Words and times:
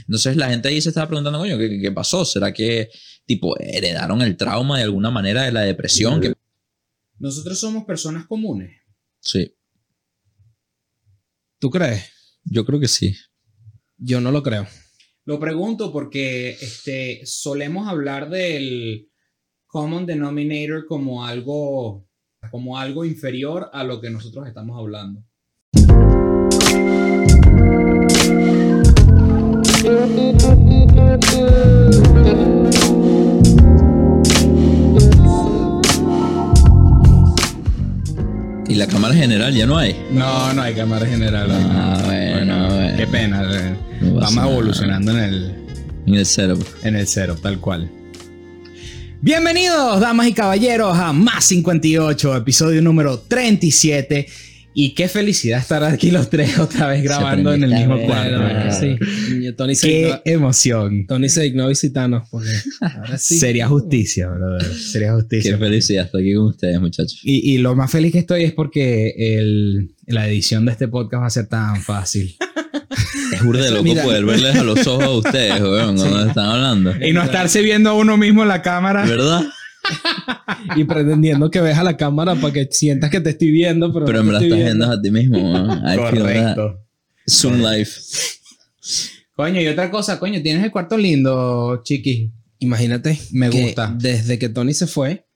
Entonces 0.00 0.36
la 0.36 0.48
gente 0.50 0.68
ahí 0.68 0.80
se 0.80 0.88
estaba 0.90 1.06
preguntando, 1.08 1.38
coño, 1.38 1.56
¿qué, 1.58 1.78
qué 1.80 1.92
pasó? 1.92 2.24
¿Será 2.24 2.52
que, 2.52 2.90
tipo, 3.26 3.58
heredaron 3.60 4.22
el 4.22 4.36
trauma 4.36 4.78
de 4.78 4.84
alguna 4.84 5.10
manera 5.10 5.42
de 5.44 5.52
la 5.52 5.60
depresión? 5.62 6.20
Que- 6.20 6.34
Nosotros 7.18 7.58
somos 7.58 7.84
personas 7.84 8.26
comunes. 8.26 8.72
Sí, 9.20 9.54
¿Tú 11.60 11.70
crees? 11.70 12.04
yo 12.44 12.64
creo 12.64 12.78
que 12.80 12.88
sí. 12.88 13.16
Yo 13.96 14.20
no 14.20 14.30
lo 14.30 14.42
creo. 14.42 14.66
Lo 15.24 15.38
pregunto 15.40 15.92
porque 15.92 16.50
este, 16.50 17.20
solemos 17.26 17.88
hablar 17.88 18.30
del 18.30 19.10
common 19.66 20.06
denominator 20.06 20.86
como 20.86 21.26
algo, 21.26 22.08
como 22.50 22.78
algo 22.78 23.04
inferior 23.04 23.68
a 23.72 23.82
lo 23.84 24.00
que 24.00 24.08
nosotros 24.08 24.46
estamos 24.46 24.78
hablando. 24.78 25.22
Y 38.68 38.74
la 38.74 38.86
cámara 38.86 39.14
general 39.14 39.54
ya 39.54 39.66
no 39.66 39.78
hay. 39.78 39.96
No, 40.12 40.52
no 40.52 40.62
hay 40.62 40.74
cámara 40.74 41.06
general. 41.06 41.48
Ah, 41.50 42.02
bueno, 42.04 42.68
bueno. 42.68 42.96
Qué 42.96 43.06
pena. 43.06 43.42
eh. 43.50 43.74
No 44.02 44.14
Vamos 44.16 44.34
nada. 44.34 44.50
evolucionando 44.50 45.12
en 45.12 45.18
el, 45.18 45.54
En 46.06 46.14
el 46.14 46.26
setup. 46.26 46.62
en 46.82 46.96
el 46.96 47.06
cero, 47.06 47.36
tal 47.42 47.58
cual. 47.60 47.90
Bienvenidos, 49.20 50.00
damas 50.00 50.28
y 50.28 50.32
caballeros, 50.32 50.96
a 50.96 51.12
Más 51.12 51.44
58, 51.46 52.36
episodio 52.36 52.82
número 52.82 53.18
37. 53.20 54.26
Y 54.74 54.94
qué 54.94 55.08
felicidad 55.08 55.58
estar 55.58 55.82
aquí 55.82 56.10
los 56.12 56.30
tres 56.30 56.56
otra 56.60 56.86
vez 56.88 57.02
grabando 57.02 57.52
en 57.52 57.64
el 57.64 57.70
mismo 57.74 57.96
vez. 57.96 58.06
Bueno, 58.06 58.72
sí. 58.72 58.96
Tony 59.56 59.74
se, 59.74 59.88
Qué 59.88 59.96
dignó, 60.04 60.20
emoción. 60.24 61.06
Tony 61.06 61.28
se 61.28 61.42
dignó 61.42 61.64
a 61.64 61.68
visitarnos 61.68 62.28
porque 62.30 62.50
ahora 62.80 63.18
sí. 63.18 63.38
Sería 63.38 63.66
justicia, 63.66 64.28
brother. 64.28 64.62
Sería 64.74 65.08
Qué 65.08 65.14
justicia. 65.14 65.58
felicidad 65.58 66.04
estar 66.04 66.20
aquí 66.20 66.34
con 66.34 66.46
ustedes, 66.46 66.80
muchachos. 66.80 67.18
Y, 67.24 67.54
y 67.54 67.58
lo 67.58 67.74
más 67.74 67.90
feliz 67.90 68.12
que 68.12 68.18
estoy 68.20 68.44
es 68.44 68.52
porque 68.52 69.14
el- 69.16 69.90
la 70.06 70.26
edición 70.28 70.64
de 70.64 70.72
este 70.72 70.86
podcast 70.88 71.22
va 71.22 71.26
a 71.26 71.30
ser 71.30 71.46
tan 71.48 71.82
fácil. 71.82 72.36
Es 73.32 73.44
burda 73.44 73.62
de 73.64 73.70
loco 73.70 73.82
Mira. 73.84 74.02
poder 74.02 74.24
verles 74.24 74.56
a 74.56 74.64
los 74.64 74.86
ojos 74.86 75.04
a 75.04 75.10
ustedes, 75.10 75.60
weón, 75.60 75.96
cuando 75.96 76.26
están 76.26 76.46
hablando. 76.46 76.94
Y 77.06 77.12
no 77.12 77.22
estarse 77.22 77.60
viendo 77.60 77.90
a 77.90 77.94
uno 77.94 78.16
mismo 78.16 78.42
en 78.42 78.48
la 78.48 78.62
cámara. 78.62 79.04
¿Verdad? 79.04 79.42
Y 80.76 80.84
pretendiendo 80.84 81.50
que 81.50 81.60
veas 81.60 81.78
a 81.78 81.84
la 81.84 81.96
cámara 81.96 82.34
para 82.34 82.52
que 82.52 82.68
sientas 82.70 83.10
que 83.10 83.20
te 83.20 83.30
estoy 83.30 83.50
viendo, 83.50 83.92
pero, 83.92 84.06
no 84.06 84.24
verdad 84.24 84.42
estoy 84.42 84.60
estás 84.60 84.76
viendo 84.76 84.92
a 84.92 85.00
ti 85.00 85.10
mismo, 85.10 85.52
that. 85.52 85.96
Correcto. 86.10 86.84
Zoom 87.28 87.62
life. 87.62 88.00
Coño, 89.34 89.60
y 89.60 89.68
otra 89.68 89.90
cosa, 89.90 90.18
coño, 90.18 90.42
tienes 90.42 90.64
el 90.64 90.70
cuarto 90.70 90.96
lindo, 90.96 91.80
chiqui. 91.84 92.32
Imagínate. 92.58 93.18
Me 93.32 93.50
que 93.50 93.62
gusta. 93.62 93.94
Desde 93.96 94.38
que 94.38 94.48
Tony 94.48 94.74
se 94.74 94.86
fue, 94.86 95.26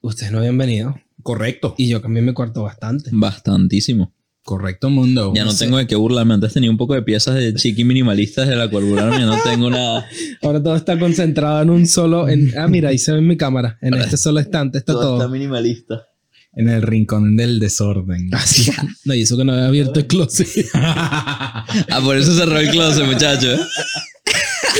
ustedes 0.00 0.30
no 0.30 0.38
habían 0.38 0.58
venido. 0.58 0.94
Correcto. 1.22 1.74
Y 1.76 1.88
yo 1.88 2.00
cambié 2.00 2.22
mi 2.22 2.32
cuarto 2.32 2.62
bastante. 2.62 3.10
Bastantísimo. 3.12 4.12
Correcto, 4.44 4.90
mundo. 4.90 5.32
Ya 5.34 5.44
no 5.44 5.52
sé. 5.52 5.64
tengo 5.64 5.78
de 5.78 5.86
qué 5.86 5.94
burlarme. 5.94 6.34
Antes 6.34 6.52
tenía 6.52 6.70
un 6.70 6.76
poco 6.76 6.94
de 6.94 7.02
piezas 7.02 7.36
de 7.36 7.54
chiqui 7.54 7.84
minimalistas 7.84 8.48
de 8.48 8.56
la 8.56 8.68
cual 8.68 8.84
burlarme. 8.84 9.18
Ya 9.18 9.26
no 9.26 9.36
tengo 9.42 9.70
nada. 9.70 10.04
Ahora 10.42 10.60
todo 10.62 10.74
está 10.74 10.98
concentrado 10.98 11.62
en 11.62 11.70
un 11.70 11.86
solo. 11.86 12.28
En, 12.28 12.52
ah, 12.58 12.66
mira, 12.66 12.88
ahí 12.88 12.98
se 12.98 13.12
ve 13.12 13.18
en 13.18 13.28
mi 13.28 13.36
cámara. 13.36 13.78
En 13.80 13.94
este 13.94 14.16
solo 14.16 14.40
estante 14.40 14.78
está 14.78 14.94
todo. 14.94 15.28
minimalista. 15.28 16.06
En 16.54 16.68
el 16.68 16.82
rincón 16.82 17.36
del 17.36 17.60
desorden. 17.60 18.28
Así. 18.34 18.70
No, 19.04 19.14
y 19.14 19.22
eso 19.22 19.36
que 19.36 19.44
no 19.44 19.52
había 19.52 19.66
abierto 19.66 20.00
el 20.00 20.06
closet. 20.06 20.48
Ah, 20.74 22.00
por 22.02 22.16
eso 22.16 22.34
cerró 22.34 22.58
el 22.58 22.68
closet, 22.70 23.06
muchachos. 23.06 23.60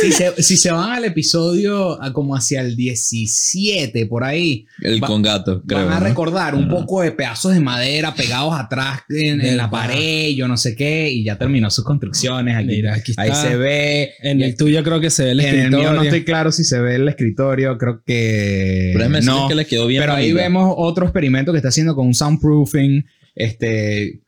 Si, 0.01 0.13
se, 0.13 0.43
si 0.43 0.57
se 0.57 0.71
van 0.73 0.91
al 0.93 1.05
episodio 1.05 2.01
a 2.03 2.13
como 2.13 2.35
hacia 2.35 2.61
el 2.61 2.77
17, 2.77 4.07
por 4.07 4.25
ahí, 4.25 4.67
El 4.81 5.03
Va- 5.03 5.07
con 5.07 5.23
gato, 5.23 5.63
creo. 5.67 5.85
van 5.87 5.93
a 5.97 6.01
¿no? 6.01 6.07
recordar 6.07 6.55
un 6.55 6.69
poco 6.69 7.03
de 7.03 7.13
pedazos 7.13 7.53
de 7.55 7.61
madera 7.61 8.15
pegados 8.15 8.55
atrás 8.55 9.01
en, 9.09 9.41
en 9.41 9.57
la 9.57 9.69
pared, 9.71 10.31
yo 10.35 10.49
no 10.49 10.57
sé 10.57 10.75
qué, 10.77 11.11
y 11.11 11.25
ya 11.25 11.37
terminó 11.39 11.71
sus 11.71 11.85
construcciones. 11.85 12.57
Aquí, 12.57 12.67
Mira, 12.67 12.95
aquí 12.95 13.13
ahí 13.17 13.29
está. 13.31 13.43
se 13.51 13.57
ve. 13.57 14.11
En 14.23 14.41
el 14.41 14.57
tuyo 14.57 14.83
creo 14.83 15.01
que 15.01 15.11
se 15.11 15.25
ve 15.25 15.31
el 15.33 15.41
en 15.41 15.47
el 15.49 15.55
escritorio. 15.57 15.91
mío 15.91 15.97
no 15.99 16.03
estoy 16.03 16.25
claro 16.25 16.53
si 16.53 16.65
se 16.65 16.81
ve 16.81 16.95
el 16.97 17.09
escritorio, 17.09 17.77
creo 17.79 18.03
que 18.05 18.93
Pero 18.97 19.09
no. 19.23 19.49
que 19.49 19.55
les 19.55 19.67
quedó 19.67 19.87
bien 19.87 20.03
Pero 20.03 20.15
ahí 20.15 20.33
vemos 20.33 20.75
otro 20.77 21.05
experimento 21.07 21.53
que 21.53 21.59
está 21.59 21.69
haciendo 21.69 21.95
con 21.95 22.07
un 22.07 22.15
soundproofing. 22.15 23.05
Este, 23.35 24.21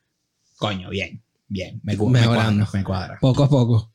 coño, 0.57 0.89
bien, 0.91 1.23
bien, 1.49 1.81
me, 1.83 1.97
gu- 1.97 2.11
me 2.11 2.21
Mejorando. 2.21 2.65
cuadra, 2.65 2.79
me 2.79 2.85
cuadra. 2.85 3.19
Poco 3.21 3.45
a 3.45 3.49
poco. 3.51 3.93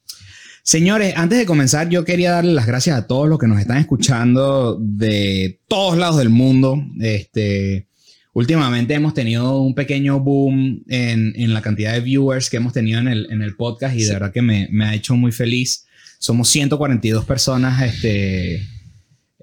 Señores, 0.70 1.16
antes 1.18 1.40
de 1.40 1.48
comenzar, 1.48 1.90
yo 1.90 2.06
quería 2.06 2.30
darle 2.30 2.54
las 2.54 2.68
gracias 2.68 2.96
a 2.96 3.08
todos 3.08 3.28
los 3.28 3.40
que 3.40 3.48
nos 3.48 3.60
están 3.60 3.78
escuchando 3.78 4.78
de 4.80 5.60
todos 5.68 5.98
lados 5.98 6.18
del 6.18 6.30
mundo. 6.30 6.80
Este, 7.00 7.88
últimamente 8.34 8.94
hemos 8.94 9.16
tenido 9.16 9.62
un 9.62 9.74
pequeño 9.74 10.20
boom 10.20 10.84
en, 10.88 11.34
en 11.36 11.56
la 11.56 11.64
cantidad 11.64 11.94
de 11.94 12.02
viewers 12.02 12.52
que 12.52 12.58
hemos 12.58 12.72
tenido 12.72 13.00
en 13.00 13.08
el, 13.08 13.32
en 13.32 13.42
el 13.42 13.56
podcast 13.56 13.96
y 13.96 14.04
de 14.04 14.14
verdad 14.14 14.32
que 14.32 14.44
me, 14.44 14.68
me 14.72 14.86
ha 14.86 14.94
hecho 14.94 15.16
muy 15.16 15.32
feliz. 15.32 15.88
Somos 16.20 16.50
142 16.50 17.26
personas 17.26 17.82
este, 17.82 18.62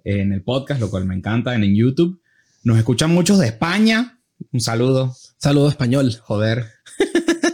en 0.05 0.33
el 0.33 0.43
podcast, 0.43 0.81
lo 0.81 0.91
cual 0.91 1.07
me 1.07 1.17
encanta, 1.17 1.57
en, 1.57 1.65
en 1.65 1.75
YouTube. 1.75 2.21
Nos 2.63 2.79
escuchan 2.79 3.11
muchos 3.11 3.41
de 3.41 3.47
España. 3.47 4.21
Un 4.53 4.61
saludo. 4.61 5.17
Saludo 5.39 5.71
español. 5.71 6.17
Joder. 6.23 6.67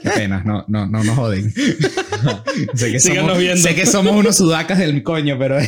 Qué 0.03 0.11
pena, 0.11 0.43
no, 0.45 0.67
no, 0.69 0.87
no 0.87 1.03
nos 1.03 1.17
joden. 1.17 1.55
sé, 2.75 2.93
que 2.93 3.01
Síganos 3.01 3.25
somos, 3.33 3.39
viendo. 3.39 3.61
sé 3.63 3.75
que 3.75 3.87
somos 3.87 4.15
unos 4.17 4.37
sudacas 4.37 4.79
del 4.79 5.03
coño, 5.03 5.37
pero 5.39 5.59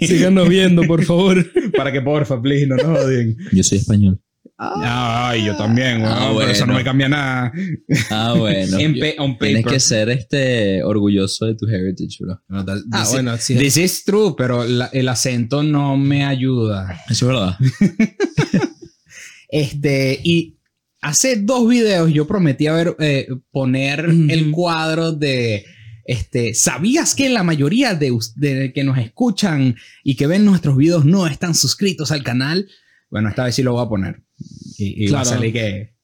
Síganos 0.00 0.48
viendo, 0.48 0.82
por 0.82 1.04
favor. 1.04 1.44
para 1.76 1.92
que 1.92 2.00
porfa, 2.00 2.40
please, 2.40 2.66
no 2.66 2.76
nos 2.76 3.04
odien. 3.04 3.36
Yo 3.52 3.62
soy 3.62 3.78
español. 3.78 4.20
Ay, 4.62 5.46
yo 5.46 5.56
también, 5.56 6.02
Ah, 6.04 6.34
pero 6.36 6.50
eso 6.50 6.66
no 6.66 6.74
bueno. 6.74 6.78
me 6.80 6.84
cambia 6.84 7.08
nada. 7.08 7.50
Ah, 8.10 8.34
bueno. 8.36 8.76
On 9.18 9.38
Tienes 9.38 9.64
que 9.64 9.80
ser 9.80 10.10
este 10.10 10.82
orgulloso 10.82 11.46
de 11.46 11.54
tu 11.54 11.66
heritage, 11.66 12.18
bro. 12.20 12.38
No, 12.46 12.62
that- 12.66 12.82
Ah, 12.92 13.00
this- 13.04 13.12
bueno, 13.12 13.38
sí. 13.38 13.54
This 13.54 13.78
is 13.78 14.04
true, 14.04 14.34
pero 14.36 14.64
la- 14.64 14.90
el 14.92 15.08
acento 15.08 15.62
no 15.62 15.96
me 15.96 16.26
ayuda. 16.26 17.00
Eso 17.08 17.24
es 17.30 17.32
verdad. 17.32 17.56
Este, 19.48 20.20
y 20.22 20.58
hace 21.00 21.36
dos 21.36 21.68
videos 21.68 22.12
yo 22.12 22.26
prometí 22.26 22.66
a 22.66 22.72
ver, 22.74 22.94
eh, 23.00 23.26
poner 23.50 24.08
Ujú. 24.08 24.26
el 24.28 24.50
cuadro 24.50 25.12
de, 25.12 25.64
este, 26.10 26.54
¿sabías 26.54 27.14
que 27.14 27.28
la 27.30 27.44
mayoría 27.44 27.94
de, 27.94 28.12
de 28.36 28.72
que 28.72 28.82
nos 28.82 28.98
escuchan 28.98 29.76
y 30.02 30.16
que 30.16 30.26
ven 30.26 30.44
nuestros 30.44 30.76
videos 30.76 31.04
no 31.04 31.26
están 31.28 31.54
suscritos 31.54 32.10
al 32.10 32.24
canal? 32.24 32.68
Bueno, 33.10 33.28
esta 33.28 33.44
vez 33.44 33.54
sí 33.54 33.62
lo 33.62 33.74
voy 33.74 33.84
a 33.84 33.88
poner. 33.88 34.22
Y, 34.76 35.04
y 35.06 35.10
va 35.10 35.20
a 35.20 35.22
Claro. 35.22 35.36
salir 35.36 35.52
que 35.52 35.94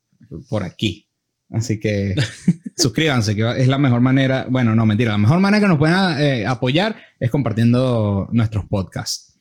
por 0.49 0.63
aquí. 0.63 1.09
Así 1.51 1.81
que 1.81 2.15
suscríbanse, 2.77 3.35
que 3.35 3.43
es 3.61 3.67
la 3.69 3.79
mejor 3.79 4.01
manera. 4.01 4.47
Bueno, 4.49 4.75
no, 4.77 4.87
mentira. 4.87 5.13
La 5.13 5.19
mejor 5.19 5.41
manera 5.41 5.61
que 5.63 5.69
nos 5.69 5.79
pueden 5.79 5.97
eh, 6.21 6.47
apoyar 6.47 6.97
es 7.19 7.31
compartiendo 7.31 8.29
nuestros 8.33 8.65
podcasts. 8.67 9.39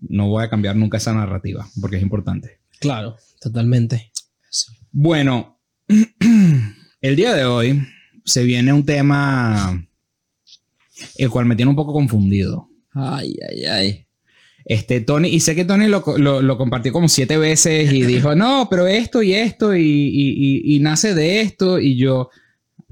No 0.00 0.28
voy 0.28 0.44
a 0.44 0.50
cambiar 0.50 0.76
nunca 0.76 0.98
esa 0.98 1.12
narrativa 1.14 1.66
porque 1.80 1.96
es 1.96 2.02
importante. 2.02 2.60
Claro, 2.80 3.16
totalmente. 3.40 4.12
Bueno, 4.92 5.60
el 7.00 7.16
día 7.16 7.34
de 7.34 7.44
hoy 7.44 7.82
se 8.24 8.42
viene 8.44 8.72
un 8.72 8.84
tema 8.84 9.85
el 11.16 11.30
cual 11.30 11.46
me 11.46 11.56
tiene 11.56 11.70
un 11.70 11.76
poco 11.76 11.92
confundido. 11.92 12.68
Ay, 12.92 13.36
ay, 13.50 13.64
ay. 13.64 14.06
Este, 14.64 15.00
Tony, 15.00 15.28
y 15.28 15.40
sé 15.40 15.54
que 15.54 15.64
Tony 15.64 15.86
lo, 15.86 16.02
lo- 16.18 16.42
lo 16.42 16.58
compartió 16.58 16.92
como 16.92 17.08
siete 17.08 17.36
veces 17.38 17.92
y 17.92 18.02
dijo, 18.02 18.34
no, 18.34 18.66
pero 18.68 18.86
esto 18.88 19.22
y 19.22 19.32
esto 19.34 19.76
y, 19.76 19.80
y- 19.82 20.62
y- 20.64 20.76
y 20.76 20.80
nace 20.80 21.14
de 21.14 21.40
esto 21.40 21.78
y 21.78 21.96
yo, 21.96 22.30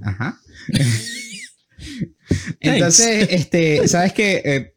ajá. 0.03 0.39
Entonces, 2.61 3.29
este, 3.31 3.89
sabes 3.89 4.13
que 4.13 4.73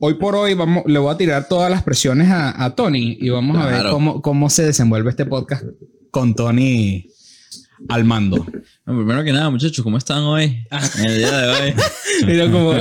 hoy 0.00 0.14
por 0.14 0.34
hoy 0.34 0.54
vamos, 0.54 0.84
le 0.86 0.98
voy 0.98 1.12
a 1.14 1.16
tirar 1.16 1.48
todas 1.48 1.70
las 1.70 1.82
presiones 1.82 2.28
a, 2.28 2.64
a 2.64 2.74
Tony 2.74 3.16
y 3.20 3.28
vamos 3.30 3.56
a 3.58 3.66
ver 3.66 3.82
cómo, 3.90 4.20
cómo 4.22 4.50
se 4.50 4.64
desenvuelve 4.64 5.10
este 5.10 5.26
podcast 5.26 5.64
con 6.10 6.34
Tony 6.34 7.08
al 7.88 8.04
mando. 8.04 8.36
Bueno, 8.84 9.00
primero 9.00 9.24
que 9.24 9.32
nada, 9.32 9.50
muchachos, 9.50 9.82
¿cómo 9.82 9.98
están 9.98 10.22
hoy? 10.22 10.64
En 10.98 11.04
el 11.06 11.18
día 11.18 11.38
de 11.38 11.48
hoy. 11.48 11.74
Mira 12.26 12.50
como 12.50 12.74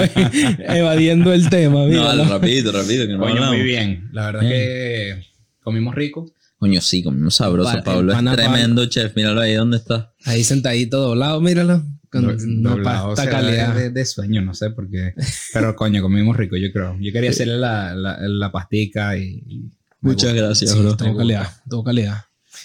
evadiendo 0.57 1.33
el 1.33 1.49
tema. 1.49 1.79
No, 1.81 1.85
míralo. 1.87 2.25
rapidito, 2.25 2.71
rapidito. 2.71 3.07
Que 3.07 3.13
no 3.13 3.19
Coño, 3.19 3.45
muy 3.47 3.61
bien. 3.63 4.09
La 4.11 4.25
verdad 4.27 4.43
es 4.43 4.49
que 4.51 5.25
comimos 5.61 5.95
rico. 5.95 6.31
Coño, 6.57 6.81
sí, 6.81 7.03
comimos 7.03 7.35
sabroso. 7.35 7.71
Pa- 7.71 7.83
Pablo 7.83 8.13
es 8.13 8.35
tremendo 8.35 8.85
chef. 8.87 9.15
Míralo 9.15 9.41
ahí, 9.41 9.53
¿dónde 9.53 9.77
está? 9.77 10.13
Ahí 10.25 10.43
sentadito, 10.43 10.99
doblado, 10.99 11.39
míralo. 11.41 11.83
Con 12.11 12.23
Do- 12.23 12.33
una 12.43 12.69
doblado, 12.71 13.07
pasta 13.09 13.23
será 13.23 13.39
calidad. 13.39 13.75
De, 13.75 13.89
de 13.91 14.05
sueño, 14.05 14.41
no 14.41 14.53
sé 14.53 14.71
por 14.71 14.89
qué. 14.89 15.13
Pero 15.53 15.75
coño, 15.75 16.01
comimos 16.01 16.35
rico, 16.35 16.57
yo 16.57 16.71
creo. 16.73 16.97
Yo 16.99 17.11
quería 17.13 17.29
hacerle 17.29 17.57
la, 17.57 17.93
la, 17.93 18.17
la 18.19 18.51
pastica 18.51 19.15
y. 19.15 19.43
y 19.47 19.71
Muchas 20.01 20.33
gracias, 20.33 20.71
Sí, 20.71 20.79
bro. 20.79 20.95
tuvo 20.97 21.17
calidad, 21.17 21.47
tuvo 21.69 21.83
calidad. 21.83 22.23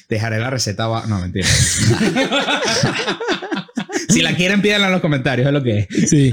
Dejaré 0.08 0.38
la 0.38 0.50
receta. 0.50 0.84
abajo. 0.84 1.08
No, 1.08 1.20
mentira. 1.20 1.46
Si 4.08 4.20
la 4.22 4.34
quieren, 4.36 4.60
pídanla 4.62 4.86
en 4.88 4.92
los 4.92 5.00
comentarios, 5.00 5.46
es 5.46 5.52
lo 5.52 5.62
que 5.62 5.78
es. 5.90 6.10
Sí. 6.10 6.32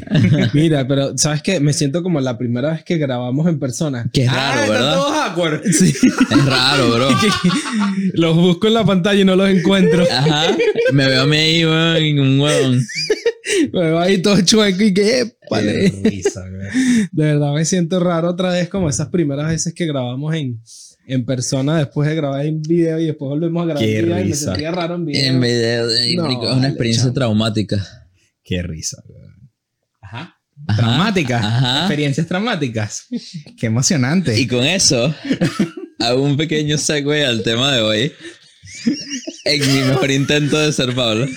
Mira, 0.53 0.87
pero 0.87 1.17
¿sabes 1.17 1.41
qué? 1.41 1.59
Me 1.59 1.73
siento 1.73 2.03
como 2.03 2.19
la 2.19 2.37
primera 2.37 2.71
vez 2.71 2.83
que 2.83 2.97
grabamos 2.97 3.47
en 3.47 3.59
persona. 3.59 4.07
Que 4.11 4.23
es 4.25 4.29
Ah, 4.29 4.33
raro, 4.35 4.61
están 4.61 4.69
¿verdad? 4.73 4.93
todos 4.95 5.13
awkward. 5.15 5.63
Sí. 5.71 5.93
Es 6.31 6.45
raro, 6.45 6.89
bro. 6.91 7.09
los 8.13 8.35
busco 8.35 8.67
en 8.67 8.73
la 8.75 8.83
pantalla 8.85 9.21
y 9.21 9.25
no 9.25 9.35
los 9.35 9.49
encuentro. 9.49 10.03
Ajá. 10.11 10.55
Me 10.91 11.05
veo 11.07 11.23
a 11.23 11.27
mí 11.27 11.37
ahí, 11.37 11.65
weón, 11.65 12.19
un 12.19 12.39
huevón. 12.39 12.85
Me 13.73 13.79
veo 13.79 13.99
ahí 13.99 14.17
todo 14.21 14.39
chueco 14.41 14.83
y 14.83 14.93
que 14.93 15.33
güey. 15.49 15.91
De 17.11 17.23
verdad 17.23 17.53
me 17.53 17.65
siento 17.65 17.99
raro 17.99 18.29
otra 18.29 18.51
vez 18.51 18.69
como 18.69 18.89
esas 18.89 19.07
primeras 19.09 19.47
veces 19.47 19.73
que 19.73 19.85
grabamos 19.85 20.33
en, 20.35 20.61
en 21.13 21.25
persona 21.25 21.77
después 21.77 22.07
de 22.09 22.15
grabar 22.15 22.45
en 22.45 22.61
video 22.61 22.99
y 22.99 23.05
después 23.07 23.29
volvemos 23.29 23.63
a 23.63 23.65
grabar 23.65 23.83
Qué 23.83 23.99
en 23.99 24.05
video 24.05 24.17
y 24.17 24.21
me 24.21 24.25
risa. 24.27 24.45
sentía 24.45 24.71
raro 24.71 24.95
en 24.95 25.05
video. 25.05 25.23
En 25.33 25.41
video, 25.41 25.87
de- 25.87 26.15
No, 26.15 26.23
marico, 26.23 26.41
es 26.43 26.47
vale, 26.49 26.59
una 26.59 26.67
experiencia 26.69 27.03
chamo. 27.03 27.13
traumática. 27.13 28.07
Qué 28.43 28.61
risa, 28.63 29.01
güey. 29.05 29.21
Ajá. 30.01 30.37
Ajá, 30.67 30.77
Traumáticas. 30.81 31.43
ajá. 31.43 31.79
Experiencias 31.79 32.27
traumáticas. 32.27 33.05
Qué 33.59 33.65
emocionante. 33.67 34.39
Y 34.39 34.47
con 34.47 34.63
eso, 34.65 35.13
hago 35.99 36.21
un 36.23 36.37
pequeño 36.37 36.77
segue 36.77 37.25
al 37.25 37.43
tema 37.43 37.73
de 37.73 37.81
hoy. 37.81 38.11
En 39.45 39.59
mi 39.75 39.81
mejor 39.87 40.11
intento 40.11 40.57
de 40.59 40.71
ser 40.71 40.93
Pablo. 40.95 41.25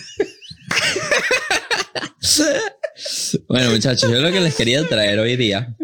Bueno, 3.49 3.71
muchachos, 3.71 4.11
yo 4.11 4.21
lo 4.21 4.33
que 4.33 4.41
les 4.41 4.55
quería 4.55 4.87
traer 4.89 5.19
hoy 5.19 5.37
día 5.37 5.77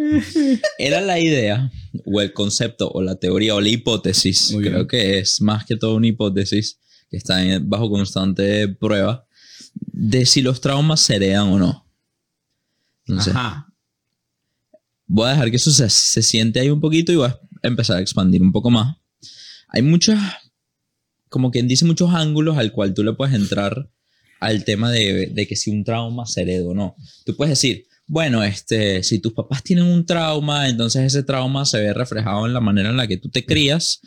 era 0.78 1.00
la 1.00 1.18
idea, 1.18 1.70
o 2.06 2.20
el 2.20 2.32
concepto, 2.32 2.90
o 2.90 3.02
la 3.02 3.16
teoría, 3.16 3.54
o 3.54 3.60
la 3.60 3.68
hipótesis. 3.68 4.52
Muy 4.52 4.62
bien. 4.62 4.72
Creo 4.74 4.86
que 4.86 5.18
es 5.18 5.40
más 5.40 5.64
que 5.66 5.76
todo 5.76 5.96
una 5.96 6.06
hipótesis 6.06 6.78
que 7.10 7.16
está 7.16 7.42
en- 7.42 7.68
bajo 7.68 7.90
constante 7.90 8.68
prueba 8.68 9.26
de 9.74 10.24
si 10.26 10.40
los 10.42 10.60
traumas 10.60 11.00
se 11.00 11.16
heredan 11.16 11.48
o 11.48 11.58
no. 11.58 11.86
Entonces, 13.06 13.34
Ajá. 13.34 13.66
voy 15.06 15.26
a 15.28 15.30
dejar 15.32 15.50
que 15.50 15.56
eso 15.56 15.70
se, 15.72 15.88
se 15.90 16.22
siente 16.22 16.60
ahí 16.60 16.70
un 16.70 16.80
poquito 16.80 17.12
y 17.12 17.16
voy 17.16 17.28
a 17.28 17.38
empezar 17.62 17.96
a 17.96 18.00
expandir 18.00 18.40
un 18.42 18.52
poco 18.52 18.70
más. 18.70 18.96
Hay 19.68 19.82
muchas, 19.82 20.18
como 21.28 21.50
quien 21.50 21.68
dice, 21.68 21.84
muchos 21.84 22.14
ángulos 22.14 22.56
al 22.56 22.72
cual 22.72 22.94
tú 22.94 23.02
le 23.04 23.12
puedes 23.12 23.34
entrar 23.34 23.90
al 24.40 24.64
tema 24.64 24.90
de, 24.90 25.26
de 25.26 25.46
que 25.46 25.56
si 25.56 25.70
un 25.70 25.84
trauma 25.84 26.26
se 26.26 26.42
hereda 26.42 26.66
o 26.66 26.74
no. 26.74 26.96
Tú 27.24 27.36
puedes 27.36 27.52
decir, 27.52 27.86
bueno, 28.06 28.42
este, 28.42 29.04
si 29.04 29.20
tus 29.20 29.32
papás 29.32 29.62
tienen 29.62 29.84
un 29.84 30.04
trauma, 30.04 30.68
entonces 30.68 31.04
ese 31.04 31.22
trauma 31.22 31.64
se 31.64 31.78
ve 31.78 31.94
reflejado 31.94 32.44
en 32.46 32.52
la 32.52 32.60
manera 32.60 32.90
en 32.90 32.96
la 32.96 33.06
que 33.06 33.18
tú 33.18 33.28
te 33.28 33.46
crías 33.46 34.00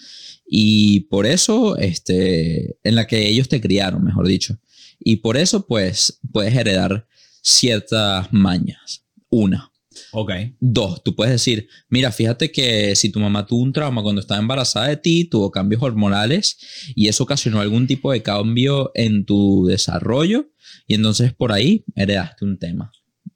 y 0.45 1.01
por 1.01 1.25
eso, 1.25 1.77
este, 1.77 2.77
en 2.83 2.95
la 2.95 3.07
que 3.07 3.29
ellos 3.29 3.47
te 3.47 3.61
criaron, 3.61 4.03
mejor 4.03 4.27
dicho. 4.27 4.57
Y 4.99 5.17
por 5.17 5.37
eso, 5.37 5.65
pues, 5.65 6.19
puedes 6.31 6.53
heredar 6.55 7.07
ciertas 7.41 8.31
mañas. 8.31 9.05
Una. 9.29 9.72
Ok. 10.13 10.31
Dos, 10.59 11.03
tú 11.03 11.15
puedes 11.15 11.33
decir, 11.33 11.67
mira, 11.89 12.11
fíjate 12.11 12.51
que 12.51 12.95
si 12.95 13.09
tu 13.11 13.19
mamá 13.19 13.45
tuvo 13.45 13.63
un 13.63 13.73
trauma 13.73 14.01
cuando 14.03 14.21
estaba 14.21 14.39
embarazada 14.39 14.87
de 14.87 14.97
ti, 14.97 15.25
tuvo 15.25 15.49
cambios 15.51 15.81
hormonales 15.81 16.57
y 16.95 17.07
eso 17.07 17.23
ocasionó 17.23 17.59
algún 17.59 17.87
tipo 17.87 18.11
de 18.11 18.21
cambio 18.21 18.91
en 18.93 19.25
tu 19.25 19.65
desarrollo 19.65 20.51
y 20.87 20.93
entonces 20.95 21.33
por 21.33 21.51
ahí 21.51 21.83
heredaste 21.95 22.45
un 22.45 22.57
tema. 22.59 22.91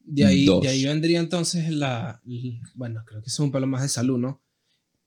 De 0.09 0.23
ahí, 0.25 0.45
Dos. 0.45 0.61
de 0.61 0.69
ahí 0.69 0.85
vendría 0.85 1.19
entonces 1.19 1.69
la, 1.69 2.21
Bueno, 2.75 3.01
creo 3.05 3.21
que 3.21 3.27
es 3.29 3.39
un 3.39 3.51
pelo 3.51 3.67
más 3.67 3.81
de 3.81 3.89
salud, 3.89 4.17
¿no? 4.17 4.41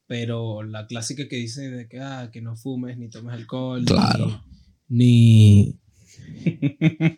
Pero 0.06 0.62
la 0.64 0.86
clásica 0.86 1.28
que 1.28 1.36
dice 1.36 1.70
de 1.70 1.88
que, 1.88 2.00
ah, 2.00 2.30
que 2.32 2.42
no 2.42 2.56
fumes 2.56 2.98
ni 2.98 3.08
tomes 3.08 3.32
alcohol. 3.32 3.80
ni- 3.80 3.86
Claro. 3.86 4.44
Ni. 4.88 5.78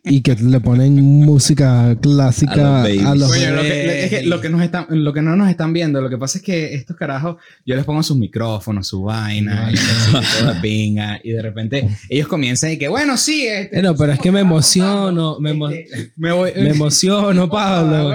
Y 0.05 0.21
que 0.23 0.35
le 0.35 0.59
ponen 0.61 0.95
música 1.01 1.97
clásica 2.01 2.83
A 2.83 2.89
los 2.89 3.05
a 3.07 3.15
los, 3.15 3.29
lo 3.29 3.35
que, 3.35 3.41
bebés 3.47 3.87
lo- 3.87 3.93
es 3.93 4.11
que 4.11 4.21
y- 4.23 4.27
lo 4.29 4.41
que 4.41 4.49
nos 4.49 4.63
están, 4.63 4.87
lo 4.91 5.13
que 5.13 5.23
no 5.23 5.37
nos 5.37 5.49
están 5.49 5.73
viendo, 5.73 6.01
lo 6.01 6.11
que 6.11 6.19
pasa 6.19 6.39
es 6.39 6.45
que 6.45 6.75
estos 6.75 6.97
carajos, 6.97 7.37
yo 7.65 7.77
les 7.77 7.85
pongo 7.85 8.03
sus 8.03 8.17
micrófonos, 8.17 8.89
su 8.89 9.03
vaina, 9.03 9.71
y 9.71 9.75
todo 10.41 10.55
de 10.55 10.61
pinga, 10.61 11.21
y 11.23 11.31
de 11.31 11.43
repente 11.43 11.89
ellos 12.09 12.27
comienzan 12.27 12.73
y 12.73 12.79
que, 12.79 12.89
bueno, 12.89 13.17
sí, 13.17 13.47
este, 13.47 13.81
no, 13.81 13.95
pero 13.95 14.13
es 14.13 14.19
que 14.19 14.33
me 14.33 14.41
emociono, 14.41 15.39
me, 15.39 15.53
emo- 15.55 15.71
este, 15.73 16.13
me 16.17 16.33
voy, 16.33 16.51
me 16.57 16.71
emociono, 16.71 17.49
Pablo. 17.49 18.09
Un 18.09 18.15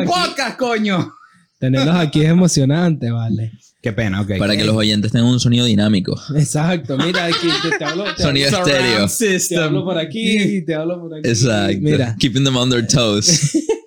aquí, 0.00 0.06
podcast, 0.06 0.58
coño. 0.58 1.12
tenerlos 1.60 1.94
aquí 1.94 2.22
es 2.22 2.30
emocionante, 2.30 3.10
vale. 3.10 3.52
Qué 3.80 3.92
pena, 3.92 4.20
ok. 4.22 4.38
Para 4.38 4.56
que 4.56 4.64
los 4.64 4.74
oyentes 4.74 5.12
tengan 5.12 5.28
un 5.28 5.38
sonido 5.38 5.64
dinámico. 5.64 6.20
Exacto, 6.34 6.98
mira, 6.98 7.26
aquí 7.26 7.46
te, 7.62 7.78
te 7.78 7.84
hablo, 7.84 8.04
te, 8.16 8.22
Sonido 8.22 8.48
hablo, 8.48 9.04
estéreo. 9.04 9.48
te 9.48 9.56
hablo 9.56 9.84
por 9.84 9.98
aquí, 9.98 10.62
te 10.62 10.74
hablo 10.74 11.00
por 11.00 11.14
aquí. 11.14 11.28
Exacto. 11.28 11.78
Mira, 11.80 12.16
Keeping 12.18 12.42
them 12.44 12.56
on 12.56 12.70
their 12.70 12.86
toes. 12.86 13.56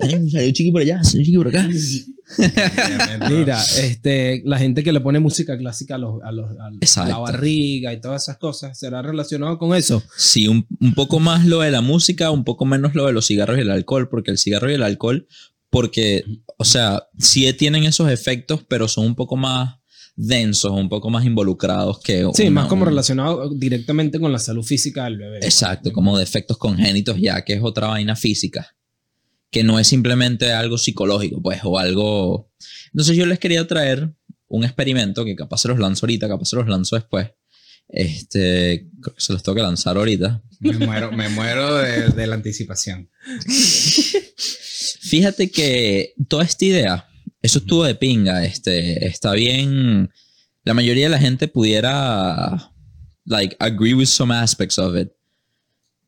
Salió 0.00 0.50
chiqui 0.52 0.72
por 0.72 0.80
allá, 0.82 1.02
salió 1.04 1.24
chiqui 1.24 1.36
por 1.36 1.48
acá. 1.48 1.68
Mira, 3.28 3.62
este, 3.78 4.42
la 4.44 4.58
gente 4.58 4.82
que 4.82 4.92
le 4.92 5.00
pone 5.00 5.20
música 5.20 5.56
clásica 5.56 5.96
a, 5.96 5.98
los, 5.98 6.22
a, 6.22 6.32
los, 6.32 6.50
a 6.96 7.06
la 7.06 7.18
barriga 7.18 7.92
y 7.92 8.00
todas 8.00 8.22
esas 8.22 8.38
cosas, 8.38 8.78
¿será 8.78 9.02
relacionado 9.02 9.58
con 9.58 9.76
eso? 9.76 10.02
Sí, 10.16 10.48
un, 10.48 10.66
un 10.80 10.94
poco 10.94 11.20
más 11.20 11.44
lo 11.46 11.60
de 11.60 11.70
la 11.70 11.82
música, 11.82 12.30
un 12.30 12.44
poco 12.44 12.64
menos 12.64 12.94
lo 12.94 13.06
de 13.06 13.12
los 13.12 13.26
cigarros 13.26 13.58
y 13.58 13.60
el 13.60 13.70
alcohol, 13.70 14.08
porque 14.08 14.30
el 14.30 14.38
cigarro 14.38 14.70
y 14.70 14.74
el 14.74 14.82
alcohol, 14.82 15.26
porque, 15.72 16.22
o 16.58 16.66
sea, 16.66 17.02
sí 17.18 17.50
tienen 17.54 17.84
esos 17.84 18.10
efectos, 18.10 18.62
pero 18.68 18.88
son 18.88 19.06
un 19.06 19.14
poco 19.14 19.36
más 19.36 19.76
densos, 20.14 20.70
un 20.70 20.90
poco 20.90 21.08
más 21.08 21.24
involucrados 21.24 21.98
que... 22.02 22.26
Sí, 22.34 22.42
una- 22.42 22.50
más 22.60 22.66
como 22.66 22.82
un- 22.82 22.88
relacionado 22.90 23.48
directamente 23.54 24.20
con 24.20 24.30
la 24.32 24.38
salud 24.38 24.62
física 24.62 25.04
del 25.04 25.16
bebé. 25.16 25.38
Exacto, 25.38 25.90
como 25.90 26.18
defectos 26.18 26.58
congénitos 26.58 27.16
ya, 27.18 27.42
que 27.42 27.54
es 27.54 27.60
otra 27.62 27.86
vaina 27.86 28.14
física, 28.16 28.76
que 29.50 29.64
no 29.64 29.78
es 29.78 29.86
simplemente 29.88 30.52
algo 30.52 30.76
psicológico, 30.76 31.40
pues, 31.40 31.60
o 31.64 31.78
algo... 31.78 32.52
Entonces 32.92 33.16
yo 33.16 33.24
les 33.24 33.38
quería 33.38 33.66
traer 33.66 34.12
un 34.48 34.64
experimento 34.64 35.24
que 35.24 35.34
capaz 35.34 35.62
se 35.62 35.68
los 35.68 35.78
lanzo 35.78 36.04
ahorita, 36.04 36.28
capaz 36.28 36.44
se 36.50 36.56
los 36.56 36.68
lanzo 36.68 36.96
después. 36.96 37.30
Este, 37.88 38.88
creo 39.00 39.14
que 39.14 39.20
se 39.22 39.32
los 39.32 39.42
tengo 39.42 39.56
que 39.56 39.62
lanzar 39.62 39.96
ahorita. 39.96 40.42
Me 40.60 40.76
muero, 40.76 41.10
me 41.12 41.30
muero 41.30 41.76
de, 41.76 42.08
de 42.08 42.26
la 42.26 42.34
anticipación. 42.34 43.08
Fíjate 45.02 45.50
que 45.50 46.14
toda 46.28 46.44
esta 46.44 46.64
idea, 46.64 47.08
eso 47.42 47.58
estuvo 47.58 47.82
de 47.82 47.96
pinga, 47.96 48.44
este, 48.44 49.04
está 49.04 49.32
bien, 49.32 50.10
la 50.62 50.74
mayoría 50.74 51.06
de 51.06 51.10
la 51.10 51.18
gente 51.18 51.48
pudiera, 51.48 52.72
like, 53.24 53.56
agree 53.58 53.94
with 53.94 54.06
some 54.06 54.32
aspects 54.32 54.78
of 54.78 54.96
it, 54.96 55.08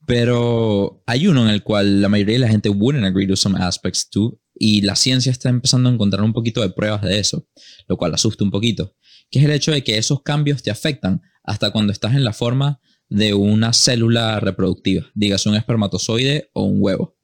pero 0.06 1.02
hay 1.06 1.26
uno 1.26 1.42
en 1.42 1.48
el 1.48 1.64
cual 1.64 2.02
la 2.02 2.08
mayoría 2.08 2.34
de 2.34 2.46
la 2.46 2.48
gente 2.48 2.68
wouldn't 2.68 3.04
agree 3.04 3.26
with 3.26 3.34
some 3.34 3.58
aspects 3.58 4.08
too, 4.08 4.40
y 4.54 4.82
la 4.82 4.94
ciencia 4.94 5.32
está 5.32 5.48
empezando 5.48 5.88
a 5.88 5.92
encontrar 5.92 6.22
un 6.22 6.32
poquito 6.32 6.60
de 6.60 6.70
pruebas 6.70 7.02
de 7.02 7.18
eso, 7.18 7.48
lo 7.88 7.96
cual 7.96 8.14
asusta 8.14 8.44
un 8.44 8.52
poquito, 8.52 8.94
que 9.28 9.40
es 9.40 9.44
el 9.44 9.50
hecho 9.50 9.72
de 9.72 9.82
que 9.82 9.98
esos 9.98 10.22
cambios 10.22 10.62
te 10.62 10.70
afectan 10.70 11.20
hasta 11.42 11.72
cuando 11.72 11.92
estás 11.92 12.14
en 12.14 12.22
la 12.22 12.32
forma 12.32 12.80
de 13.08 13.34
una 13.34 13.72
célula 13.72 14.38
reproductiva, 14.38 15.04
digas 15.14 15.46
un 15.46 15.56
espermatozoide 15.56 16.48
o 16.52 16.62
un 16.62 16.76
huevo. 16.78 17.16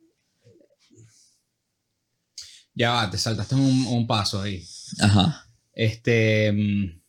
Ya 2.74 2.92
va, 2.92 3.10
te 3.10 3.18
saltaste 3.18 3.54
un, 3.54 3.86
un 3.86 4.06
paso 4.06 4.40
ahí. 4.42 4.64
Ajá. 5.00 5.46
Este. 5.72 6.52
mm, 6.52 7.00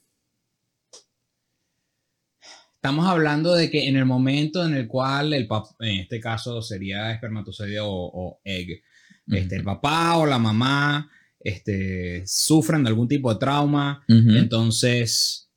Estamos 2.76 3.06
hablando 3.06 3.54
de 3.54 3.70
que 3.70 3.88
en 3.88 3.96
el 3.96 4.06
momento 4.06 4.66
en 4.66 4.74
el 4.74 4.88
cual 4.88 5.34
el 5.34 5.46
papá, 5.46 5.76
en 5.82 6.00
este 6.00 6.20
caso 6.20 6.64
sería 6.64 7.12
espermatozoide 7.12 7.80
o, 7.80 7.88
o 7.92 8.42
egg, 8.44 8.82
este, 9.28 9.58
el 9.58 9.64
papá 9.64 10.18
o 10.18 10.26
la 10.26 10.40
mamá 10.40 11.08
este, 11.40 12.24
sufren 12.26 12.82
de 12.84 12.90
algún 12.90 13.08
tipo 13.08 13.32
de 13.32 13.40
trauma, 13.40 14.04
entonces 14.08 15.52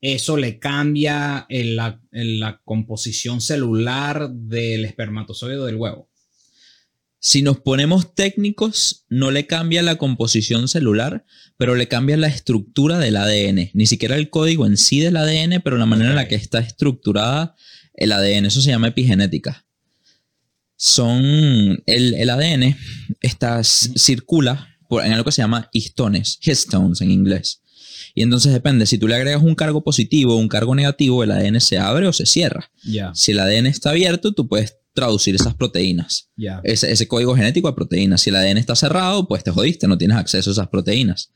eso 0.00 0.36
le 0.36 0.58
cambia 0.58 1.46
en 1.48 1.76
la, 1.76 2.00
en 2.10 2.40
la 2.40 2.60
composición 2.64 3.40
celular 3.40 4.28
del 4.28 4.84
espermatozoide 4.86 5.58
o 5.58 5.64
del 5.66 5.76
huevo. 5.76 6.10
Si 7.26 7.42
nos 7.42 7.58
ponemos 7.58 8.14
técnicos, 8.14 9.04
no 9.08 9.32
le 9.32 9.48
cambia 9.48 9.82
la 9.82 9.96
composición 9.96 10.68
celular, 10.68 11.24
pero 11.56 11.74
le 11.74 11.88
cambia 11.88 12.16
la 12.16 12.28
estructura 12.28 13.00
del 13.00 13.16
ADN. 13.16 13.70
Ni 13.74 13.86
siquiera 13.86 14.14
el 14.14 14.30
código 14.30 14.64
en 14.64 14.76
sí 14.76 15.00
del 15.00 15.16
ADN, 15.16 15.60
pero 15.64 15.76
la 15.76 15.86
manera 15.86 16.10
en 16.10 16.14
la 16.14 16.28
que 16.28 16.36
está 16.36 16.60
estructurada 16.60 17.56
el 17.94 18.12
ADN. 18.12 18.46
Eso 18.46 18.60
se 18.60 18.70
llama 18.70 18.86
epigenética. 18.86 19.66
Son. 20.76 21.82
El, 21.86 22.14
el 22.14 22.30
ADN 22.30 22.76
está, 23.20 23.64
circula 23.64 24.78
por, 24.88 25.04
en 25.04 25.12
algo 25.12 25.24
que 25.24 25.32
se 25.32 25.42
llama 25.42 25.68
histones, 25.72 26.38
histones 26.40 27.00
en 27.00 27.10
inglés. 27.10 27.60
Y 28.14 28.22
entonces 28.22 28.52
depende, 28.52 28.86
si 28.86 28.98
tú 28.98 29.08
le 29.08 29.16
agregas 29.16 29.42
un 29.42 29.56
cargo 29.56 29.82
positivo 29.82 30.36
o 30.36 30.38
un 30.38 30.46
cargo 30.46 30.76
negativo, 30.76 31.24
el 31.24 31.32
ADN 31.32 31.60
se 31.60 31.78
abre 31.78 32.06
o 32.06 32.12
se 32.12 32.24
cierra. 32.24 32.70
Si 33.14 33.32
el 33.32 33.40
ADN 33.40 33.66
está 33.66 33.90
abierto, 33.90 34.32
tú 34.32 34.46
puedes 34.46 34.76
traducir 34.96 35.36
esas 35.36 35.54
proteínas 35.54 36.30
ese, 36.64 36.90
ese 36.90 37.06
código 37.06 37.36
genético 37.36 37.68
a 37.68 37.76
proteínas. 37.76 38.22
Si 38.22 38.30
el 38.30 38.36
ADN 38.36 38.58
está 38.58 38.74
cerrado, 38.74 39.28
pues 39.28 39.44
te 39.44 39.52
jodiste, 39.52 39.86
no 39.86 39.96
tienes 39.96 40.16
acceso 40.16 40.50
a 40.50 40.52
esas 40.54 40.68
proteínas. 40.68 41.30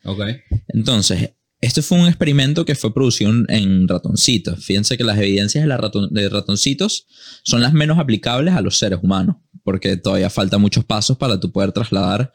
Entonces, 0.69 1.31
Este 1.62 1.83
fue 1.83 1.99
un 2.00 2.07
experimento 2.09 2.64
que 2.64 2.75
fue 2.75 2.95
producido 2.95 3.31
en- 3.49 3.87
ratoncitos. 3.87 4.64
Fíjense 4.64 4.97
que 4.97 5.05
las 5.05 5.19
evidencias 5.19 5.62
de, 5.62 5.69
la 5.69 5.76
raton- 5.76 6.09
de 6.11 6.26
ratoncitos 6.31 7.07
son 7.45 7.61
las 7.61 7.75
menos 7.75 7.99
aplicables 7.99 8.55
a 8.55 8.62
los 8.62 8.79
seres 8.79 8.99
humanos, 9.02 9.37
porque 9.62 9.99
todavía 9.99 10.31
faltan 10.31 10.62
muchos 10.62 10.87
pasos 10.87 11.19
para 11.19 11.38
tú 11.38 11.52
poder 11.52 11.73
trasladar 11.73 12.33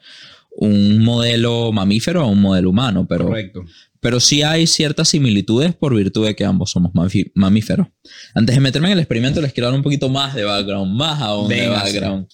un 0.58 1.04
modelo 1.04 1.70
mamífero 1.72 2.22
a 2.22 2.26
un 2.26 2.40
modelo 2.40 2.70
humano, 2.70 3.06
pero, 3.06 3.26
Correcto. 3.26 3.64
pero 4.00 4.20
sí 4.20 4.42
hay 4.42 4.66
ciertas 4.66 5.08
similitudes 5.08 5.74
por 5.74 5.94
virtud 5.94 6.26
de 6.26 6.34
que 6.34 6.44
ambos 6.46 6.70
somos 6.70 6.92
mamíferos. 7.34 7.88
Antes 8.34 8.54
de 8.56 8.60
meterme 8.60 8.88
en 8.88 8.92
el 8.94 8.98
experimento, 9.00 9.40
les 9.42 9.52
quiero 9.52 9.66
dar 9.68 9.76
un 9.76 9.82
poquito 9.82 10.08
más 10.08 10.34
de 10.34 10.44
background, 10.44 10.96
más 10.96 11.20
aún 11.20 11.48
de 11.48 11.56
Venga, 11.60 11.82
background. 11.82 12.26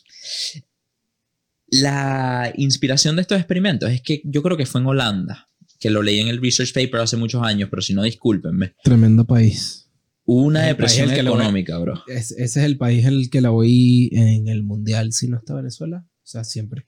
La 1.71 2.53
inspiración 2.57 3.17
de 3.17 3.23
estos 3.23 3.39
experimentos 3.39 3.91
es 3.91 4.03
que 4.03 4.21
yo 4.25 4.43
creo 4.43 4.57
que 4.57 4.67
fue 4.67 4.81
en 4.83 4.87
Holanda, 4.89 5.49
que 5.81 5.91
lo 5.91 6.03
leí 6.03 6.21
en 6.21 6.29
el 6.29 6.41
research 6.41 6.73
paper 6.73 7.01
hace 7.01 7.17
muchos 7.17 7.43
años, 7.43 7.69
pero 7.71 7.81
si 7.83 7.95
no, 7.95 8.03
discúlpenme. 8.03 8.75
Tremendo 8.85 9.25
país. 9.27 9.89
Una 10.25 10.61
El 10.63 10.69
depresión 10.77 11.09
país 11.09 11.21
económica, 11.21 11.79
bro. 11.79 12.03
Es- 12.07 12.31
ese 12.33 12.61
es 12.61 12.67
el 12.67 12.77
país 12.77 13.05
en 13.07 13.15
el 13.15 13.31
que 13.31 13.41
la 13.41 13.49
voy 13.51 14.11
en 14.13 14.49
el 14.49 14.63
mundial, 14.63 15.13
si 15.13 15.29
no 15.29 15.39
está 15.39 15.55
Venezuela. 15.55 16.05
O 16.07 16.27
sea, 16.27 16.45
siempre. 16.45 16.87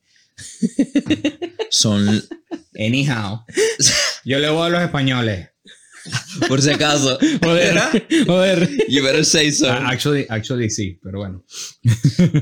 Son, 1.71 2.23
Anyhow. 2.79 3.41
Yo 4.25 4.39
le 4.39 4.49
voy 4.51 4.67
a 4.67 4.71
los 4.71 4.83
españoles. 4.83 5.49
por 6.49 6.61
si 6.61 6.71
acaso. 6.71 7.19
Joder, 7.43 7.79
joder. 8.27 8.69
You 8.89 9.03
better 9.03 9.25
say 9.25 9.51
so. 9.53 9.71
Ah, 9.71 9.89
Actually, 9.91 10.27
actually 10.29 10.69
sí, 10.71 10.99
pero 11.03 11.19
bueno. 11.21 11.45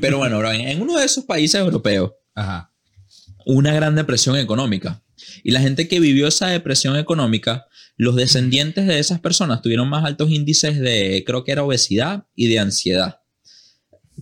Pero 0.00 0.18
bueno, 0.18 0.38
bro, 0.38 0.52
en- 0.52 0.62
en 0.68 0.80
uno 0.82 0.98
de 0.98 1.04
esos 1.04 1.24
países 1.24 1.60
europeos, 1.60 2.12
Ajá. 2.34 2.72
una 3.46 3.72
gran 3.74 3.94
depresión 3.94 4.36
económica. 4.36 5.02
Y 5.44 5.52
la 5.52 5.60
gente 5.60 5.86
que 5.86 6.00
vivió 6.00 6.26
esa 6.26 6.48
depresión 6.48 6.96
económica, 6.96 7.66
los 7.96 8.16
descendientes 8.16 8.86
de 8.86 8.98
esas 8.98 9.20
personas 9.20 9.62
tuvieron 9.62 9.88
más 9.88 10.04
altos 10.04 10.30
índices 10.30 10.80
de, 10.80 11.22
creo 11.26 11.44
que 11.44 11.52
era 11.52 11.62
obesidad 11.62 12.24
y 12.34 12.48
de 12.48 12.58
ansiedad, 12.58 13.20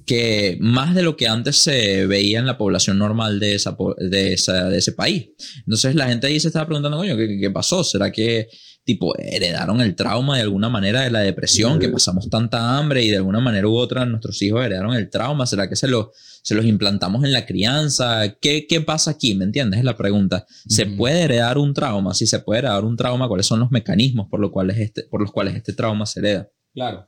que 0.07 0.57
más 0.61 0.95
de 0.95 1.03
lo 1.03 1.17
que 1.17 1.29
antes 1.29 1.57
se 1.57 2.07
veía 2.07 2.39
en 2.39 2.47
la 2.47 2.59
población 2.59 2.99
normal 2.99 3.41
de, 3.41 3.55
esa, 3.55 3.77
de, 3.99 4.33
esa- 4.35 4.69
de 4.69 4.79
ese 4.79 4.93
país. 4.93 5.31
Entonces 5.59 5.95
la 5.95 6.09
gente 6.09 6.27
ahí 6.27 6.39
se 6.41 6.49
estaba 6.49 6.67
preguntando, 6.67 6.99
coño, 6.99 7.17
¿qué, 7.17 7.39
qué 7.41 7.51
pasó? 7.51 7.85
¿Será 7.85 8.11
que 8.11 8.49
tipo 8.85 9.17
heredaron 9.19 9.81
el 9.81 9.95
trauma 9.95 10.37
de 10.37 10.43
alguna 10.43 10.69
manera 10.69 11.03
de 11.03 11.11
la 11.11 11.21
depresión, 11.21 11.79
que 11.79 11.89
pasamos 11.91 12.29
tanta 12.31 12.79
hambre 12.79 13.05
y 13.05 13.11
de 13.11 13.19
alguna 13.19 13.39
manera 13.41 13.69
u 13.69 13.75
otra 13.77 14.05
nuestros 14.07 14.41
hijos 14.43 14.65
heredaron 14.65 14.95
el 14.95 15.11
trauma? 15.11 15.47
¿Será 15.47 15.69
que 15.69 15.77
se 15.77 15.87
lo 15.89 16.13
se 16.43 16.55
los 16.55 16.65
implantamos 16.65 17.23
en 17.25 17.33
la 17.33 17.45
crianza. 17.45 18.37
¿Qué, 18.41 18.67
qué 18.67 18.81
pasa 18.81 19.11
aquí? 19.11 19.35
¿Me 19.35 19.45
entiendes? 19.45 19.79
Es 19.81 19.85
la 19.85 19.95
pregunta. 19.97 20.47
¿Se 20.67 20.87
puede 20.87 21.21
heredar 21.21 21.59
un 21.59 21.75
trauma? 21.75 22.15
Si 22.15 22.27
se 22.27 22.39
puede 22.39 22.61
heredar 22.61 22.85
un 22.85 22.97
trauma, 22.97 23.29
¿cuáles 23.29 23.45
son 23.47 23.61
los 23.61 23.71
mecanismos 23.71 24.27
por, 24.31 24.41
lo 24.41 24.51
cuales 24.51 24.79
este, 24.79 25.03
por 25.03 25.21
los 25.21 25.31
cuales 25.33 25.55
este 25.55 25.75
trauma 25.75 26.07
se 26.07 26.21
hereda? 26.21 26.49
Claro. 26.73 27.07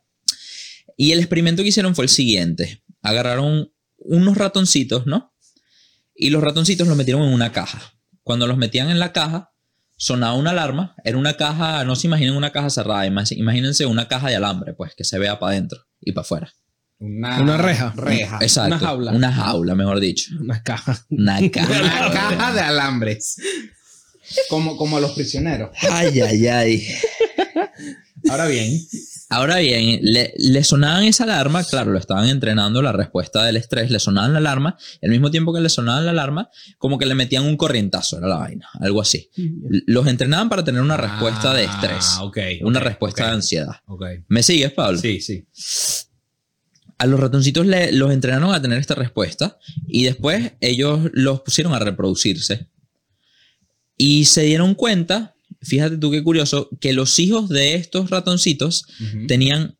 Y 0.99 1.13
el 1.13 1.19
experimento 1.21 1.63
que 1.63 1.71
hicieron 1.71 1.95
fue 1.95 2.05
el 2.05 2.09
siguiente. 2.11 2.82
Agarraron 3.03 3.73
unos 3.99 4.37
ratoncitos, 4.37 5.07
¿no? 5.07 5.35
Y 6.15 6.31
los 6.31 6.43
ratoncitos 6.43 6.87
los 6.89 6.97
metieron 6.97 7.23
en 7.25 7.33
una 7.33 7.53
caja. 7.53 7.95
Cuando 8.23 8.47
los 8.47 8.57
metían 8.57 8.91
en 8.91 8.99
la 8.99 9.13
caja, 9.13 9.53
sonaba 9.97 10.35
una 10.35 10.51
alarma. 10.51 10.95
Era 11.05 11.19
una 11.19 11.37
caja, 11.37 11.85
no 11.85 11.97
se 11.97 12.07
imaginen 12.07 12.37
una 12.37 12.51
caja 12.53 12.71
cerrada, 12.71 13.07
imag- 13.07 13.37
imagínense 13.37 13.87
una 13.87 14.09
caja 14.09 14.29
de 14.29 14.37
alambre, 14.37 14.75
pues, 14.75 14.95
que 14.95 15.05
se 15.05 15.19
vea 15.19 15.39
para 15.39 15.53
adentro 15.53 15.81
y 16.01 16.13
para 16.13 16.23
afuera. 16.23 16.53
Una, 16.99 17.41
Una 17.41 17.57
reja. 17.57 17.93
Reja. 17.97 18.39
Exacto. 18.41 18.77
Una 18.77 18.79
jaula. 18.79 19.13
Una 19.13 19.33
jaula, 19.33 19.75
mejor 19.75 19.99
dicho. 19.99 20.31
Una 20.41 20.63
caja. 20.63 21.05
Una 21.11 21.41
caja. 21.51 21.81
Una 21.81 22.13
caja 22.13 22.53
de 22.55 22.61
alambres. 22.61 23.37
Como, 24.49 24.77
como 24.77 25.01
los 25.01 25.11
prisioneros. 25.13 25.71
Ay, 25.91 26.21
ay, 26.21 26.47
ay. 26.47 26.87
Ahora 28.31 28.47
bien, 28.47 28.81
Ahora 29.33 29.59
bien, 29.59 29.99
le, 30.03 30.33
le 30.37 30.63
sonaban 30.65 31.05
esa 31.05 31.25
alarma, 31.25 31.65
claro, 31.65 31.91
lo 31.93 31.99
estaban 31.99 32.29
entrenando 32.29 32.83
la 32.83 32.93
respuesta 32.93 33.45
del 33.45 33.57
estrés, 33.57 33.91
le 33.91 33.99
sonaban 33.99 34.33
la 34.33 34.39
alarma, 34.39 34.77
y 35.01 35.07
al 35.07 35.11
mismo 35.11 35.31
tiempo 35.31 35.53
que 35.55 35.61
le 35.61 35.69
sonaban 35.69 36.05
la 36.05 36.11
alarma, 36.13 36.51
como 36.79 36.99
que 36.99 37.07
le 37.07 37.15
metían 37.15 37.45
un 37.45 37.57
corrientazo, 37.57 38.19
era 38.19 38.29
la 38.29 38.37
vaina, 38.37 38.69
algo 38.81 39.01
así. 39.01 39.31
L- 39.37 39.83
Los 39.87 40.07
entrenaban 40.07 40.49
para 40.49 40.63
tener 40.65 40.81
una 40.83 40.97
respuesta 40.97 41.55
de 41.55 41.65
estrés, 41.65 42.05
Ah, 42.19 42.25
ok. 42.25 42.39
una 42.63 42.79
ok, 42.81 42.85
respuesta 42.85 43.27
de 43.27 43.31
ansiedad. 43.33 43.77
¿Me 44.29 44.43
sigues, 44.43 44.73
Pablo? 44.73 44.99
Sí, 44.99 45.21
sí. 45.21 45.45
A 46.99 47.07
los 47.07 47.19
ratoncitos 47.19 47.67
le- 47.67 47.91
los 47.93 48.13
entrenaron 48.13 48.55
a 48.55 48.63
tener 48.63 48.79
esta 48.79 48.95
respuesta 48.95 49.59
y 49.89 50.05
después 50.05 50.53
ellos 50.61 51.01
los 51.13 51.41
pusieron 51.41 51.73
a 51.75 51.79
reproducirse. 51.81 52.69
Y 53.97 54.25
se 54.27 54.43
dieron 54.43 54.75
cuenta, 54.75 55.35
fíjate 55.63 55.97
tú 55.99 56.11
qué 56.11 56.23
curioso, 56.23 56.69
que 56.81 56.93
los 56.93 57.19
hijos 57.19 57.49
de 57.49 57.75
estos 57.75 58.11
ratoncitos 58.11 58.85
tenían 59.29 59.79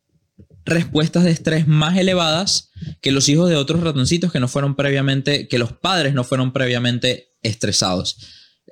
respuestas 0.65 1.23
de 1.23 1.31
estrés 1.31 1.67
más 1.67 1.97
elevadas 1.97 2.71
que 3.01 3.11
los 3.11 3.27
hijos 3.29 3.49
de 3.49 3.55
otros 3.55 3.81
ratoncitos 3.81 4.31
que 4.31 4.39
no 4.39 4.47
fueron 4.47 4.75
previamente, 4.75 5.47
que 5.47 5.59
los 5.59 5.73
padres 5.73 6.13
no 6.13 6.23
fueron 6.23 6.53
previamente 6.53 7.33
estresados. 7.41 8.17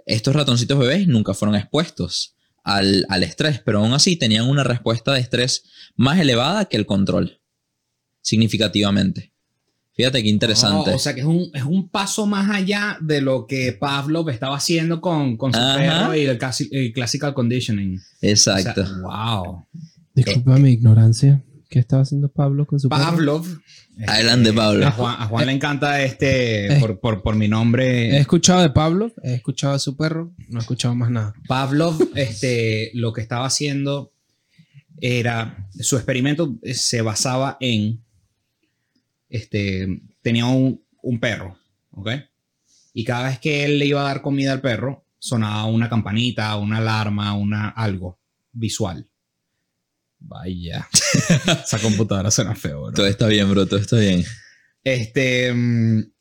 Estos 0.05 0.35
ratoncitos 0.35 0.79
bebés 0.79 1.07
nunca 1.07 1.33
fueron 1.33 1.55
expuestos 1.55 2.35
al, 2.63 3.05
al 3.09 3.23
estrés, 3.23 3.61
pero 3.63 3.79
aún 3.79 3.93
así 3.93 4.15
tenían 4.15 4.47
una 4.47 4.63
respuesta 4.63 5.13
de 5.13 5.19
estrés 5.19 5.63
más 5.95 6.19
elevada 6.19 6.65
que 6.65 6.77
el 6.77 6.85
control, 6.85 7.41
significativamente. 8.21 9.30
Fíjate 10.01 10.23
qué 10.23 10.29
interesante. 10.29 10.91
Oh, 10.91 10.95
o 10.95 10.99
sea 10.99 11.13
que 11.13 11.19
es 11.21 11.25
un, 11.27 11.51
es 11.53 11.63
un 11.63 11.89
paso 11.89 12.25
más 12.25 12.49
allá 12.49 12.97
de 13.01 13.21
lo 13.21 13.45
que 13.45 13.71
Pavlov 13.73 14.29
estaba 14.29 14.55
haciendo 14.57 14.99
con, 14.99 15.37
con 15.37 15.53
su 15.53 15.59
Ajá. 15.59 15.77
perro 15.77 16.15
y 16.15 16.21
el, 16.25 16.39
el 16.71 16.93
classical 16.93 17.33
conditioning. 17.33 17.99
Exacto. 18.21 18.81
O 18.81 18.85
sea, 18.85 18.95
wow. 19.03 19.65
Disculpa 20.15 20.57
mi 20.57 20.71
ignorancia. 20.71 21.43
¿Qué 21.69 21.79
estaba 21.79 22.01
haciendo 22.01 22.27
Pablo 22.29 22.65
con 22.65 22.79
su 22.79 22.89
perro? 22.89 23.01
Pavlov. 23.03 23.45
Adelante, 24.07 24.49
este, 24.49 24.57
Pablo. 24.61 24.87
A 24.87 24.91
Juan, 24.91 25.15
a 25.19 25.25
Juan 25.27 25.45
le 25.45 25.51
encanta 25.53 26.01
este, 26.03 26.73
Eh. 26.75 26.79
por, 26.79 26.99
por, 26.99 27.21
por 27.21 27.35
mi 27.35 27.45
He 27.45 27.49
nombre. 27.49 28.17
escuchado 28.17 28.61
de 28.61 28.71
Pablo, 28.71 29.13
he 29.23 29.35
escuchado 29.35 29.73
de 29.73 29.79
su 29.79 29.95
perro, 29.95 30.33
no 30.49 30.59
he 30.59 30.61
escuchado 30.61 30.95
más 30.95 31.11
nada. 31.11 31.33
Pavlov, 31.47 31.97
este, 32.15 32.91
lo 32.93 33.13
que 33.13 33.21
estaba 33.21 33.45
haciendo 33.45 34.11
era, 34.99 35.67
su 35.79 35.95
experimento 35.95 36.55
se 36.73 37.01
basaba 37.01 37.57
en, 37.59 38.01
este, 39.31 40.01
tenía 40.21 40.45
un, 40.45 40.83
un 41.01 41.19
perro, 41.19 41.57
¿ok? 41.91 42.09
Y 42.93 43.05
cada 43.05 43.29
vez 43.29 43.39
que 43.39 43.63
él 43.63 43.79
le 43.79 43.85
iba 43.85 44.01
a 44.01 44.05
dar 44.05 44.21
comida 44.21 44.51
al 44.51 44.61
perro, 44.61 45.05
sonaba 45.17 45.65
una 45.65 45.89
campanita, 45.89 46.55
una 46.57 46.77
alarma, 46.77 47.33
una, 47.33 47.69
algo 47.69 48.19
visual. 48.51 49.07
Vaya. 50.19 50.87
Esa 51.63 51.79
computadora 51.79 52.29
suena 52.29 52.55
feo, 52.55 52.83
bro. 52.83 52.93
Todo 52.93 53.07
está 53.07 53.27
bien, 53.27 53.49
bro, 53.49 53.65
todo 53.65 53.79
está 53.79 53.97
bien. 53.97 54.23
Este, 54.83 55.53
mm, 55.53 56.11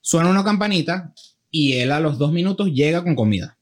suena 0.00 0.30
una 0.30 0.42
campanita 0.42 1.12
y 1.50 1.74
él 1.74 1.92
a 1.92 2.00
los 2.00 2.18
dos 2.18 2.32
minutos 2.32 2.72
llega 2.72 3.04
con 3.04 3.14
comida. 3.14 3.58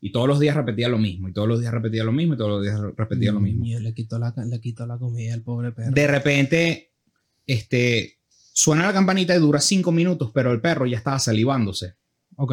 Y 0.00 0.12
todos 0.12 0.26
los 0.26 0.40
días 0.40 0.56
repetía 0.56 0.88
lo 0.88 0.96
mismo, 0.96 1.28
y 1.28 1.34
todos 1.34 1.46
los 1.46 1.60
días 1.60 1.74
repetía 1.74 2.04
lo 2.04 2.12
mismo, 2.12 2.32
y 2.32 2.38
todos 2.38 2.50
los 2.50 2.62
días 2.62 2.80
repetía 2.96 3.32
lo 3.32 3.40
mismo. 3.40 3.64
Mío, 3.64 3.80
le 3.80 3.92
quitó 3.92 4.18
la, 4.18 4.32
le 4.46 4.58
quitó 4.58 4.86
la 4.86 4.96
comida 4.96 5.34
al 5.34 5.42
pobre 5.42 5.72
perro. 5.72 5.92
De 5.92 6.06
repente, 6.06 6.89
este, 7.52 8.18
suena 8.52 8.86
la 8.86 8.92
campanita 8.92 9.34
y 9.34 9.38
dura 9.38 9.60
cinco 9.60 9.92
minutos, 9.92 10.30
pero 10.34 10.52
el 10.52 10.60
perro 10.60 10.86
ya 10.86 10.96
estaba 10.98 11.18
salivándose. 11.18 11.94
Ok. 12.36 12.52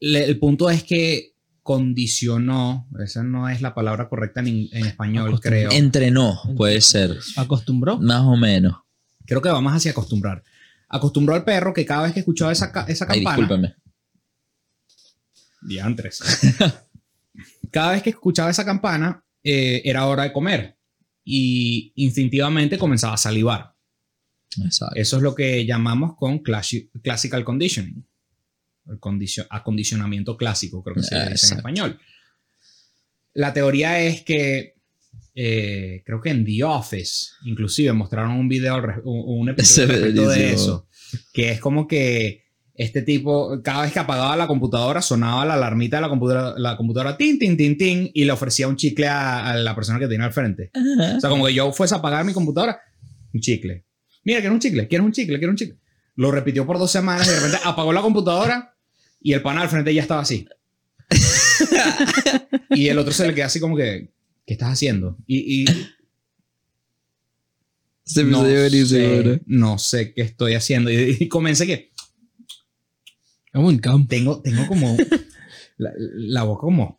Le- 0.00 0.24
el 0.24 0.38
punto 0.38 0.70
es 0.70 0.82
que 0.84 1.34
condicionó, 1.62 2.86
esa 3.02 3.22
no 3.24 3.48
es 3.48 3.60
la 3.60 3.74
palabra 3.74 4.08
correcta 4.08 4.40
en, 4.40 4.68
español, 4.72 5.40
creo. 5.40 5.70
Entrenó, 5.72 6.40
puede 6.56 6.80
ser. 6.80 7.18
¿Acostumbró? 7.36 7.98
Más 7.98 8.22
o 8.22 8.36
menos. 8.36 8.76
Creo 9.26 9.42
que 9.42 9.48
va 9.48 9.60
más 9.60 9.76
hacia 9.76 9.90
acostumbrar. 9.90 10.44
Acostumbró 10.88 11.34
al 11.34 11.42
perro 11.44 11.74
que 11.74 11.84
cada 11.84 12.04
vez 12.04 12.12
que 12.12 12.20
escuchaba 12.20 12.52
esa, 12.52 12.70
ca- 12.70 12.84
esa 12.88 13.06
Ay, 13.08 13.24
campana, 13.24 13.36
discúlpeme. 13.36 13.74
Diantres. 15.62 16.20
Cada 17.72 17.92
vez 17.92 18.02
que 18.02 18.10
escuchaba 18.10 18.50
esa 18.50 18.64
campana, 18.64 19.24
eh, 19.42 19.82
era 19.84 20.06
hora 20.06 20.22
de 20.22 20.32
comer. 20.32 20.75
Y 21.28 21.92
instintivamente 21.96 22.78
comenzaba 22.78 23.14
a 23.14 23.18
salivar. 23.18 23.74
Exacto. 24.64 24.94
Eso 24.94 25.16
es 25.16 25.22
lo 25.24 25.34
que 25.34 25.66
llamamos 25.66 26.14
con 26.16 26.38
classical 26.38 27.44
conditioning. 27.44 28.06
El 28.88 29.00
condicio- 29.00 29.44
acondicionamiento 29.50 30.36
clásico, 30.36 30.84
creo 30.84 30.94
que 30.94 31.02
se 31.02 31.16
dice 31.16 31.26
en 31.26 31.32
Exacto. 31.32 31.56
español. 31.56 31.98
La 33.34 33.52
teoría 33.52 34.00
es 34.00 34.22
que, 34.22 34.76
eh, 35.34 36.02
creo 36.06 36.20
que 36.20 36.30
en 36.30 36.44
The 36.44 36.62
Office, 36.62 37.32
inclusive 37.44 37.92
mostraron 37.92 38.30
un 38.30 38.48
video, 38.48 38.76
un, 39.04 39.40
un 39.40 39.48
episodio 39.48 40.28
de 40.28 40.52
eso, 40.52 40.88
que 41.32 41.50
es 41.50 41.60
como 41.60 41.88
que 41.88 42.45
este 42.78 43.02
tipo, 43.02 43.60
cada 43.62 43.82
vez 43.82 43.92
que 43.92 43.98
apagaba 43.98 44.36
la 44.36 44.46
computadora, 44.46 45.00
sonaba 45.00 45.44
la 45.46 45.54
alarmita 45.54 45.96
de 45.96 46.02
la 46.02 46.08
computadora, 46.08 46.54
la 46.58 46.76
computadora, 46.76 47.16
tin, 47.16 47.38
tin, 47.38 47.56
tin, 47.56 47.78
tin, 47.78 48.10
y 48.12 48.24
le 48.24 48.32
ofrecía 48.32 48.68
un 48.68 48.76
chicle 48.76 49.06
a, 49.06 49.50
a 49.50 49.56
la 49.56 49.74
persona 49.74 49.98
que 49.98 50.06
tenía 50.08 50.26
al 50.26 50.32
frente. 50.32 50.70
O 51.16 51.20
sea, 51.20 51.30
como 51.30 51.46
que 51.46 51.54
yo 51.54 51.72
fuese 51.72 51.94
a 51.94 51.98
apagar 51.98 52.24
mi 52.24 52.32
computadora, 52.32 52.78
un 53.32 53.40
chicle. 53.40 53.84
Mira, 54.24 54.40
quiero 54.40 54.54
un 54.54 54.60
chicle, 54.60 54.88
quiero 54.88 55.04
un 55.04 55.12
chicle, 55.12 55.38
quiero 55.38 55.52
un 55.52 55.56
chicle. 55.56 55.78
Lo 56.16 56.30
repitió 56.30 56.66
por 56.66 56.78
dos 56.78 56.90
semanas 56.90 57.26
y 57.26 57.30
de 57.30 57.36
repente 57.36 57.58
apagó 57.64 57.92
la 57.92 58.02
computadora 58.02 58.74
y 59.20 59.32
el 59.32 59.42
pana 59.42 59.62
al 59.62 59.68
frente 59.68 59.94
ya 59.94 60.02
estaba 60.02 60.20
así. 60.22 60.46
y 62.70 62.88
el 62.88 62.98
otro 62.98 63.12
se 63.12 63.26
le 63.26 63.34
queda 63.34 63.46
así 63.46 63.60
como 63.60 63.76
que, 63.76 64.10
¿qué 64.46 64.52
estás 64.54 64.70
haciendo? 64.72 65.16
Y, 65.26 65.62
y 65.62 65.64
Este 68.04 68.22
no, 68.24 68.46
episodio 68.46 68.60
buenísimo, 68.60 69.22
sé, 69.34 69.42
no 69.46 69.78
sé 69.78 70.14
qué 70.14 70.22
estoy 70.22 70.54
haciendo. 70.54 70.90
Y, 70.90 71.16
y 71.20 71.28
comencé 71.28 71.66
que 71.66 71.90
Campo. 73.80 74.08
tengo, 74.08 74.40
tengo 74.42 74.66
como 74.66 74.96
la, 75.78 75.92
la 75.96 76.42
boca 76.42 76.60
como, 76.60 76.98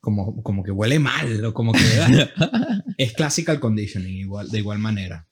como, 0.00 0.42
como 0.42 0.62
que 0.62 0.70
huele 0.70 0.98
mal, 0.98 1.44
o 1.44 1.54
como 1.54 1.72
que 1.72 1.80
es 2.98 3.12
classical 3.12 3.60
conditioning 3.60 4.16
igual, 4.16 4.50
de 4.50 4.58
igual 4.58 4.78
manera. 4.78 5.26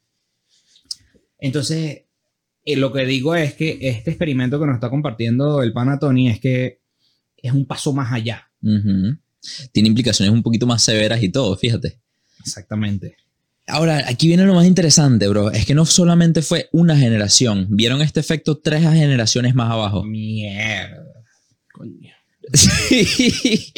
Entonces, 1.38 2.02
eh, 2.64 2.76
lo 2.76 2.92
que 2.92 3.04
digo 3.04 3.34
es 3.34 3.54
que 3.54 3.78
este 3.80 4.10
experimento 4.10 4.60
que 4.60 4.66
nos 4.66 4.76
está 4.76 4.90
compartiendo 4.90 5.62
el 5.62 5.72
pana 5.72 5.98
Tony 5.98 6.28
es 6.28 6.40
que 6.40 6.80
es 7.36 7.52
un 7.52 7.66
paso 7.66 7.92
más 7.92 8.12
allá. 8.12 8.50
Tiene 9.72 9.88
implicaciones 9.88 10.32
un 10.32 10.42
poquito 10.42 10.66
más 10.66 10.82
severas 10.82 11.22
y 11.22 11.28
todo, 11.28 11.56
fíjate. 11.56 11.98
Exactamente. 12.40 13.16
Ahora, 13.66 14.04
aquí 14.08 14.26
viene 14.28 14.44
lo 14.44 14.54
más 14.54 14.66
interesante, 14.66 15.28
bro. 15.28 15.50
Es 15.50 15.64
que 15.66 15.74
no 15.74 15.86
solamente 15.86 16.42
fue 16.42 16.68
una 16.72 16.96
generación. 16.96 17.66
Vieron 17.70 18.02
este 18.02 18.20
efecto 18.20 18.58
tres 18.58 18.82
generaciones 18.82 19.54
más 19.54 19.70
abajo. 19.70 20.02
Mierda. 20.04 21.04
Coño. 21.72 22.10
Sí. 22.52 23.72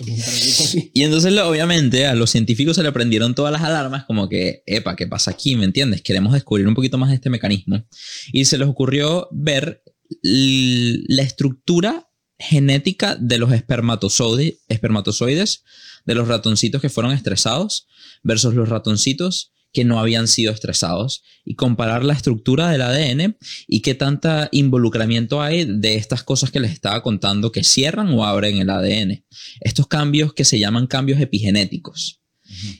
Y 0.95 1.03
entonces, 1.03 1.33
lo- 1.33 1.49
obviamente, 1.49 2.07
a 2.07 2.15
los 2.15 2.31
científicos 2.31 2.77
se 2.77 2.83
le 2.83 2.93
prendieron 2.93 3.35
todas 3.35 3.53
las 3.53 3.63
alarmas, 3.63 4.05
como 4.05 4.29
que, 4.29 4.63
epa, 4.67 4.97
¿qué 4.97 5.07
pasa 5.07 5.31
aquí? 5.31 5.55
¿Me 5.55 5.65
entiendes? 5.65 6.03
Queremos 6.03 6.33
descubrir 6.33 6.67
un 6.67 6.75
poquito 6.75 6.99
más 6.99 7.11
de 7.11 7.17
este 7.17 7.31
mecanismo. 7.31 7.85
Y 8.33 8.47
se 8.47 8.59
les 8.59 8.67
ocurrió 8.67 9.29
ver 9.33 9.83
la 10.23 11.23
estructura 11.23 12.09
genética 12.39 13.17
de 13.17 13.39
los 13.39 13.51
espermatozoide- 13.53 14.59
espermatozoides 14.69 15.63
de 16.05 16.15
los 16.15 16.27
ratoncitos 16.29 16.81
que 16.83 16.89
fueron 16.89 17.13
estresados 17.13 17.87
versus 18.23 18.55
los 18.55 18.69
ratoncitos 18.69 19.53
que 19.75 19.85
no 19.85 19.99
habían 19.99 20.29
sido 20.29 20.53
estresados 20.53 21.23
y 21.45 21.57
comparar 21.57 22.05
la 22.05 22.15
estructura 22.15 22.71
del 22.71 22.81
ADN 22.81 23.37
y 23.67 23.81
qué 23.81 23.95
tanta 23.95 24.49
involucramiento 24.53 25.43
hay 25.43 25.67
de 25.67 25.97
estas 25.97 26.23
cosas 26.23 26.51
que 26.51 26.61
les 26.61 26.73
estaba 26.73 27.03
contando 27.03 27.53
que 27.53 27.65
cierran 27.65 28.09
o 28.15 28.25
abren 28.25 28.57
el 28.59 28.71
ADN. 28.71 29.25
Estos 29.61 29.87
cambios 29.89 30.33
que 30.33 30.45
se 30.45 30.59
llaman 30.59 30.87
cambios 30.87 31.21
epigenéticos. 31.21 32.23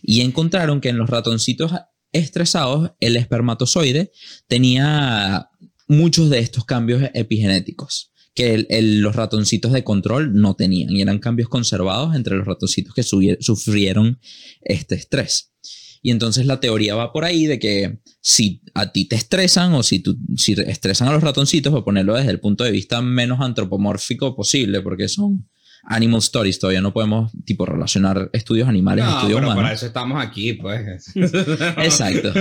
Y 0.03 0.21
encontraron 0.21 0.81
que 0.81 0.89
en 0.91 0.99
los 0.99 1.11
ratoncitos 1.11 1.73
estresados 2.13 2.93
el 3.01 3.17
espermatozoide 3.17 4.13
tenía 4.47 5.49
muchos 5.89 6.31
de 6.31 6.39
estos 6.39 6.65
cambios 6.65 7.03
epigenéticos 7.13 8.13
que 8.35 8.55
el- 8.55 8.67
el- 8.69 9.01
los 9.01 9.15
ratoncitos 9.15 9.73
de 9.73 9.85
control 9.85 10.35
no 10.35 10.55
tenían 10.55 10.91
y 10.91 11.03
eran 11.03 11.19
cambios 11.19 11.49
conservados 11.49 12.15
entre 12.17 12.37
los 12.37 12.47
ratoncitos 12.47 12.95
que 12.95 13.03
sufrieron 13.03 14.19
este 14.63 14.95
estrés. 14.97 15.53
Y 16.07 16.11
entonces 16.11 16.45
la 16.45 16.61
teoría 16.61 16.95
va 16.95 17.15
por 17.15 17.25
ahí 17.25 17.47
de 17.47 17.59
que 17.59 17.99
si 18.21 18.61
a 18.75 18.93
ti 18.93 19.07
te 19.07 19.17
estresan 19.17 19.73
o 19.73 19.83
si, 19.83 20.01
tú, 20.01 20.19
si 20.37 20.53
estresan 20.53 21.09
a 21.09 21.13
los 21.13 21.23
ratoncitos, 21.23 21.73
por 21.73 21.83
ponerlo 21.83 22.15
desde 22.15 22.31
el 22.31 22.41
punto 22.41 22.63
de 22.63 22.71
vista 22.73 23.01
menos 23.01 23.41
antropomórfico 23.41 24.37
posible, 24.37 24.83
porque 24.83 25.09
son 25.09 25.49
animal 25.87 26.19
stories, 26.21 26.59
todavía 26.59 26.83
no 26.83 26.93
podemos 26.93 27.33
tipo 27.47 27.65
relacionar 27.65 28.29
estudios 28.35 28.69
animales 28.69 29.03
a 29.05 29.09
No, 29.09 29.15
estudios 29.17 29.37
pero 29.39 29.47
humanos. 29.49 29.63
para 29.63 29.75
eso 29.75 29.87
estamos 29.87 30.23
aquí, 30.23 30.53
pues. 30.53 31.11
Exacto. 31.79 32.33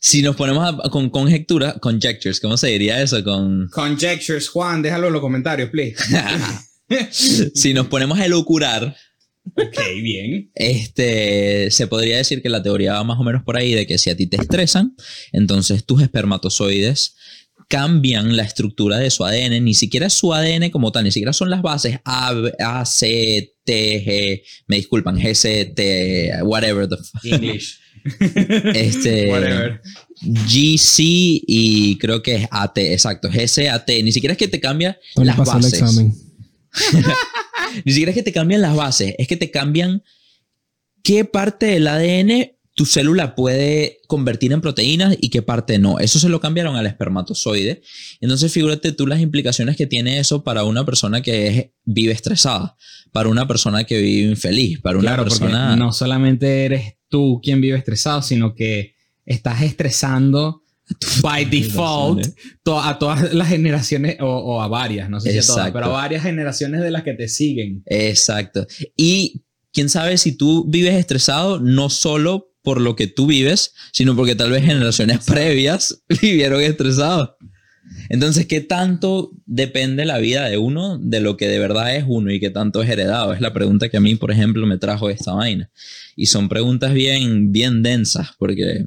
Si 0.00 0.22
nos 0.22 0.36
ponemos 0.36 0.64
a- 0.84 0.90
con 0.90 1.10
conjetura, 1.10 1.74
conjectures, 1.80 2.38
¿cómo 2.40 2.56
se 2.56 2.68
diría 2.68 3.02
eso? 3.02 3.22
Con, 3.24 3.68
Conjectures, 3.72 4.48
Juan, 4.48 4.80
déjalo 4.82 5.08
en 5.08 5.12
los 5.14 5.22
comentarios, 5.22 5.70
please. 5.70 5.96
si 7.54 7.74
nos 7.74 7.88
ponemos 7.88 8.18
a 8.18 8.26
elucurar, 8.26 8.96
ok, 9.56 9.78
bien. 10.02 10.50
este, 10.54 11.70
se 11.70 11.86
podría 11.86 12.16
decir 12.16 12.42
que 12.42 12.48
la 12.48 12.62
teoría 12.62 12.94
va 12.94 13.04
más 13.04 13.18
o 13.18 13.24
menos 13.24 13.42
por 13.42 13.56
ahí 13.56 13.72
de 13.74 13.86
que 13.86 13.98
si 13.98 14.10
a 14.10 14.16
ti 14.16 14.26
te 14.26 14.36
estresan, 14.36 14.94
entonces 15.32 15.84
tus 15.84 16.02
espermatozoides 16.02 17.14
cambian 17.68 18.36
la 18.36 18.44
estructura 18.44 18.98
de 18.98 19.10
su 19.10 19.24
ADN, 19.24 19.62
ni 19.62 19.74
siquiera 19.74 20.06
es 20.06 20.14
su 20.14 20.32
ADN 20.32 20.70
como 20.70 20.90
tal, 20.90 21.04
ni 21.04 21.10
siquiera 21.12 21.32
son 21.32 21.50
las 21.50 21.60
bases 21.62 21.98
A, 22.04 22.32
A 22.60 22.84
C, 22.86 23.54
T, 23.64 24.04
G, 24.04 24.42
me 24.66 24.76
disculpan, 24.76 25.16
G, 25.18 25.34
C, 25.34 25.66
T, 25.66 26.32
whatever 26.44 26.88
the 26.88 26.96
fuck. 26.96 27.24
English. 27.24 27.78
Este, 28.74 29.28
Whatever. 29.28 29.82
GC 30.22 30.94
y 30.98 31.98
creo 31.98 32.22
que 32.22 32.36
es 32.36 32.48
AT, 32.50 32.78
exacto, 32.78 33.28
GC, 33.28 33.68
AT, 33.68 33.88
ni 34.02 34.12
siquiera 34.12 34.32
es 34.32 34.38
que 34.38 34.48
te 34.48 34.60
cambia 34.60 34.98
las 35.16 35.36
pasó 35.36 35.56
el 35.58 35.62
bases. 35.64 35.72
examen. 35.74 36.14
Ni 37.84 37.92
siquiera 37.92 38.10
es 38.10 38.16
que 38.16 38.22
te 38.22 38.32
cambian 38.32 38.60
las 38.60 38.74
bases, 38.76 39.14
es 39.18 39.28
que 39.28 39.36
te 39.36 39.50
cambian 39.50 40.02
qué 41.02 41.24
parte 41.24 41.66
del 41.66 41.86
ADN 41.86 42.52
tu 42.74 42.86
célula 42.86 43.34
puede 43.34 43.98
convertir 44.06 44.52
en 44.52 44.60
proteínas 44.60 45.16
y 45.20 45.30
qué 45.30 45.42
parte 45.42 45.80
no. 45.80 45.98
Eso 45.98 46.20
se 46.20 46.28
lo 46.28 46.38
cambiaron 46.40 46.76
al 46.76 46.86
espermatozoide. 46.86 47.82
Entonces, 48.20 48.52
figúrate 48.52 48.92
tú 48.92 49.04
las 49.08 49.20
implicaciones 49.20 49.76
que 49.76 49.88
tiene 49.88 50.20
eso 50.20 50.44
para 50.44 50.62
una 50.62 50.84
persona 50.84 51.20
que 51.20 51.48
es- 51.48 51.66
vive 51.84 52.12
estresada, 52.12 52.76
para 53.10 53.30
una 53.30 53.48
persona 53.48 53.82
que 53.82 53.98
vive 54.00 54.30
infeliz, 54.30 54.80
para 54.80 54.96
una 54.96 55.08
Claro, 55.14 55.24
persona. 55.24 55.66
porque 55.70 55.78
no 55.80 55.92
solamente 55.92 56.66
eres 56.66 56.94
tú 57.08 57.40
quien 57.42 57.60
vive 57.60 57.76
estresado, 57.76 58.22
sino 58.22 58.54
que 58.54 58.94
estás 59.26 59.62
estresando 59.62 60.62
by 61.22 61.44
default 61.44 62.26
to- 62.62 62.80
a 62.80 62.98
todas 62.98 63.32
las 63.34 63.48
generaciones, 63.48 64.16
o, 64.20 64.26
o 64.26 64.62
a 64.62 64.68
varias, 64.68 65.08
no 65.10 65.20
sé 65.20 65.32
si 65.32 65.38
a 65.38 65.42
todas, 65.42 65.56
Exacto. 65.58 65.72
pero 65.74 65.86
a 65.86 65.88
varias 66.00 66.22
generaciones 66.22 66.80
de 66.82 66.90
las 66.90 67.02
que 67.02 67.14
te 67.14 67.28
siguen. 67.28 67.82
Exacto. 67.86 68.66
Y 68.96 69.42
quién 69.72 69.88
sabe 69.88 70.16
si 70.18 70.32
tú 70.36 70.64
vives 70.68 70.94
estresado 70.94 71.60
no 71.60 71.90
solo 71.90 72.52
por 72.62 72.80
lo 72.80 72.96
que 72.96 73.06
tú 73.06 73.26
vives, 73.26 73.74
sino 73.92 74.14
porque 74.16 74.34
tal 74.34 74.50
vez 74.50 74.64
generaciones 74.64 75.24
previas 75.24 76.02
vivieron 76.22 76.60
estresados. 76.62 77.30
Entonces, 78.10 78.46
¿qué 78.46 78.60
tanto 78.60 79.30
depende 79.46 80.04
la 80.04 80.18
vida 80.18 80.46
de 80.46 80.58
uno 80.58 80.98
de 80.98 81.20
lo 81.20 81.36
que 81.38 81.48
de 81.48 81.58
verdad 81.58 81.96
es 81.96 82.04
uno 82.06 82.30
y 82.30 82.38
qué 82.40 82.50
tanto 82.50 82.82
es 82.82 82.90
heredado? 82.90 83.32
Es 83.32 83.40
la 83.40 83.52
pregunta 83.54 83.88
que 83.88 83.96
a 83.96 84.00
mí, 84.00 84.14
por 84.16 84.30
ejemplo, 84.30 84.66
me 84.66 84.76
trajo 84.78 85.08
esta 85.08 85.32
vaina. 85.32 85.70
Y 86.16 86.26
son 86.26 86.48
preguntas 86.50 86.92
bien, 86.92 87.50
bien 87.52 87.82
densas, 87.82 88.30
porque 88.38 88.84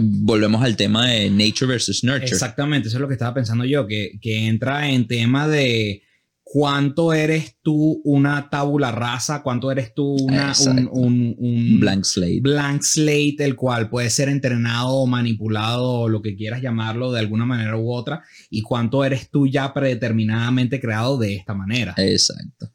volvemos 0.00 0.62
al 0.62 0.76
tema 0.76 1.06
de 1.08 1.30
nature 1.30 1.66
versus 1.66 2.04
nurture. 2.04 2.26
Exactamente, 2.26 2.88
eso 2.88 2.96
es 2.98 3.00
lo 3.00 3.08
que 3.08 3.14
estaba 3.14 3.34
pensando 3.34 3.64
yo, 3.64 3.86
que, 3.86 4.18
que 4.20 4.46
entra 4.46 4.88
en 4.90 5.06
tema 5.06 5.48
de 5.48 6.02
cuánto 6.48 7.12
eres 7.12 7.56
tú 7.60 8.00
una 8.04 8.48
tabula 8.48 8.92
rasa, 8.92 9.42
cuánto 9.42 9.70
eres 9.72 9.94
tú 9.94 10.14
una, 10.14 10.42
un, 10.44 10.48
Exacto. 10.50 10.90
un- 10.92 11.34
un 11.38 11.80
Blank 11.80 12.04
slate. 12.04 12.40
blank 12.40 12.82
slate, 12.82 13.36
el 13.44 13.56
cual 13.56 13.90
puede 13.90 14.10
ser 14.10 14.28
entrenado 14.28 14.90
o 14.90 15.06
manipulado 15.06 15.84
o 16.02 16.08
lo 16.08 16.22
que 16.22 16.36
quieras 16.36 16.62
llamarlo 16.62 17.10
de 17.10 17.18
alguna 17.20 17.46
manera 17.46 17.76
u 17.76 17.90
otra, 17.92 18.22
y 18.48 18.62
cuánto 18.62 19.04
eres 19.04 19.28
tú 19.28 19.46
ya 19.48 19.74
predeterminadamente 19.74 20.80
creado 20.80 21.18
de 21.18 21.34
esta 21.34 21.52
manera. 21.54 21.94
Exacto. 21.96 22.70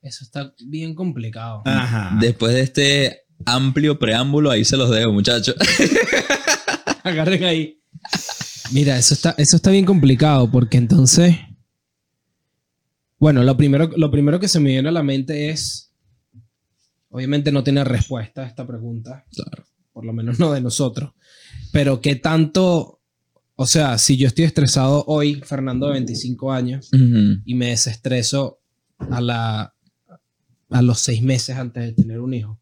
Eso 0.00 0.24
está 0.24 0.54
bien 0.66 0.94
complicado. 0.94 1.62
Ajá. 1.66 2.16
Después 2.20 2.54
de 2.54 2.60
este 2.62 3.20
amplio 3.46 3.98
preámbulo, 3.98 4.50
ahí 4.50 4.64
se 4.64 4.76
los 4.76 4.90
dejo, 4.90 5.12
muchachos. 5.12 5.54
Agarren 7.04 7.44
ahí. 7.44 7.80
Mira, 8.72 8.96
eso 8.96 9.14
está, 9.14 9.34
eso 9.36 9.56
está 9.56 9.70
bien 9.70 9.84
complicado 9.84 10.50
porque 10.50 10.78
entonces. 10.78 11.36
Bueno, 13.18 13.42
lo 13.42 13.56
primero, 13.56 13.90
lo 13.96 14.10
primero 14.10 14.40
que 14.40 14.48
se 14.48 14.60
me 14.60 14.70
viene 14.70 14.88
a 14.88 14.92
la 14.92 15.02
mente 15.02 15.50
es. 15.50 15.92
Obviamente 17.10 17.50
no 17.50 17.64
tiene 17.64 17.82
respuesta 17.82 18.42
a 18.42 18.46
esta 18.46 18.66
pregunta. 18.66 19.26
Claro. 19.34 19.64
Por 19.92 20.04
lo 20.04 20.12
menos 20.12 20.38
no 20.38 20.52
de 20.52 20.60
nosotros. 20.60 21.12
Pero 21.72 22.00
qué 22.00 22.16
tanto. 22.16 23.00
O 23.56 23.66
sea, 23.66 23.98
si 23.98 24.16
yo 24.16 24.26
estoy 24.26 24.44
estresado 24.44 25.04
hoy, 25.06 25.42
Fernando 25.44 25.86
de 25.86 25.94
25 25.94 26.52
años, 26.52 26.88
y 27.44 27.54
me 27.54 27.66
desestreso 27.70 28.60
a 28.98 29.20
la. 29.20 29.74
a 30.70 30.82
los 30.82 31.00
seis 31.00 31.22
meses 31.22 31.56
antes 31.56 31.82
de 31.84 31.92
tener 31.92 32.20
un 32.20 32.32
hijo. 32.32 32.59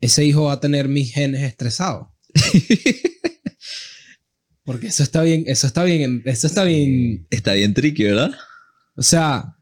Ese 0.00 0.24
hijo 0.24 0.44
va 0.44 0.52
a 0.54 0.60
tener 0.60 0.88
mis 0.88 1.12
genes 1.12 1.42
estresados. 1.42 2.08
Porque 4.64 4.88
eso 4.88 5.02
está 5.02 5.22
bien, 5.22 5.44
eso 5.46 5.66
está 5.66 5.84
bien, 5.84 6.22
eso 6.24 6.46
está 6.46 6.64
bien. 6.64 7.26
Está 7.30 7.52
bien 7.52 7.72
tricky, 7.72 8.04
¿verdad? 8.04 8.32
O 8.96 9.02
sea, 9.02 9.56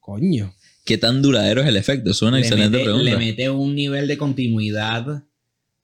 coño. 0.00 0.52
¿Qué 0.84 0.98
tan 0.98 1.22
duradero 1.22 1.60
es 1.60 1.68
el 1.68 1.76
efecto? 1.76 2.10
Es 2.10 2.20
una 2.22 2.38
le 2.38 2.42
excelente 2.42 2.78
mete, 2.78 2.84
pregunta. 2.84 3.04
le 3.04 3.16
mete 3.16 3.48
un 3.50 3.74
nivel 3.76 4.08
de 4.08 4.18
continuidad 4.18 5.24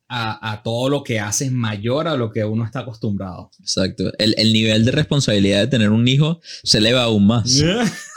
a, 0.08 0.52
a 0.52 0.62
todo 0.64 0.88
lo 0.88 1.04
que 1.04 1.20
haces 1.20 1.52
mayor 1.52 2.08
a 2.08 2.16
lo 2.16 2.32
que 2.32 2.44
uno 2.44 2.64
está 2.64 2.80
acostumbrado. 2.80 3.52
Exacto. 3.60 4.10
El, 4.18 4.34
el 4.38 4.52
nivel 4.52 4.84
de 4.84 4.90
responsabilidad 4.90 5.60
de 5.60 5.66
tener 5.68 5.90
un 5.90 6.08
hijo 6.08 6.40
se 6.64 6.78
eleva 6.78 7.04
aún 7.04 7.28
más. 7.28 7.62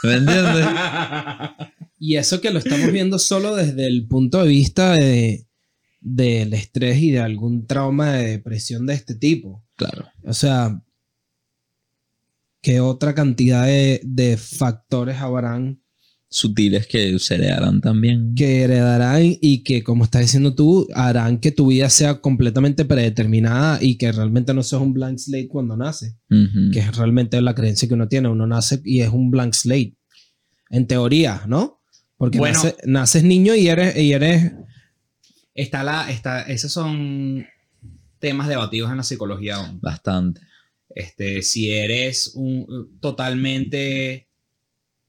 ¿Me 0.02 0.14
entiendes? 0.14 0.66
Y 2.04 2.16
eso 2.16 2.40
que 2.40 2.50
lo 2.50 2.58
estamos 2.58 2.90
viendo 2.90 3.16
solo 3.20 3.54
desde 3.54 3.86
el 3.86 4.08
punto 4.08 4.42
de 4.42 4.48
vista 4.48 4.94
de 4.94 5.46
del 6.00 6.52
estrés 6.52 6.98
y 7.00 7.12
de 7.12 7.20
algún 7.20 7.64
trauma 7.68 8.14
de 8.14 8.26
depresión 8.32 8.86
de 8.86 8.94
este 8.94 9.14
tipo. 9.14 9.64
Claro. 9.76 10.08
O 10.24 10.32
sea, 10.32 10.82
qué 12.60 12.80
otra 12.80 13.14
cantidad 13.14 13.66
de, 13.66 14.00
de 14.04 14.36
factores 14.36 15.18
habrán 15.18 15.80
Sutiles 16.28 16.86
que 16.86 17.18
se 17.18 17.34
heredarán 17.34 17.80
también. 17.82 18.34
que 18.34 18.62
heredarán 18.62 19.36
y 19.40 19.62
que, 19.62 19.82
como 19.84 20.04
estás 20.04 20.22
diciendo 20.22 20.54
tú, 20.54 20.88
harán 20.94 21.38
que 21.38 21.52
tu 21.52 21.66
vida 21.66 21.90
sea 21.90 22.20
completamente 22.22 22.84
predeterminada 22.86 23.78
y 23.82 23.96
que 23.98 24.10
realmente 24.10 24.54
no 24.54 24.62
seas 24.62 24.80
un 24.80 24.94
blank 24.94 25.18
slate 25.18 25.46
cuando 25.48 25.76
nace, 25.76 26.16
Ujú. 26.30 26.70
que 26.72 26.78
es 26.80 26.96
realmente 26.96 27.40
la 27.42 27.54
creencia 27.54 27.86
que 27.86 27.92
uno 27.94 28.08
tiene. 28.08 28.28
Uno 28.30 28.46
nace 28.46 28.80
y 28.82 29.02
es 29.02 29.10
un 29.10 29.30
blank 29.30 29.52
slate, 29.52 29.94
en 30.70 30.86
teoría, 30.86 31.42
¿no? 31.46 31.81
Porque 32.22 32.38
Bueno. 32.38 32.56
nace- 32.62 32.76
naces 32.84 33.24
niño 33.24 33.56
y 33.56 33.66
eres, 33.66 33.96
y 33.96 34.12
eres 34.12 34.52
Está 35.56 35.82
la, 35.82 36.08
está, 36.08 36.42
esos 36.42 36.70
son 36.72 37.44
temas 38.20 38.46
debatidos 38.46 38.92
en 38.92 38.98
la 38.98 39.02
psicología 39.02 39.56
aún. 39.56 39.80
Bastante. 39.80 40.40
Este, 40.88 41.42
si 41.42 41.72
eres 41.72 42.30
un 42.36 42.96
totalmente 43.00 44.28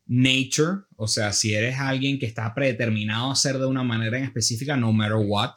nature, 0.07 0.85
o 0.95 1.07
sea, 1.07 1.33
si 1.33 1.53
eres 1.53 1.77
alguien 1.77 2.17
que 2.17 2.25
está 2.25 2.51
predeterminado 2.55 3.29
a 3.29 3.35
ser 3.35 3.59
de 3.59 3.67
una 3.67 3.83
manera 3.83 4.17
en 4.17 4.23
específica, 4.23 4.75
no 4.75 4.91
matter 4.91 5.17
what, 5.23 5.51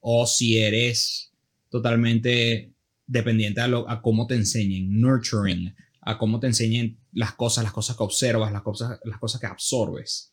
o 0.00 0.26
si 0.26 0.58
eres 0.58 1.32
totalmente 1.70 2.72
dependiente 3.06 3.62
a, 3.62 3.68
lo- 3.68 3.88
a 3.88 4.02
cómo 4.02 4.26
te 4.26 4.34
enseñen, 4.34 5.00
nurturing, 5.00 5.74
a 6.02 6.18
cómo 6.18 6.38
te 6.40 6.46
enseñen 6.48 6.98
las 7.16 7.32
cosas, 7.32 7.64
las 7.64 7.72
cosas 7.72 7.96
que 7.96 8.02
observas, 8.04 8.52
las 8.52 8.62
cosas, 8.62 9.00
las 9.04 9.18
cosas 9.18 9.40
que 9.40 9.46
absorbes. 9.46 10.32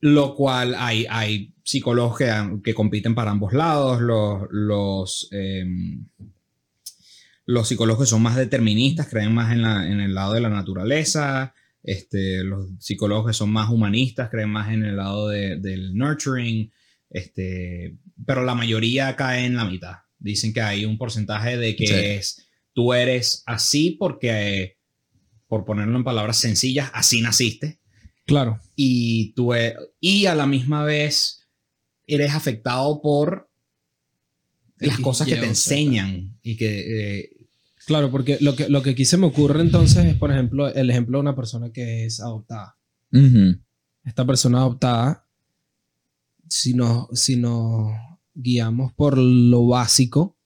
Lo 0.00 0.34
cual 0.34 0.74
hay, 0.76 1.06
hay 1.10 1.54
psicólogos 1.64 2.18
que, 2.18 2.30
que 2.62 2.74
compiten 2.74 3.14
para 3.14 3.30
ambos 3.32 3.52
lados, 3.52 4.00
los, 4.00 4.42
los, 4.50 5.28
em, 5.32 6.06
los 7.46 7.66
psicólogos 7.68 8.02
que 8.04 8.10
son 8.10 8.22
más 8.22 8.36
deterministas, 8.36 9.08
creen 9.08 9.32
más 9.34 9.52
en, 9.52 9.62
la- 9.62 9.86
en 9.90 10.00
el 10.00 10.14
lado 10.14 10.34
de 10.34 10.40
la 10.40 10.50
naturaleza, 10.50 11.54
este, 11.82 12.44
los 12.44 12.66
psicólogos 12.78 13.26
que 13.28 13.32
son 13.32 13.50
más 13.50 13.70
humanistas, 13.70 14.30
creen 14.30 14.50
más 14.50 14.72
en 14.72 14.84
el 14.84 14.96
lado 14.96 15.28
de- 15.28 15.56
del 15.56 15.94
nurturing, 15.96 16.70
este, 17.10 17.96
pero 18.26 18.44
la 18.44 18.54
mayoría 18.54 19.16
cae 19.16 19.46
en 19.46 19.56
la 19.56 19.64
mitad. 19.64 19.96
Dicen 20.18 20.52
que 20.52 20.60
hay 20.60 20.84
un 20.84 20.98
porcentaje 20.98 21.56
de 21.56 21.74
que 21.76 21.86
Sí. 21.86 21.94
es, 21.94 22.48
tú 22.72 22.92
eres 22.92 23.42
así 23.46 23.92
porque, 23.98 24.77
por 25.48 25.64
ponerlo 25.64 25.96
en 25.96 26.04
palabras 26.04 26.36
sencillas, 26.36 26.90
así 26.94 27.20
naciste 27.20 27.80
Claro. 28.26 28.60
y, 28.76 29.32
tú, 29.32 29.54
e- 29.54 29.74
y 30.00 30.26
a 30.26 30.34
la 30.34 30.46
misma 30.46 30.84
vez 30.84 31.48
eres 32.06 32.32
afectado 32.34 33.00
por 33.02 33.50
las 34.78 35.00
cosas 35.00 35.26
que 35.26 35.36
te 35.36 35.46
enseñan 35.46 36.38
y 36.42 36.56
que 36.56 37.20
eh, 37.20 37.30
Claro, 37.86 38.10
porque 38.10 38.36
lo 38.42 38.54
que, 38.54 38.68
lo 38.68 38.82
que 38.82 38.90
aquí 38.90 39.06
se 39.06 39.16
me 39.16 39.26
ocurre 39.26 39.62
entonces 39.62 40.04
es, 40.04 40.14
por 40.16 40.30
ejemplo, 40.30 40.68
el 40.68 40.90
ejemplo 40.90 41.16
de 41.16 41.22
una 41.22 41.34
persona 41.34 41.72
que 41.72 42.04
es 42.04 42.20
adoptada. 42.20 42.76
Esta 44.04 44.26
persona 44.26 44.58
adoptada, 44.58 45.26
si 46.48 46.74
nos, 46.74 47.08
si 47.18 47.36
nos 47.36 47.90
guiamos 48.34 48.92
por 48.92 49.16
lo 49.16 49.66
básico, 49.68 50.36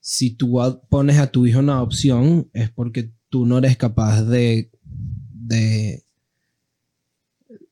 si 0.00 0.30
tú 0.32 0.58
pones 0.90 1.18
a 1.18 1.30
tu 1.30 1.46
hijo 1.46 1.60
en 1.60 1.70
adopción, 1.70 2.50
es 2.52 2.70
porque 2.70 3.12
tú 3.32 3.46
no 3.46 3.56
eres 3.56 3.78
capaz 3.78 4.20
de, 4.24 4.70
de 4.84 6.04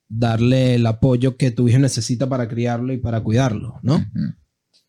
darle 0.08 0.76
el 0.76 0.86
apoyo 0.86 1.36
que 1.36 1.50
tu 1.50 1.68
hijo 1.68 1.78
necesita 1.78 2.26
para 2.30 2.48
criarlo 2.48 2.94
y 2.94 2.96
para 2.96 3.20
cuidarlo, 3.22 3.78
¿no? 3.82 4.02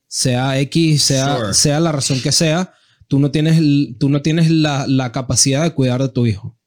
Sea 0.08 0.58
X, 0.62 1.04
sea, 1.04 1.36
Sure. 1.38 1.54
sea 1.54 1.80
la 1.82 1.92
razón 1.92 2.22
que 2.22 2.32
sea, 2.32 2.74
tú 3.10 3.20
no 3.20 3.32
tienes, 3.32 3.60
tú 4.00 4.08
no 4.08 4.22
tienes 4.22 4.50
la, 4.50 4.88
la 4.88 5.12
capacidad 5.12 5.64
de 5.64 5.74
cuidar 5.74 6.02
de 6.02 6.08
tu 6.08 6.26
hijo. 6.26 6.58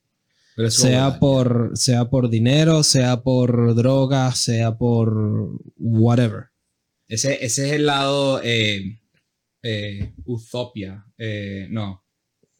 Sea 0.68 1.18
por, 1.18 1.70
sea 1.74 2.04
por 2.10 2.28
dinero, 2.28 2.82
sea 2.82 3.22
por 3.22 3.74
drogas, 3.74 4.36
sea 4.38 4.76
por 4.76 5.50
whatever. 5.78 6.50
ese, 7.08 7.42
ese 7.42 7.68
es 7.68 7.72
el 7.72 7.86
lado 7.86 8.40
eh, 8.44 9.00
eh, 9.62 10.12
utopia, 10.26 11.06
eh, 11.16 11.66
no, 11.70 12.04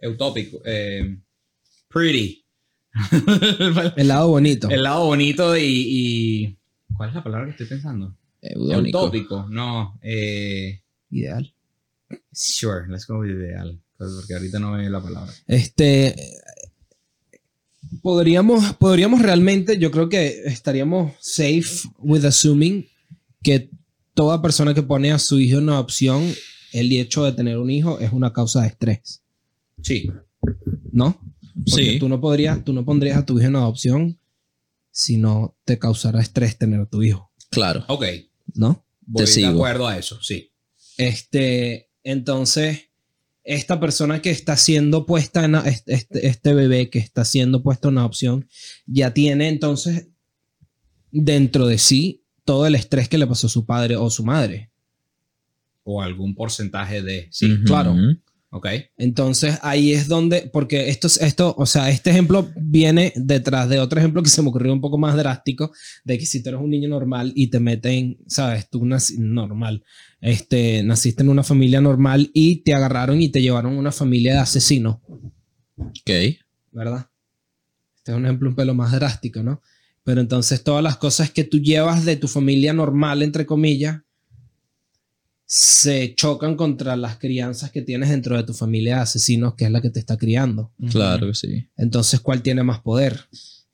utópico, 0.03 0.61
eh, 0.65 1.19
pretty. 1.95 2.45
El 3.97 4.09
lado 4.09 4.29
bonito. 4.29 4.69
el 4.71 4.83
lado 4.83 5.07
bonito 5.07 5.57
y, 5.57 5.63
y- 5.65 6.59
¿Cuál 6.97 7.09
es 7.09 7.15
la 7.17 7.25
palabra 7.25 7.47
que 7.47 7.51
estoy 7.53 7.67
pensando? 7.67 8.17
Eudónico. 8.43 9.03
Utópico, 9.05 9.47
no. 9.49 9.99
Eh, 10.03 10.81
Ideal. 11.11 11.53
sure, 12.33 12.87
let's 12.89 13.07
go 13.07 13.19
with 13.21 13.31
ideal. 13.31 13.81
pues, 13.97 14.11
Porque 14.17 14.35
ahorita 14.35 14.59
no 14.61 14.73
veo 14.73 14.91
la 14.91 15.03
palabra. 15.03 15.33
Este. 15.47 16.15
Podríamos, 18.03 18.75
podríamos 18.75 19.23
realmente, 19.23 19.79
yo 19.79 19.91
creo 19.91 20.09
que 20.09 20.43
estaríamos 20.47 21.13
safe 21.21 21.89
with 21.99 22.25
assuming 22.25 22.87
que 23.43 23.71
toda 24.15 24.43
persona 24.43 24.75
que 24.75 24.83
pone 24.83 25.11
a 25.13 25.19
su 25.19 25.39
hijo 25.41 25.59
en 25.59 25.69
adopción, 25.71 26.23
el 26.73 26.93
hecho 26.93 27.25
de 27.25 27.33
tener 27.33 27.59
un 27.59 27.71
hijo 27.71 27.99
es 28.01 28.13
una 28.13 28.33
causa 28.33 28.63
de 28.63 28.69
estrés. 28.69 29.23
Sí. 29.83 30.11
¿no? 30.93 31.19
Porque 31.55 31.93
Sí. 31.93 31.99
tú 31.99 32.09
no 32.09 32.21
podrías, 32.21 32.65
tú 32.65 32.73
no 32.73 32.85
pondrías 32.85 33.19
a 33.19 33.25
tu 33.27 33.39
hijo 33.39 33.49
en 33.49 33.57
adopción 33.57 34.19
si 34.91 35.17
no 35.17 35.57
te 35.65 35.79
causara 35.79 36.21
estrés 36.21 36.57
tener 36.59 36.81
a 36.81 36.87
tu 36.87 37.03
hijo, 37.03 37.33
Claro. 37.51 37.85
Ok. 37.89 38.05
¿no? 38.55 38.85
Voy 39.03 39.23
de 39.25 39.27
sigo. 39.27 39.49
acuerdo 39.51 39.87
a 39.89 39.97
eso, 39.99 40.21
sí. 40.23 40.51
Este, 40.97 41.91
entonces, 42.03 42.91
esta 43.43 43.79
persona 43.81 44.23
que 44.23 44.31
está 44.31 44.57
siendo 44.57 45.05
puesta 45.07 45.45
en 45.45 45.55
este, 45.57 45.95
este- 45.95 46.27
este 46.29 46.55
bebé 46.55 46.89
que 46.91 46.99
está 46.99 47.25
siendo 47.25 47.63
puesto 47.63 47.89
en 47.91 47.99
adopción, 47.99 48.49
ya 48.87 49.13
tiene 49.13 49.49
entonces 49.49 50.09
dentro 51.11 51.67
de 51.67 51.79
sí 51.79 52.25
todo 52.45 52.67
el 52.67 52.75
estrés 52.75 53.09
que 53.09 53.19
le 53.19 53.27
pasó 53.27 53.47
a 53.47 53.51
su 53.51 53.65
padre 53.67 53.97
o 53.97 54.09
su 54.11 54.25
madre. 54.25 54.71
O 55.83 56.01
algún 56.03 56.35
porcentaje 56.35 57.03
de. 57.03 57.29
Sí, 57.31 57.53
Ujú. 57.53 57.65
claro. 57.65 57.95
Ok. 58.57 58.67
Entonces 58.97 59.59
ahí 59.63 59.93
es 59.93 60.07
donde, 60.07 60.49
porque 60.53 60.89
esto, 60.89 61.09
es- 61.09 61.21
esto, 61.21 61.55
o 61.59 61.67
sea, 61.67 61.91
este 61.91 62.11
ejemplo 62.11 62.51
viene 62.57 63.13
detrás 63.17 63.69
de 63.69 63.81
otro 63.81 63.99
ejemplo 63.99 64.23
que 64.23 64.31
se 64.31 64.41
me 64.43 64.49
ocurrió 64.49 64.73
un 64.73 64.81
poco 64.81 64.97
más 64.97 65.17
drástico, 65.17 65.73
de 66.05 66.17
que 66.19 66.25
si 66.25 66.41
tú 66.43 66.51
eres 66.51 66.61
un 66.61 66.71
niño 66.71 66.89
normal 66.89 67.33
y 67.35 67.49
te 67.49 67.59
meten, 67.59 68.19
sabes, 68.29 68.71
tú 68.71 68.87
nací 68.87 69.17
normal, 69.19 69.83
este, 70.21 70.83
naciste 70.85 71.23
en 71.25 71.31
una 71.31 71.43
familia 71.43 71.81
normal 71.81 72.31
y 72.33 72.63
te 72.63 72.75
agarraron 72.75 73.21
y 73.21 73.29
te 73.29 73.43
llevaron 73.43 73.75
a 73.75 73.79
una 73.81 73.93
familia 73.93 74.35
de 74.35 74.39
asesinos, 74.41 74.99
Ok. 75.77 76.11
¿verdad? 76.71 77.09
Este 77.97 78.13
es 78.13 78.17
un 78.17 78.25
ejemplo 78.25 78.49
un 78.51 78.55
pelo 78.55 78.75
más 78.75 78.93
drástico, 78.93 79.43
¿no? 79.43 79.61
Pero 80.05 80.21
entonces 80.21 80.63
todas 80.63 80.83
las 80.83 80.97
cosas 80.99 81.31
que 81.31 81.45
tú 81.45 81.59
llevas 81.59 82.05
de 82.05 82.17
tu 82.17 82.29
familia 82.29 82.73
normal, 82.73 83.23
entre 83.23 83.47
comillas, 83.47 84.03
se 85.47 86.15
chocan 86.15 86.57
contra 86.57 86.97
las 86.97 87.19
crianzas 87.19 87.71
que 87.71 87.83
tienes 87.83 88.09
dentro 88.09 88.37
de 88.37 88.45
tu 88.45 88.55
familia 88.55 88.97
de 88.97 89.03
asesinos, 89.03 89.55
que 89.55 89.67
es 89.67 89.71
la 89.71 89.83
que 89.83 89.91
te 89.91 90.01
está 90.01 90.17
criando. 90.17 90.73
Claro 90.91 91.29
que 91.29 91.35
sí. 91.35 91.69
Entonces, 91.77 92.21
¿cuál 92.21 92.43
tiene 92.43 92.63
más 92.63 92.81
poder? 92.81 93.21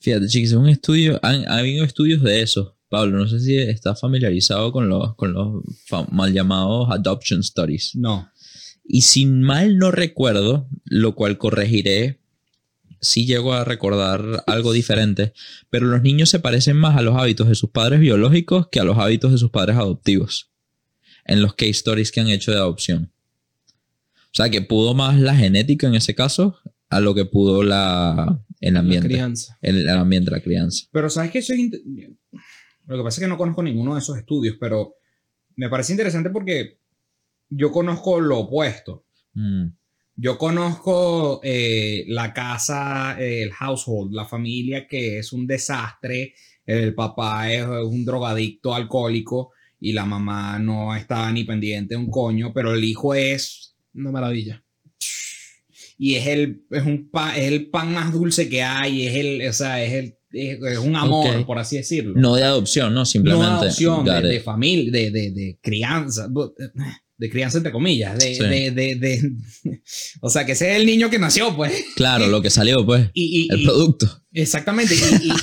Fíjate, 0.01 0.27
chicos, 0.29 0.51
es 0.51 0.57
un 0.57 0.69
estudio, 0.69 1.21
han, 1.23 1.47
ha 1.49 1.59
habido 1.59 1.85
estudios 1.85 2.23
de 2.23 2.43
eso. 2.43 2.77
Pablo, 2.89 3.19
no 3.19 3.29
sé 3.29 3.39
si 3.39 3.57
estás 3.57 4.01
familiarizado 4.01 4.73
con 4.73 4.89
los, 4.89 5.15
con 5.15 5.33
los 5.33 5.63
mal 6.11 6.33
llamados 6.33 6.89
adoption 6.91 7.43
studies. 7.43 7.93
No. 7.95 8.29
Y 8.85 9.03
si 9.03 9.27
mal 9.27 9.79
no 9.79 9.93
recuerdo, 9.93 10.69
lo 10.85 11.15
cual 11.15 11.39
corregiré 11.39 12.19
si 13.01 13.25
llego 13.25 13.53
a 13.55 13.65
recordar 13.65 14.43
algo 14.47 14.73
diferente, 14.73 15.33
pero 15.71 15.87
los 15.87 16.03
niños 16.03 16.29
se 16.29 16.41
parecen 16.41 16.77
más 16.77 16.99
a 16.99 17.03
los 17.03 17.17
hábitos 17.17 17.49
de 17.49 17.55
sus 17.55 17.71
padres 17.71 18.01
biológicos 18.01 18.69
que 18.71 18.81
a 18.81 18.85
los 18.85 18.99
hábitos 18.99 19.31
de 19.31 19.39
sus 19.39 19.51
padres 19.51 19.77
adoptivos 19.77 20.50
en 21.25 21.43
los 21.43 21.55
case 21.55 21.71
stories 21.71 22.11
que 22.13 22.21
han 22.21 22.29
hecho 22.29 22.51
de 22.53 22.59
adopción. 22.59 23.11
O 24.27 24.33
sea, 24.35 24.49
que 24.49 24.63
pudo 24.63 24.95
más 24.95 25.19
la 25.19 25.35
genética 25.35 25.87
en 25.87 25.95
ese 25.95 26.15
caso 26.15 26.57
a 26.89 27.01
lo 27.01 27.15
que 27.15 27.25
pudo 27.25 27.63
la, 27.63 28.41
el 28.61 28.75
La 28.75 28.81
ambiente. 28.81 29.09
crianza. 29.09 29.59
El, 29.61 29.81
el 29.81 29.89
ambiente 29.91 30.31
la 30.31 30.41
crianza. 30.41 30.87
Pero 30.93 31.11
sabes 31.11 31.31
que 31.31 31.39
eso 31.41 31.53
es. 31.53 31.71
Lo 32.87 32.97
que 32.97 33.03
pasa 33.05 33.21
es 33.21 33.25
que 33.25 33.29
no 33.29 33.39
conozco 33.39 33.63
ninguno 33.63 33.95
de 33.95 34.01
esos 34.01 34.17
estudios, 34.19 34.57
pero 34.59 34.95
me 35.57 35.69
parece 35.69 35.93
interesante 35.93 36.31
porque 36.31 36.79
yo 37.49 37.71
conozco 37.71 38.21
lo 38.21 38.39
opuesto. 38.41 39.05
Mm, 39.35 39.67
Yo 40.17 40.37
conozco 40.39 41.41
eh, 41.43 42.05
la 42.09 42.33
casa, 42.33 43.17
eh, 43.21 43.43
el 43.43 43.53
household, 43.53 44.13
la 44.13 44.25
familia 44.27 44.87
que 44.87 45.19
es 45.19 45.33
un 45.33 45.47
desastre. 45.47 46.35
El 46.67 46.95
papá 46.95 47.51
es 47.53 47.65
un 47.67 48.05
drogadicto 48.05 48.75
alcohólico 48.75 49.53
y 49.81 49.93
la 49.93 50.05
mamá 50.05 50.59
no 50.59 50.95
está 50.95 51.31
ni 51.33 51.45
pendiente 51.45 51.95
de 51.95 51.99
un 52.01 52.11
coño, 52.11 52.53
pero 52.53 52.75
el 52.75 52.85
hijo 52.85 53.15
es 53.15 53.75
Una 53.95 54.11
maravilla. 54.13 54.63
y 55.99 56.15
es 56.15 56.27
el 56.27 56.63
es 56.71 56.85
un 56.85 57.11
pa- 57.11 57.37
es 57.37 57.51
el 57.51 57.69
pan 57.71 57.93
más 57.93 58.13
dulce 58.13 58.49
que 58.49 58.63
hay, 58.63 59.07
es 59.07 59.15
el, 59.17 59.49
o 59.49 59.53
sea, 59.53 59.83
es 59.85 59.93
el 59.93 60.17
es, 60.33 60.79
un 60.79 60.95
amor, 60.95 61.45
por 61.45 61.59
así 61.59 61.77
decirlo. 61.77 62.13
No 62.17 62.37
de 62.37 62.45
adopción, 62.45 62.95
no, 62.95 63.01
No 63.01 63.05
simplemente. 63.07 63.47
adopción, 63.47 64.05
de, 64.05 64.21
de 64.23 64.41
familia, 64.41 64.93
de, 64.93 65.11
de, 65.11 65.31
de 65.33 65.59
crianza. 65.61 66.29
De 67.19 67.29
crianza 67.29 67.59
entre 67.59 67.73
comillas, 67.73 68.17
de, 68.19 68.35
Sí. 68.37 68.41
de, 68.43 68.71
de, 68.71 68.95
de- 68.95 69.33
o 70.23 70.31
sea, 70.31 70.47
que 70.47 70.53
es 70.53 70.63
el 70.63 70.87
niño 70.87 71.11
que 71.11 71.19
nació, 71.19 71.55
pues. 71.57 71.85
Claro, 71.97 72.29
lo 72.29 72.41
que 72.41 72.49
salió, 72.49 72.87
pues. 72.87 73.11
Y, 73.15 73.43
y- 73.43 73.49
El 73.53 73.61
y- 73.63 73.65
producto. 73.65 74.23
exactamente. 74.33 74.95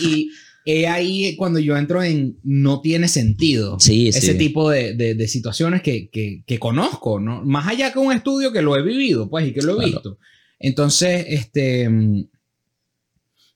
Y, 0.01 0.29
es 0.67 0.87
ahí 0.87 1.35
cuando 1.37 1.59
yo 1.59 1.77
entro 1.77 2.03
en 2.03 2.37
no 2.43 2.81
tiene 2.81 3.07
sentido. 3.07 3.79
Sí, 3.79 4.09
ese 4.09 4.33
sí. 4.33 4.37
tipo 4.37 4.69
de, 4.69 4.93
de- 4.95 5.15
de 5.15 5.27
situaciones 5.27 5.81
que, 5.81 6.09
que, 6.09 6.43
que 6.45 6.59
conozco, 6.59 7.19
¿no? 7.19 7.43
Más 7.45 7.67
allá 7.67 7.91
que 7.93 7.99
un 7.99 8.11
estudio 8.13 8.51
que 8.51 8.61
lo 8.61 8.75
he 8.77 8.81
vivido, 8.83 9.29
pues, 9.29 9.47
y 9.47 9.53
que 9.53 9.61
lo 9.61 9.73
he 9.73 9.75
Claro. 9.75 9.91
visto. 9.91 10.17
Entonces, 10.59 11.25
este, 11.29 11.87
mm, 11.87 12.19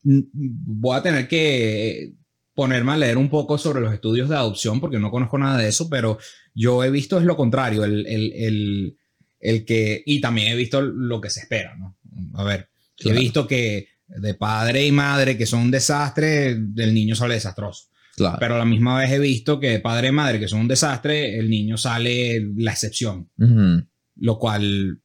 mm, 0.04 0.20
voy 0.34 0.98
a 0.98 1.02
tener 1.04 1.28
que 1.28 2.14
ponerme 2.54 2.92
a 2.92 2.98
leer 2.98 3.18
un 3.18 3.30
poco 3.30 3.58
sobre 3.58 3.82
los 3.82 3.94
estudios 3.94 4.30
de 4.30 4.36
adopción 4.36 4.80
porque 4.80 5.00
no 5.00 5.10
conozco 5.10 5.38
nada 5.38 5.58
de 5.58 5.70
eso, 5.70 5.90
pero 5.90 6.18
yo 6.54 6.84
he 6.84 6.92
visto 6.92 7.18
es 7.18 7.26
lo 7.26 7.36
contrario, 7.38 7.84
el, 7.86 8.06
el, 8.06 8.34
el, 8.34 8.98
el 9.40 9.66
que, 9.66 10.04
y 10.06 10.20
también 10.22 10.50
he 10.52 10.56
visto 10.56 10.82
lo 10.82 11.20
que 11.22 11.30
se 11.30 11.40
espera, 11.42 11.76
¿no? 11.78 11.98
A 12.36 12.44
ver, 12.44 12.68
Claro. 12.98 13.18
he 13.18 13.22
visto 13.22 13.48
que 13.48 13.88
de 14.18 14.34
padre 14.34 14.86
y 14.86 14.92
madre 14.92 15.38
que 15.38 15.46
son 15.46 15.62
un 15.62 15.72
desastre, 15.72 16.56
del 16.56 16.94
niño 16.94 17.16
sale 17.16 17.36
desastroso. 17.36 17.90
Claro. 18.16 18.38
Pero 18.40 18.56
a 18.56 18.60
la 18.60 18.66
misma 18.66 19.00
vez 19.00 19.12
he 19.12 19.20
visto 19.20 19.60
que 19.60 19.70
de 19.70 19.80
padre 19.80 20.10
y 20.10 20.12
madre 20.12 20.40
que 20.40 20.48
son 20.48 20.62
un 20.62 20.68
desastre, 20.68 21.40
el 21.40 21.50
niño 21.50 21.78
sale 21.78 22.46
la 22.58 22.72
excepción. 22.72 23.30
Ujú. 23.38 23.86
Lo 24.18 24.38
cual, 24.38 25.02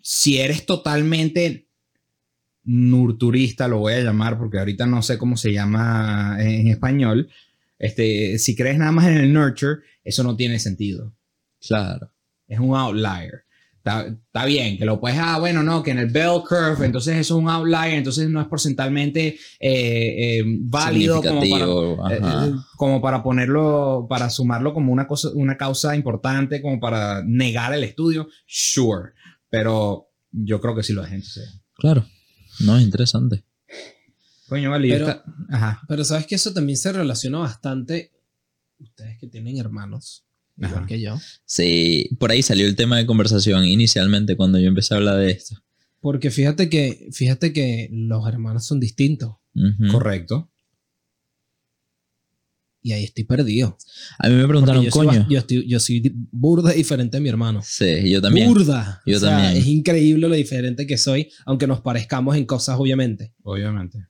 si 0.00 0.38
eres 0.38 0.64
totalmente 0.64 1.68
nurturista, 2.64 3.68
lo 3.68 3.78
voy 3.78 3.94
a 3.94 4.00
llamar 4.00 4.38
porque 4.38 4.58
ahorita 4.58 4.86
no 4.86 5.02
sé 5.02 5.18
cómo 5.18 5.36
se 5.36 5.52
llama 5.52 6.36
en 6.40 6.68
español, 6.68 7.28
este, 7.78 8.38
si 8.38 8.56
crees 8.56 8.78
nada 8.78 8.92
más 8.92 9.06
en 9.08 9.18
el 9.18 9.32
nurture, 9.32 9.82
eso 10.02 10.22
no 10.22 10.36
tiene 10.36 10.58
sentido. 10.58 11.14
Claro. 11.66 12.10
Es 12.46 12.58
un 12.58 12.74
outlier. 12.76 13.44
Está, 13.86 14.06
está 14.06 14.46
bien, 14.46 14.78
que 14.78 14.86
lo 14.86 14.98
puedes, 14.98 15.18
ah, 15.20 15.38
bueno, 15.38 15.62
no, 15.62 15.82
que 15.82 15.90
en 15.90 15.98
el 15.98 16.06
bell 16.08 16.40
curve, 16.48 16.86
entonces 16.86 17.18
eso 17.18 17.36
es 17.36 17.42
un 17.42 17.50
outlier, 17.50 17.92
entonces 17.92 18.30
no 18.30 18.40
es 18.40 18.46
porcentualmente 18.46 19.36
eh, 19.60 20.38
eh, 20.38 20.42
válido 20.46 21.16
como 21.22 21.40
para, 21.40 21.66
Significativo. 21.66 22.10
eh, 22.10 22.52
como 22.78 23.02
para 23.02 23.22
ponerlo, 23.22 24.06
para 24.08 24.30
sumarlo 24.30 24.72
como 24.72 24.90
una 24.90 25.06
cosa, 25.06 25.28
una 25.34 25.58
causa 25.58 25.94
importante, 25.94 26.62
como 26.62 26.80
para 26.80 27.22
negar 27.26 27.74
el 27.74 27.84
estudio, 27.84 28.26
sure. 28.46 29.12
Pero 29.50 30.08
yo 30.32 30.62
creo 30.62 30.74
que 30.74 30.82
sí 30.82 30.94
lo 30.94 31.04
es. 31.04 31.12
Entonces, 31.12 31.60
Claro. 31.74 32.06
No, 32.60 32.78
es 32.78 32.84
interesante. 32.84 33.44
coño, 34.48 34.70
vale, 34.70 34.88
yo 34.88 34.94
Pero- 34.94 35.08
está- 35.10 35.24
ajá. 35.50 35.80
Pero 35.88 36.04
sabes 36.04 36.26
que 36.26 36.36
eso 36.36 36.54
también 36.54 36.78
se 36.78 36.90
relaciona 36.90 37.36
bastante. 37.38 38.12
Ustedes 38.78 39.18
que 39.18 39.26
tienen 39.28 39.58
hermanos, 39.58 40.23
igual 40.56 40.74
Ajá. 40.74 40.86
que 40.86 41.00
yo. 41.00 41.18
Sí, 41.44 42.10
por 42.18 42.30
ahí 42.30 42.42
salió 42.42 42.66
el 42.66 42.76
tema 42.76 42.96
de 42.98 43.06
conversación 43.06 43.64
inicialmente 43.64 44.36
cuando 44.36 44.58
yo 44.58 44.68
empecé 44.68 44.94
a 44.94 44.98
hablar 44.98 45.18
de 45.18 45.30
esto. 45.30 45.56
Porque 46.00 46.30
fíjate 46.30 46.68
que, 46.68 47.08
fíjate 47.12 47.52
que 47.52 47.88
los 47.92 48.26
hermanos 48.28 48.66
son 48.66 48.78
distintos. 48.80 49.36
Correcto. 49.90 50.50
Y 52.82 52.92
ahí 52.92 53.04
estoy 53.04 53.24
perdido. 53.24 53.78
A 54.18 54.28
mí 54.28 54.34
me 54.34 54.46
preguntaron, 54.46 54.84
yo, 54.84 54.90
coño. 54.90 55.26
yo, 55.30 55.38
estoy- 55.38 55.66
yo 55.66 55.80
soy 55.80 56.12
burda 56.30 56.72
diferente 56.72 57.16
a 57.16 57.20
mi 57.20 57.30
hermano. 57.30 57.62
Sí, 57.64 58.10
yo 58.10 58.20
también. 58.20 58.46
Burda. 58.48 59.00
Yo 59.06 59.16
O 59.16 59.20
sea, 59.20 59.30
también. 59.30 59.56
Es 59.56 59.66
increíble 59.66 60.28
lo 60.28 60.34
diferente 60.34 60.86
que 60.86 60.98
soy, 60.98 61.30
aunque 61.46 61.66
nos 61.66 61.80
parezcamos 61.80 62.36
en 62.36 62.44
cosas, 62.44 62.76
obviamente. 62.78 63.32
Obviamente. 63.42 64.06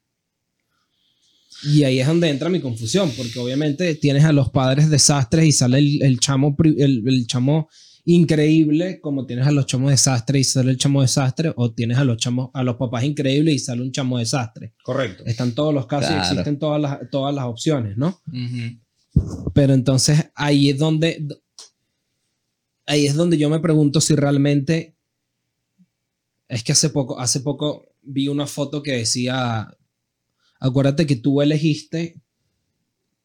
Y 1.67 1.85
ahí 1.85 2.01
es 2.01 2.07
donde 2.07 2.29
entra 2.29 2.49
mi 2.49 2.61
confusión, 2.61 3.11
porque 3.17 3.39
obviamente 3.39 3.95
tienes 3.95 4.25
a 4.25 4.33
los 4.33 4.51
padres 4.51 4.91
desastres 4.91 5.47
y 5.47 5.53
sale 5.53 5.79
el, 5.79 6.03
el 6.03 6.21
chamo, 6.21 6.57
el, 6.63 7.03
el 7.07 7.27
chamo 7.27 7.69
increíble, 8.05 9.01
como 9.01 9.25
tienes 9.27 9.47
a 9.47 9.51
los 9.51 9.67
chamos 9.67 9.91
desastres 9.91 10.41
y 10.41 10.45
sale 10.45 10.71
el 10.71 10.77
chamo 10.77 11.01
desastre, 11.01 11.53
o 11.57 11.73
tienes 11.73 11.99
a 11.99 12.05
los 12.05 12.19
chamos, 12.19 12.51
a 12.53 12.63
los 12.63 12.77
papás 12.77 13.05
increíbles 13.05 13.55
y 13.55 13.59
sale 13.59 13.83
un 13.83 13.93
chamo 13.93 14.19
desastre. 14.19 14.75
Correcto. 14.83 15.25
Están 15.27 15.55
todos 15.55 15.73
los 15.73 15.87
casos 15.87 16.11
y 16.11 16.19
existen 16.19 16.59
todas 16.59 16.81
las, 16.81 16.99
todas 17.11 17.35
las 17.35 17.45
opciones, 17.45 17.97
¿no? 17.97 18.21
Pero 19.55 19.75
entonces 19.75 20.31
ahí 20.35 20.71
es 20.71 20.79
donde 20.79 21.27
ahí 22.87 23.07
es 23.07 23.15
donde 23.15 23.39
yo 23.39 23.49
me 23.49 23.61
pregunto 23.61 24.01
si 24.01 24.15
realmente 24.15 24.97
es 26.49 26.63
que 26.63 26.73
hace 26.73 26.91
poco 26.91 27.19
hace 27.19 27.41
poco 27.41 27.87
vi 28.03 28.29
una 28.29 28.47
foto 28.47 28.83
que 28.83 28.93
decía 28.93 29.69
acuérdate 30.61 31.07
que 31.07 31.17
tú 31.17 31.43
elegiste 31.43 32.21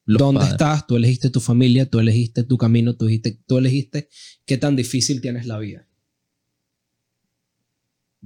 Los 0.05 0.19
dónde 0.19 0.39
padres. 0.39 0.53
estás, 0.53 0.87
tú 0.87 0.95
elegiste 0.97 1.29
tu 1.29 1.39
familia, 1.39 1.89
tú 1.89 1.99
elegiste 1.99 2.43
tu 2.43 2.57
camino, 2.57 2.95
tú 2.95 3.05
elegiste, 3.05 3.39
tú 3.45 3.57
elegiste 3.57 4.09
qué 4.45 4.57
tan 4.57 4.75
difícil 4.75 5.21
tienes 5.21 5.45
la 5.45 5.59
vida. 5.59 5.87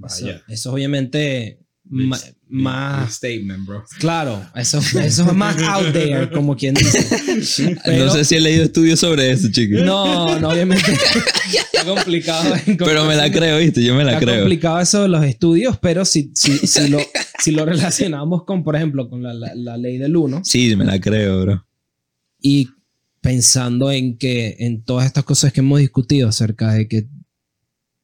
Eso, 0.06 0.24
Vaya. 0.26 0.42
eso 0.48 0.72
obviamente 0.72 1.58
Big- 1.60 1.63
ma- 1.84 2.16
big- 2.16 2.34
más 2.48 3.00
big 3.06 3.12
statement, 3.14 3.66
bro. 3.66 3.84
claro, 3.98 4.44
eso, 4.54 4.78
eso 4.78 5.00
es 5.28 5.32
más 5.34 5.56
out 5.62 5.92
there, 5.92 6.30
como 6.30 6.56
quien 6.56 6.74
dice. 6.74 7.76
Pero- 7.84 8.06
no 8.06 8.12
sé 8.12 8.24
si 8.24 8.36
he 8.36 8.40
leído 8.40 8.64
estudios 8.64 9.00
sobre 9.00 9.30
eso, 9.30 9.48
chicos. 9.50 9.82
No, 9.82 10.38
no, 10.40 10.48
obviamente. 10.50 10.92
está 11.72 11.84
complicado. 11.84 12.54
Pero 12.78 13.04
me 13.04 13.16
la 13.16 13.30
creo, 13.30 13.58
¿viste? 13.58 13.82
Yo 13.82 13.94
me 13.94 14.04
la 14.04 14.14
Está 14.14 14.24
creo. 14.24 14.40
complicado 14.40 14.80
eso 14.80 15.02
de 15.02 15.08
los 15.08 15.24
estudios, 15.24 15.78
pero 15.78 16.04
si, 16.04 16.30
si, 16.34 16.58
si, 16.58 16.88
lo, 16.88 16.98
si 17.38 17.50
lo 17.50 17.64
relacionamos 17.64 18.44
con, 18.44 18.64
por 18.64 18.76
ejemplo, 18.76 19.08
con 19.08 19.22
la, 19.22 19.34
la- 19.34 19.54
la 19.54 19.76
ley 19.76 19.98
del 19.98 20.16
1 20.16 20.42
Sí, 20.44 20.74
me 20.76 20.84
la 20.84 21.00
creo, 21.00 21.40
bro. 21.42 21.66
y 22.40 22.68
pensando 23.20 23.90
en 23.90 24.18
que 24.18 24.56
en 24.58 24.82
todas 24.84 25.06
estas 25.06 25.24
cosas 25.24 25.50
que 25.52 25.60
hemos 25.60 25.80
discutido 25.80 26.28
acerca 26.28 26.72
de 26.72 26.86
que 26.88 27.06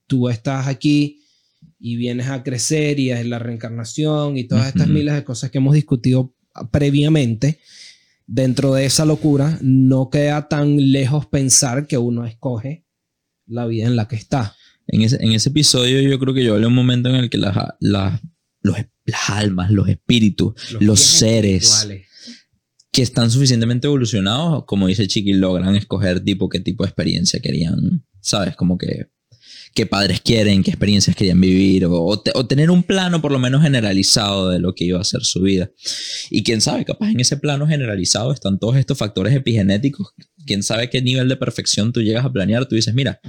tú 0.06 0.28
estás 0.30 0.66
aquí 0.66 1.20
y 1.80 1.96
vienes 1.96 2.28
a 2.28 2.42
crecer 2.42 3.00
y 3.00 3.10
es 3.10 3.26
la 3.26 3.38
reencarnación 3.38 4.36
y 4.36 4.44
todas 4.44 4.68
estas 4.68 4.86
Ujú. 4.86 4.94
miles 4.94 5.14
de 5.14 5.24
cosas 5.24 5.50
que 5.50 5.58
hemos 5.58 5.74
discutido 5.74 6.36
previamente, 6.70 7.58
dentro 8.26 8.74
de 8.74 8.84
esa 8.84 9.04
locura 9.04 9.58
no 9.62 10.10
queda 10.10 10.46
tan 10.48 10.92
lejos 10.92 11.26
pensar 11.26 11.86
que 11.86 11.98
uno 11.98 12.26
escoge 12.26 12.86
la 13.46 13.66
vida 13.66 13.86
en 13.86 13.96
la 13.96 14.06
que 14.06 14.16
está. 14.16 14.54
En 14.86 15.02
ese, 15.02 15.16
en 15.20 15.32
ese 15.32 15.48
episodio 15.48 16.00
yo 16.00 16.18
creo 16.18 16.34
que 16.34 16.44
yo 16.44 16.54
hablé 16.54 16.66
un 16.66 16.74
momento 16.74 17.08
en 17.08 17.16
el 17.16 17.30
que 17.30 17.38
las, 17.38 17.56
las, 17.80 18.20
los, 18.60 18.76
las 19.04 19.30
almas, 19.30 19.70
los 19.70 19.88
espíritus, 19.88 20.54
los 20.80 20.98
guías 20.98 21.00
seres 21.00 21.88
que 22.92 23.02
están 23.02 23.30
suficientemente 23.30 23.86
evolucionados, 23.86 24.64
como 24.66 24.88
dice 24.88 25.06
Chiqui, 25.06 25.32
logran 25.34 25.76
escoger 25.76 26.20
tipo 26.20 26.48
qué 26.48 26.60
tipo 26.60 26.82
de 26.82 26.88
experiencia 26.88 27.40
querían, 27.40 28.04
¿sabes? 28.20 28.56
Como 28.56 28.76
que 28.76 29.06
qué 29.74 29.86
padres 29.86 30.20
quieren, 30.20 30.62
qué 30.62 30.70
experiencias 30.70 31.14
querían 31.16 31.40
vivir, 31.40 31.84
o, 31.86 31.92
o 32.04 32.20
te- 32.20 32.32
o 32.34 32.46
tener 32.46 32.70
un 32.70 32.82
plano 32.82 33.20
por 33.22 33.30
lo 33.32 33.38
menos 33.38 33.62
generalizado 33.62 34.50
de 34.50 34.58
lo 34.58 34.74
que 34.74 34.84
iba 34.84 35.00
a 35.00 35.04
ser 35.04 35.22
su 35.22 35.40
vida. 35.42 35.70
Y 36.30 36.42
quién 36.42 36.60
sabe, 36.60 36.84
capaz 36.84 37.10
en 37.10 37.20
ese 37.20 37.36
plano 37.36 37.66
generalizado 37.68 38.32
están 38.32 38.58
todos 38.58 38.76
estos 38.76 38.98
factores 38.98 39.34
epigenéticos. 39.34 40.08
Quién 40.46 40.62
sabe 40.62 40.90
qué 40.90 41.02
nivel 41.02 41.28
de 41.28 41.36
perfección 41.36 41.92
tú 41.92 42.02
llegas 42.02 42.24
a 42.24 42.32
planear. 42.32 42.66
Tú 42.66 42.74
dices, 42.74 42.94
mira, 42.94 43.20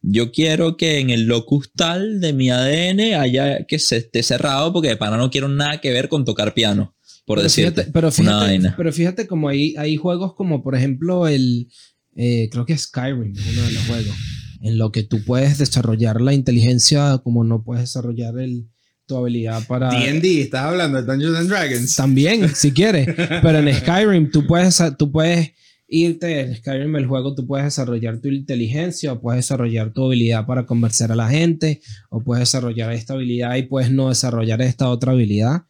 yo 0.00 0.32
quiero 0.32 0.76
que 0.76 0.98
en 1.00 1.10
el 1.10 1.24
locus 1.26 1.70
tal 1.76 2.20
de 2.20 2.32
mi 2.32 2.50
ADN 2.50 3.14
haya 3.20 3.64
que 3.66 3.78
se 3.78 3.98
esté 3.98 4.22
cerrado 4.22 4.72
porque 4.72 4.88
de 4.88 4.96
pana 4.96 5.16
no 5.16 5.30
quiero 5.30 5.48
nada 5.48 5.80
que 5.80 5.90
ver 5.90 6.08
con 6.08 6.24
tocar 6.24 6.54
piano, 6.54 6.94
por 7.26 7.36
pero 7.36 7.42
decirte. 7.42 7.82
fíjate, 7.82 7.92
pero 7.92 8.10
fíjate, 8.10 8.72
pero 8.76 8.92
fíjate 8.92 9.26
como 9.26 9.48
hay, 9.48 9.74
hay 9.76 9.96
juegos 9.96 10.34
como 10.34 10.62
por 10.62 10.74
ejemplo 10.76 11.28
el, 11.28 11.68
eh, 12.16 12.48
creo 12.50 12.64
que 12.64 12.76
Skyrim, 12.78 13.32
es 13.36 13.46
uno 13.52 13.62
de 13.62 13.72
los 13.72 13.82
juegos, 13.86 14.14
en 14.60 14.78
lo 14.78 14.92
que 14.92 15.02
tú 15.02 15.24
puedes 15.24 15.58
desarrollar 15.58 16.20
la 16.20 16.34
inteligencia 16.34 17.18
como 17.24 17.44
no 17.44 17.62
puedes 17.62 17.82
desarrollar 17.84 18.38
el, 18.38 18.68
tu 19.06 19.16
habilidad 19.16 19.66
para... 19.66 19.90
D&D, 19.90 20.42
estás 20.42 20.66
hablando 20.66 21.02
de 21.02 21.10
Dungeons 21.10 21.36
and 21.38 21.48
Dragons. 21.48 21.96
También, 21.96 22.54
si 22.54 22.72
quieres, 22.74 23.08
pero 23.42 23.58
en 23.58 23.74
Skyrim 23.74 24.30
tú 24.30 24.46
puedes, 24.46 24.80
tú 24.98 25.10
puedes 25.10 25.52
irte, 25.88 26.40
en 26.40 26.54
Skyrim 26.56 26.94
el 26.96 27.06
juego 27.06 27.34
tú 27.34 27.46
puedes 27.46 27.64
desarrollar 27.64 28.18
tu 28.20 28.28
inteligencia 28.28 29.12
o 29.12 29.20
puedes 29.20 29.38
desarrollar 29.44 29.92
tu 29.92 30.04
habilidad 30.06 30.46
para 30.46 30.64
convencer 30.66 31.10
a 31.10 31.16
la 31.16 31.28
gente 31.28 31.80
o 32.10 32.22
puedes 32.22 32.42
desarrollar 32.42 32.92
esta 32.92 33.14
habilidad 33.14 33.56
y 33.56 33.62
puedes 33.64 33.90
no 33.90 34.08
desarrollar 34.10 34.62
esta 34.62 34.88
otra 34.88 35.12
habilidad 35.12 35.62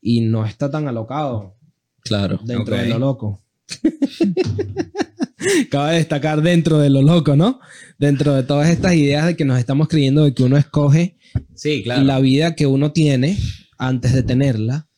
y 0.00 0.20
no 0.20 0.46
está 0.46 0.70
tan 0.70 0.86
alocado 0.86 1.56
Claro. 2.02 2.38
dentro 2.44 2.76
de 2.76 2.86
lo 2.86 2.98
loco. 3.00 3.42
Cabe 5.70 5.96
destacar 5.96 6.42
dentro 6.42 6.78
de 6.78 6.90
lo 6.90 7.02
loco, 7.02 7.36
¿no? 7.36 7.60
Dentro 7.98 8.34
de 8.34 8.42
todas 8.42 8.68
estas 8.68 8.94
ideas 8.94 9.26
de 9.26 9.36
que 9.36 9.44
nos 9.44 9.58
estamos 9.58 9.88
creyendo 9.88 10.24
de 10.24 10.34
que 10.34 10.42
uno 10.42 10.56
escoge 10.56 11.16
Sí, 11.54 11.82
claro. 11.82 12.02
la 12.02 12.20
vida 12.20 12.54
que 12.54 12.66
uno 12.66 12.92
tiene 12.92 13.38
antes 13.78 14.12
de 14.12 14.22
tenerla, 14.22 14.88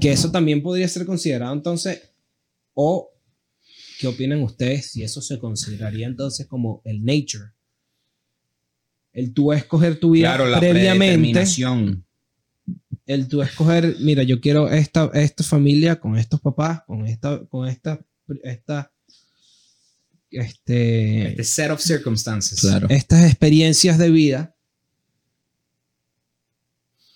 que 0.00 0.12
eso 0.12 0.30
también 0.30 0.62
podría 0.62 0.86
ser 0.88 1.06
considerado 1.06 1.52
entonces, 1.52 2.02
o 2.74 3.10
qué 3.98 4.06
opinan 4.06 4.42
ustedes 4.42 4.92
si 4.92 5.02
eso 5.02 5.20
se 5.20 5.38
consideraría 5.38 6.06
entonces 6.06 6.46
como 6.46 6.82
el 6.84 7.04
nature. 7.04 7.52
El 9.12 9.32
tú 9.32 9.52
escoger 9.52 9.98
tu 9.98 10.10
vida 10.10 10.34
Claro, 10.34 10.50
la 10.50 10.60
previamente, 10.60 11.42
el 13.06 13.28
tú 13.28 13.40
escoger, 13.40 13.96
mira, 14.00 14.22
yo 14.24 14.40
quiero 14.40 14.68
esta, 14.68 15.10
esta 15.14 15.42
familia 15.44 15.98
con 15.98 16.16
estos 16.16 16.40
papás, 16.40 16.82
con 16.86 17.06
esta, 17.06 17.44
con 17.46 17.66
esta, 17.68 18.04
esta 18.42 18.92
este, 20.40 21.28
Este 21.30 21.44
set 21.44 21.70
of 21.70 21.80
circumstances. 21.80 22.60
Claro. 22.60 22.86
estas 22.90 23.24
experiencias 23.26 23.98
de 23.98 24.10
vida, 24.10 24.54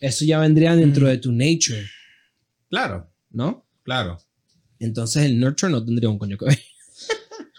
eso 0.01 0.25
ya 0.25 0.39
vendría 0.39 0.75
dentro 0.77 1.07
de 1.09 1.19
tu 1.19 1.33
nature, 1.33 1.87
Claro, 2.69 3.13
¿no? 3.31 3.67
claro. 3.83 4.19
Entonces 4.79 5.25
el 5.25 5.39
nurture 5.39 5.71
no 5.73 5.85
tendría 5.85 6.09
un 6.09 6.19
coño 6.19 6.37
que 6.39 6.47
ver. 6.47 6.59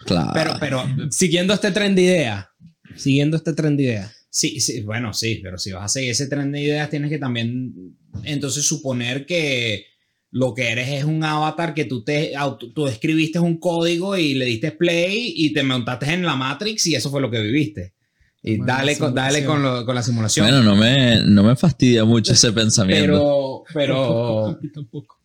Claro. 0.04 0.30
Pero, 0.34 0.56
pero, 0.58 0.84
Siguiendo 1.12 1.54
este 1.54 1.70
tren 1.70 1.94
de 1.94 2.02
idea, 2.02 2.50
siguiendo 2.96 3.36
este 3.36 3.52
tren 3.52 3.76
de 3.76 3.84
idea. 3.84 4.12
sí, 4.30 4.58
sí, 4.60 4.80
bueno, 4.82 5.14
sí, 5.14 5.38
pero 5.40 5.58
si 5.58 5.70
vas 5.70 5.84
a 5.84 5.88
seguir 5.88 6.10
ese 6.10 6.26
tren 6.26 6.50
de 6.50 6.60
ideas, 6.60 6.90
tienes 6.90 7.08
que 7.08 7.18
también, 7.18 7.96
entonces, 8.24 8.64
suponer 8.64 9.24
que 9.26 9.86
lo 10.32 10.54
que 10.54 10.70
eres 10.70 10.88
es 10.88 11.04
un 11.04 11.22
avatar 11.22 11.74
que 11.74 11.84
tú 11.84 12.02
te 12.02 12.32
tú 12.74 12.86
escribiste 12.88 13.38
un 13.38 13.58
código 13.60 14.16
y 14.16 14.34
le 14.34 14.46
diste 14.46 14.72
play 14.72 15.32
y 15.36 15.52
te 15.52 15.62
montaste 15.62 16.06
en 16.12 16.22
la 16.24 16.34
Matrix 16.36 16.86
y 16.86 16.94
eso 16.94 17.10
fue 17.10 17.20
lo 17.20 17.30
que 17.30 17.40
viviste. 17.40 17.92
Y 18.42 18.56
Bueno, 18.56 18.72
dale, 18.72 18.98
con, 18.98 19.14
dale 19.14 19.44
con, 19.44 19.62
lo- 19.62 19.84
con 19.86 19.94
la 19.94 20.02
simulación. 20.02 20.46
Bueno, 20.46 20.62
no 20.64 20.74
me, 20.74 21.22
no 21.24 21.44
me 21.44 21.54
fastidia 21.54 22.04
mucho 22.04 22.32
ese 22.32 22.50
pensamiento. 22.50 23.62
pero, 23.72 24.54
pero, 24.56 24.58
tampoco. 24.74 25.20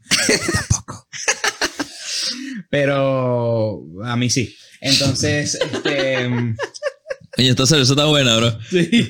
pero 2.69 3.83
a 4.03 4.15
mí 4.17 4.29
sí. 4.29 4.55
Entonces, 4.81 5.55
este, 5.55 6.27
Oye, 7.39 7.49
esta 7.49 7.65
cerveza 7.67 7.93
está 7.93 8.05
buena, 8.05 8.35
bro. 8.37 8.57
Sí. 8.69 8.87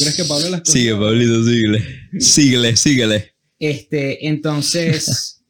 crees 0.00 0.14
que 0.16 0.24
Pablo 0.24 0.50
las 0.50 0.60
Sigue, 0.64 0.94
Pablito, 0.94 1.42
síguele. 1.44 1.84
Síguele, 2.18 2.76
síguele. 2.76 3.34
Este, 3.60 4.26
entonces, 4.26 5.44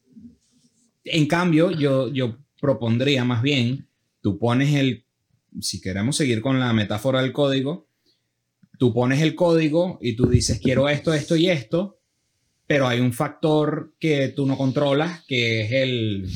en 1.04 1.26
cambio, 1.26 1.70
yo, 1.70 2.12
yo 2.12 2.38
propondría 2.60 3.24
más 3.24 3.40
bien, 3.40 3.88
tú 4.20 4.36
pones 4.38 4.74
el, 4.74 5.06
si 5.60 5.80
queremos 5.80 6.16
seguir 6.16 6.42
con 6.42 6.58
la 6.58 6.72
metáfora 6.72 7.22
del 7.22 7.32
código, 7.32 7.88
tú 8.78 8.92
pones 8.92 9.22
el 9.22 9.34
código 9.36 9.98
y 10.02 10.16
tú 10.16 10.26
dices, 10.26 10.60
quiero 10.60 10.88
esto, 10.88 11.14
esto 11.14 11.36
y 11.36 11.48
esto, 11.48 12.00
pero 12.66 12.88
hay 12.88 12.98
un 13.00 13.12
factor 13.12 13.94
que 14.00 14.28
tú 14.28 14.44
no 14.44 14.58
controlas, 14.58 15.24
que 15.26 15.62
es 15.62 15.72
el 15.72 16.28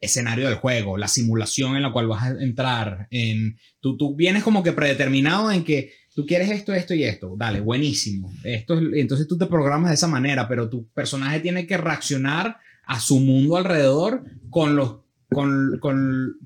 escenario 0.00 0.46
del 0.46 0.56
juego, 0.56 0.96
la 0.96 1.08
simulación 1.08 1.76
en 1.76 1.82
la 1.82 1.92
cual 1.92 2.08
vas 2.08 2.22
a 2.24 2.42
entrar. 2.42 3.06
En, 3.10 3.58
tú, 3.80 3.96
tú 3.98 4.16
vienes 4.16 4.42
como 4.42 4.62
que 4.62 4.72
predeterminado 4.72 5.52
en 5.52 5.62
que 5.62 5.92
tú 6.14 6.26
quieres 6.26 6.50
esto, 6.50 6.72
esto 6.74 6.94
y 6.94 7.04
esto. 7.04 7.34
Dale, 7.36 7.60
buenísimo. 7.60 8.32
Esto 8.44 8.74
es- 8.78 8.86
entonces 8.94 9.26
tú 9.28 9.36
te 9.38 9.46
programas 9.46 9.90
de 9.90 9.94
esa 9.94 10.08
manera, 10.08 10.46
pero 10.48 10.68
tu 10.68 10.86
personaje 10.88 11.40
tiene 11.40 11.66
que 11.66 11.76
reaccionar 11.76 12.58
a 12.86 13.00
su 13.00 13.18
mundo 13.20 13.56
alrededor 13.56 14.24
con 14.50 14.76
los, 14.76 14.96
con, 15.30 15.78
con, 15.80 16.36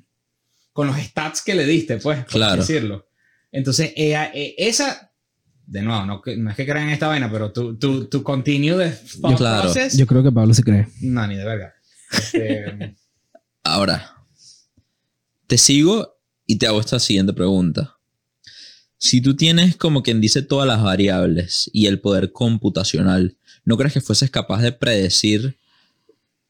con 0.72 0.86
los 0.86 0.96
stats 0.98 1.42
que 1.42 1.54
le 1.54 1.64
diste, 1.66 1.96
pues, 1.98 2.18
por 2.20 2.28
Claro. 2.32 2.60
decirlo. 2.62 3.08
Entonces, 3.50 3.92
eh, 3.96 4.14
eh, 4.34 4.54
esa, 4.58 5.10
de 5.66 5.82
nuevo, 5.82 6.04
no, 6.04 6.22
no 6.36 6.50
es 6.50 6.56
que 6.56 6.64
crean 6.66 6.88
en 6.88 6.90
esta 6.90 7.08
vaina, 7.08 7.30
pero 7.32 7.50
tu, 7.52 7.76
tu, 7.78 8.04
tu 8.06 8.22
continue 8.22 8.76
de 8.76 8.90
thought 9.20 9.38
Claro. 9.38 9.62
process, 9.72 9.96
Yo 9.96 10.06
creo 10.06 10.22
que 10.22 10.30
Pablo 10.30 10.52
se 10.54 10.62
cree. 10.62 10.86
no, 11.00 11.26
ni 11.26 11.36
de 11.36 11.44
verga. 11.44 11.74
Este, 12.12 12.94
Ahora, 13.64 14.12
te 15.48 15.58
sigo 15.58 16.18
y 16.46 16.58
te 16.58 16.66
hago 16.68 16.78
esta 16.80 16.98
siguiente 17.00 17.32
pregunta. 17.32 17.95
Si 19.06 19.20
tú 19.20 19.36
tienes 19.36 19.76
como 19.76 20.02
quien 20.02 20.20
dice 20.20 20.42
todas 20.42 20.66
las 20.66 20.82
variables 20.82 21.70
y 21.72 21.86
el 21.86 22.00
poder 22.00 22.32
computacional, 22.32 23.38
¿no 23.64 23.76
crees 23.76 23.94
que 23.94 24.00
fueses 24.00 24.32
capaz 24.32 24.62
de 24.62 24.72
predecir 24.72 25.60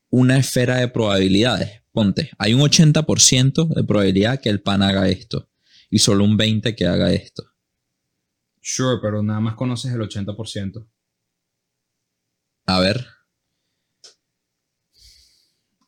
una 0.09 0.39
esfera 0.39 0.77
de 0.77 0.89
probabilidades? 0.89 1.83
Ponte, 1.93 2.31
hay 2.39 2.55
un 2.55 2.63
80% 2.63 3.75
de 3.75 3.85
probabilidad 3.85 4.41
que 4.41 4.49
el 4.49 4.63
pan 4.63 4.83
haga 4.83 5.07
esto 5.11 5.51
y 5.91 5.99
solo 5.99 6.25
un 6.25 6.39
20% 6.39 6.75
que 6.75 6.87
haga 6.87 7.13
esto. 7.13 7.45
Sure, 8.63 9.01
pero 9.03 9.23
nada 9.23 9.41
más 9.41 9.55
conoces 9.55 9.93
el 9.93 10.01
80%. 10.01 10.87
A 12.65 12.81
ver, 12.81 13.07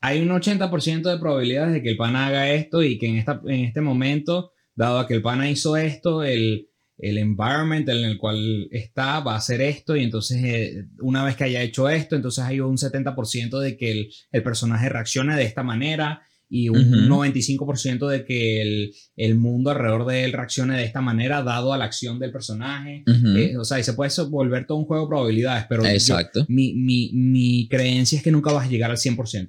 Hay 0.03 0.21
un 0.21 0.29
80% 0.29 1.11
de 1.11 1.19
probabilidades 1.19 1.73
de 1.73 1.83
que 1.83 1.89
el 1.89 1.97
pana 1.97 2.27
haga 2.27 2.51
esto 2.51 2.83
y 2.83 2.99
que 2.99 3.09
en, 3.09 3.17
esta, 3.17 3.41
en 3.47 3.65
este 3.65 3.81
momento, 3.81 4.53
dado 4.79 4.99
a 5.01 5.07
que 5.07 5.15
el 5.15 5.23
pana 5.23 5.51
hizo 5.51 5.77
esto, 5.77 6.23
el, 6.23 6.69
el 6.99 7.19
environment 7.19 7.89
en 7.89 7.99
el 8.05 8.17
cual 8.17 8.69
está 8.71 9.21
va 9.21 9.35
a 9.35 9.39
hacer 9.39 9.61
esto 9.61 9.97
y 9.97 10.05
entonces 10.05 10.39
eh, 10.45 10.85
una 11.01 11.25
vez 11.25 11.37
que 11.37 11.45
haya 11.45 11.63
hecho 11.63 11.89
esto, 11.89 12.17
entonces 12.17 12.45
hay 12.45 12.61
un 12.61 12.77
70% 12.79 13.59
de 13.59 13.77
que 13.77 13.91
el, 13.91 14.09
el 14.33 14.43
personaje 14.43 14.89
reaccione 14.89 15.37
de 15.37 15.43
esta 15.45 15.63
manera 15.63 16.23
y 16.51 16.71
un 16.71 16.79
Ujú. 16.79 17.25
95% 17.25 18.07
de 18.09 18.25
que 18.25 18.63
el, 18.63 18.95
el 19.17 19.35
mundo 19.35 19.71
alrededor 19.71 20.07
de 20.07 20.25
él 20.25 20.33
reaccione 20.33 20.79
de 20.79 20.85
esta 20.85 21.01
manera 21.03 21.43
dado 21.43 21.73
a 21.75 21.79
la 21.79 21.85
acción 21.85 22.19
del 22.19 22.33
personaje. 22.33 23.03
Eh, 23.37 23.57
o 23.59 23.65
sea, 23.65 23.79
y 23.79 23.83
se 23.85 23.93
puede 23.93 24.11
volver 24.31 24.67
todo 24.67 24.79
un 24.79 24.87
juego 24.87 25.05
de 25.05 25.09
probabilidades, 25.09 25.67
pero 25.69 25.85
yo- 25.99 26.17
mi, 26.49 26.73
mi, 26.75 27.11
mi 27.13 27.69
creencia 27.69 28.17
es 28.17 28.23
que 28.25 28.31
nunca 28.33 28.51
vas 28.53 28.67
a 28.67 28.71
llegar 28.71 28.91
al 28.91 28.97
100%. 28.97 29.49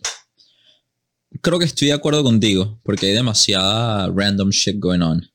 Creo 1.42 1.60
que 1.60 1.66
estoy 1.66 1.90
de 1.90 1.94
acuerdo 1.94 2.24
contigo 2.24 2.80
porque 2.84 3.08
hay 3.08 3.14
demasiada 3.14 4.12
random 4.14 4.50
shit 4.50 4.80
going 4.80 5.02
on. 5.02 5.26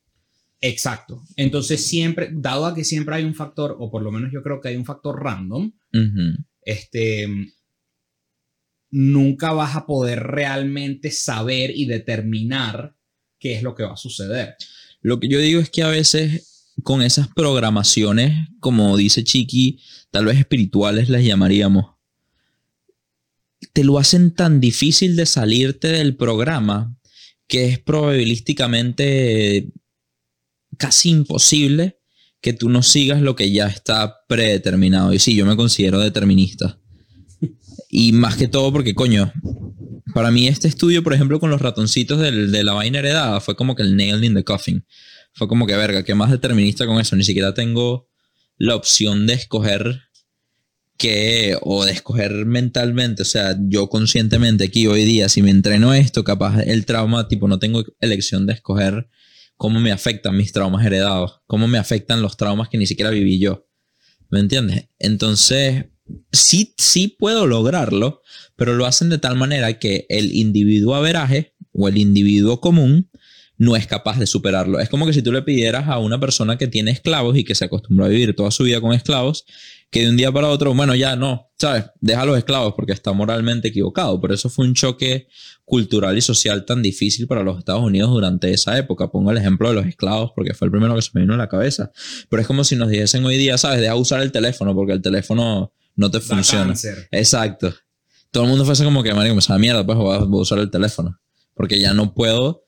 Exacto. 0.60 1.22
Entonces 1.36 1.84
siempre, 1.84 2.30
dado 2.32 2.66
a 2.66 2.74
que 2.74 2.84
siempre 2.84 3.16
hay 3.16 3.24
un 3.24 3.34
factor, 3.34 3.76
o 3.78 3.90
por 3.90 4.02
lo 4.02 4.10
menos 4.10 4.32
yo 4.32 4.42
creo 4.42 4.60
que 4.60 4.68
hay 4.68 4.76
un 4.76 4.84
factor 4.84 5.22
random, 5.22 5.72
este, 6.62 7.28
nunca 8.90 9.52
vas 9.52 9.76
a 9.76 9.86
poder 9.86 10.22
realmente 10.22 11.10
saber 11.10 11.70
y 11.74 11.84
determinar 11.84 12.96
qué 13.38 13.54
es 13.54 13.62
lo 13.62 13.74
que 13.74 13.82
va 13.82 13.92
a 13.92 13.98
suceder. 13.98 14.54
Lo 15.02 15.20
que 15.20 15.28
yo 15.28 15.38
digo 15.38 15.60
es 15.60 15.68
que 15.68 15.82
a 15.82 15.88
veces 15.88 16.72
con 16.82 17.02
esas 17.02 17.28
programaciones, 17.28 18.48
como 18.60 18.96
dice 18.96 19.22
Chiqui, 19.22 19.80
tal 20.10 20.24
vez 20.24 20.38
espirituales 20.38 21.08
las 21.08 21.22
llamaríamos, 21.22 21.93
te 23.74 23.84
lo 23.84 23.98
hacen 23.98 24.32
tan 24.34 24.60
difícil 24.60 25.16
de 25.16 25.26
salirte 25.26 25.88
del 25.88 26.16
programa 26.16 26.96
que 27.46 27.66
es 27.66 27.78
probabilísticamente 27.78 29.68
casi 30.78 31.10
imposible 31.10 31.98
que 32.40 32.52
tú 32.52 32.68
no 32.70 32.82
sigas 32.82 33.20
lo 33.20 33.36
que 33.36 33.50
ya 33.50 33.66
está 33.66 34.16
predeterminado. 34.28 35.12
Y 35.12 35.18
sí, 35.18 35.34
yo 35.34 35.44
me 35.44 35.56
considero 35.56 35.98
determinista. 35.98 36.78
Y 37.90 38.12
más 38.12 38.36
que 38.36 38.48
todo 38.48 38.72
porque, 38.72 38.94
coño, 38.94 39.32
para 40.14 40.30
mí 40.30 40.46
este 40.48 40.68
estudio, 40.68 41.02
por 41.02 41.12
ejemplo, 41.14 41.40
con 41.40 41.50
los 41.50 41.60
ratoncitos 41.60 42.20
del- 42.20 42.52
de 42.52 42.64
la 42.64 42.72
vaina 42.74 43.00
heredada, 43.00 43.40
fue 43.40 43.56
como 43.56 43.74
que 43.74 43.82
el 43.82 43.96
nail 43.96 44.22
in 44.24 44.34
the 44.34 44.44
coffin. 44.44 44.84
Fue 45.32 45.48
como 45.48 45.66
que, 45.66 45.74
verga, 45.74 46.04
¿qué 46.04 46.14
más 46.14 46.30
determinista 46.30 46.86
con 46.86 47.00
eso? 47.00 47.16
Ni 47.16 47.24
siquiera 47.24 47.54
tengo 47.54 48.08
la 48.56 48.76
opción 48.76 49.26
de 49.26 49.34
escoger 49.34 50.02
que, 50.96 51.56
o 51.62 51.84
de 51.84 51.92
escoger 51.92 52.46
mentalmente, 52.46 53.22
o 53.22 53.24
sea, 53.24 53.56
yo 53.60 53.88
conscientemente 53.88 54.64
aquí 54.64 54.86
hoy 54.86 55.04
día, 55.04 55.28
si 55.28 55.42
me 55.42 55.50
entreno 55.50 55.92
esto, 55.92 56.24
capaz 56.24 56.60
el 56.62 56.86
trauma, 56.86 57.28
tipo, 57.28 57.48
no 57.48 57.58
tengo 57.58 57.84
elección 58.00 58.46
de 58.46 58.54
escoger 58.54 59.08
cómo 59.56 59.80
me 59.80 59.92
afectan 59.92 60.36
mis 60.36 60.52
traumas 60.52 60.84
heredados, 60.86 61.40
cómo 61.46 61.68
me 61.68 61.78
afectan 61.78 62.22
los 62.22 62.36
traumas 62.36 62.68
que 62.68 62.78
ni 62.78 62.86
siquiera 62.86 63.10
viví 63.10 63.38
yo. 63.38 63.66
¿Me 64.30 64.40
entiendes? 64.40 64.88
Entonces, 64.98 65.86
sí, 66.32 66.74
sí 66.76 67.08
puedo 67.18 67.46
lograrlo, 67.46 68.22
pero 68.56 68.74
lo 68.74 68.86
hacen 68.86 69.10
de 69.10 69.18
tal 69.18 69.36
manera 69.36 69.78
que 69.78 70.06
el 70.08 70.34
individuo 70.34 70.94
averaje 70.94 71.54
o 71.72 71.88
el 71.88 71.98
individuo 71.98 72.60
común 72.60 73.10
no 73.56 73.76
es 73.76 73.86
capaz 73.86 74.18
de 74.18 74.26
superarlo. 74.26 74.80
Es 74.80 74.88
como 74.88 75.06
que 75.06 75.12
si 75.12 75.22
tú 75.22 75.32
le 75.32 75.42
pidieras 75.42 75.88
a 75.88 75.98
una 75.98 76.18
persona 76.18 76.58
que 76.58 76.66
tiene 76.66 76.90
esclavos 76.90 77.36
y 77.36 77.44
que 77.44 77.54
se 77.54 77.64
acostumbró 77.64 78.04
a 78.04 78.08
vivir 78.08 78.34
toda 78.34 78.50
su 78.50 78.64
vida 78.64 78.80
con 78.80 78.92
esclavos, 78.92 79.44
que 79.94 80.00
de 80.02 80.10
un 80.10 80.16
día 80.16 80.32
para 80.32 80.48
otro, 80.48 80.74
bueno, 80.74 80.96
ya 80.96 81.14
no, 81.14 81.52
¿sabes? 81.56 81.84
Deja 82.00 82.22
a 82.22 82.26
los 82.26 82.36
esclavos 82.36 82.74
porque 82.74 82.90
está 82.90 83.12
moralmente 83.12 83.68
equivocado. 83.68 84.20
Por 84.20 84.32
eso 84.32 84.50
fue 84.50 84.66
un 84.66 84.74
choque 84.74 85.28
cultural 85.64 86.18
y 86.18 86.20
social 86.20 86.64
tan 86.64 86.82
difícil 86.82 87.28
para 87.28 87.44
los 87.44 87.58
Estados 87.58 87.80
Unidos 87.84 88.10
durante 88.10 88.50
esa 88.50 88.76
época. 88.76 89.06
Pongo 89.12 89.30
el 89.30 89.38
ejemplo 89.38 89.68
de 89.68 89.76
los 89.76 89.86
esclavos 89.86 90.32
porque 90.34 90.52
fue 90.52 90.66
el 90.66 90.72
primero 90.72 90.96
que 90.96 91.02
se 91.02 91.10
me 91.14 91.20
vino 91.20 91.34
a 91.34 91.36
la 91.36 91.48
cabeza. 91.48 91.92
Pero 92.28 92.42
es 92.42 92.48
como 92.48 92.64
si 92.64 92.74
nos 92.74 92.88
dijesen 92.88 93.24
hoy 93.24 93.36
día, 93.36 93.56
¿sabes? 93.56 93.80
Deja 93.80 93.94
usar 93.94 94.20
el 94.20 94.32
teléfono 94.32 94.74
porque 94.74 94.94
el 94.94 95.00
teléfono 95.00 95.72
no 95.94 96.10
te 96.10 96.18
Da 96.18 96.24
funciona. 96.24 96.66
cáncer. 96.66 97.06
Exacto. 97.12 97.72
Todo 98.32 98.42
el 98.42 98.48
mundo 98.50 98.64
fuese 98.64 98.82
como 98.82 99.04
que, 99.04 99.14
marico, 99.14 99.36
me 99.36 99.42
sabe 99.42 99.60
mierda, 99.60 99.86
pues 99.86 99.96
voy 99.96 100.16
a, 100.16 100.18
voy 100.24 100.40
a 100.40 100.42
usar 100.42 100.58
el 100.58 100.70
teléfono. 100.72 101.20
Porque 101.54 101.78
ya 101.78 101.94
no 101.94 102.14
puedo, 102.14 102.63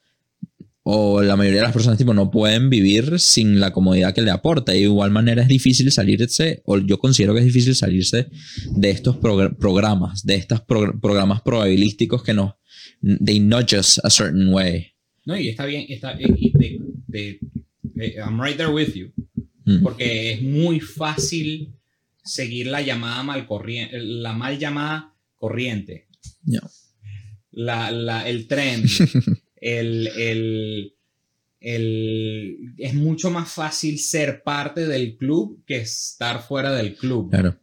o 0.88 1.20
la 1.20 1.34
mayoría 1.34 1.58
de 1.62 1.64
las 1.66 1.72
personas, 1.72 1.98
tipo, 1.98 2.14
no 2.14 2.30
pueden 2.30 2.70
vivir 2.70 3.18
sin 3.18 3.58
la 3.58 3.72
comodidad 3.72 4.14
que 4.14 4.22
le 4.22 4.30
aporta. 4.30 4.72
Y 4.72 4.78
de 4.78 4.84
igual 4.84 5.10
manera 5.10 5.42
es 5.42 5.48
difícil 5.48 5.90
salirse, 5.90 6.62
o 6.64 6.78
yo 6.78 6.98
considero 7.00 7.34
que 7.34 7.40
es 7.40 7.46
difícil 7.46 7.74
salirse 7.74 8.28
de 8.70 8.90
estos 8.90 9.16
progr- 9.16 9.56
programas, 9.58 10.24
de 10.24 10.36
estos 10.36 10.60
progr- 10.64 11.00
programas 11.00 11.42
probabilísticos 11.42 12.22
que 12.22 12.34
nos, 12.34 12.52
they 13.24 13.40
nudge 13.40 13.76
us 13.76 13.98
a 14.04 14.10
certain 14.10 14.46
way. 14.54 14.92
No, 15.24 15.36
y 15.36 15.48
está 15.48 15.66
bien, 15.66 15.86
está, 15.88 16.14
y 16.20 16.52
de- 16.52 16.80
de- 17.08 17.40
eh, 17.98 18.14
I'm 18.24 18.40
right 18.40 18.56
there 18.56 18.70
with 18.72 18.94
you. 18.94 19.12
Mm. 19.64 19.82
Porque 19.82 20.34
es 20.34 20.42
muy 20.42 20.78
fácil 20.78 21.72
seguir 22.24 22.68
la 22.68 22.80
llamada 22.80 23.24
mal 23.24 23.44
corriente, 23.48 23.98
la 23.98 24.32
mal 24.34 24.56
llamada 24.56 25.14
corriente. 25.34 26.06
No. 26.44 26.60
la, 27.50 27.90
la- 27.90 28.28
el 28.28 28.46
trend, 28.46 28.84
el, 29.60 30.06
el, 30.08 30.94
el- 31.60 32.74
es 32.78 32.94
mucho 32.94 33.30
más 33.30 33.50
fácil 33.50 33.98
ser 33.98 34.42
parte 34.42 34.86
del 34.86 35.16
club 35.16 35.62
que 35.66 35.76
estar 35.78 36.42
fuera 36.42 36.72
del 36.72 36.94
club. 36.96 37.30
Claro. 37.30 37.56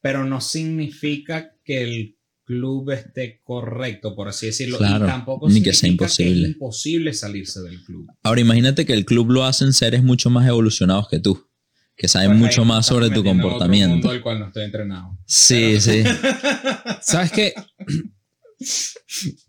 Pero 0.00 0.24
no 0.24 0.40
significa 0.40 1.54
que 1.64 1.82
el 1.82 2.16
club 2.44 2.90
esté 2.90 3.40
correcto, 3.42 4.14
por 4.14 4.28
así 4.28 4.46
decirlo. 4.46 4.76
Claro, 4.76 5.06
y 5.06 5.08
tampoco 5.08 5.48
ni 5.48 5.62
que 5.62 5.72
sea 5.72 5.88
imposible. 5.88 6.48
es 6.48 6.52
imposible 6.54 7.14
salirse 7.14 7.62
del 7.62 7.82
club. 7.84 8.06
Ahora 8.22 8.40
imagínate 8.42 8.84
que 8.84 8.92
el 8.92 9.06
club 9.06 9.30
lo 9.30 9.44
hacen 9.44 9.72
seres 9.72 10.02
mucho 10.02 10.28
más 10.28 10.46
evolucionados 10.46 11.08
que 11.08 11.20
tú, 11.20 11.48
que 11.96 12.06
saben 12.06 12.30
Pues 12.32 12.40
mucho 12.40 12.64
más 12.66 12.84
sobre 12.84 13.08
tu 13.08 13.24
comportamiento. 13.24 14.08
mundo 14.08 14.22
cual 14.22 14.40
no 14.40 14.46
estoy 14.48 14.64
entrenado. 14.64 15.16
Sí, 15.24 15.80
sí. 15.80 16.02
¿Sabes 17.00 17.32
qué? 17.32 17.54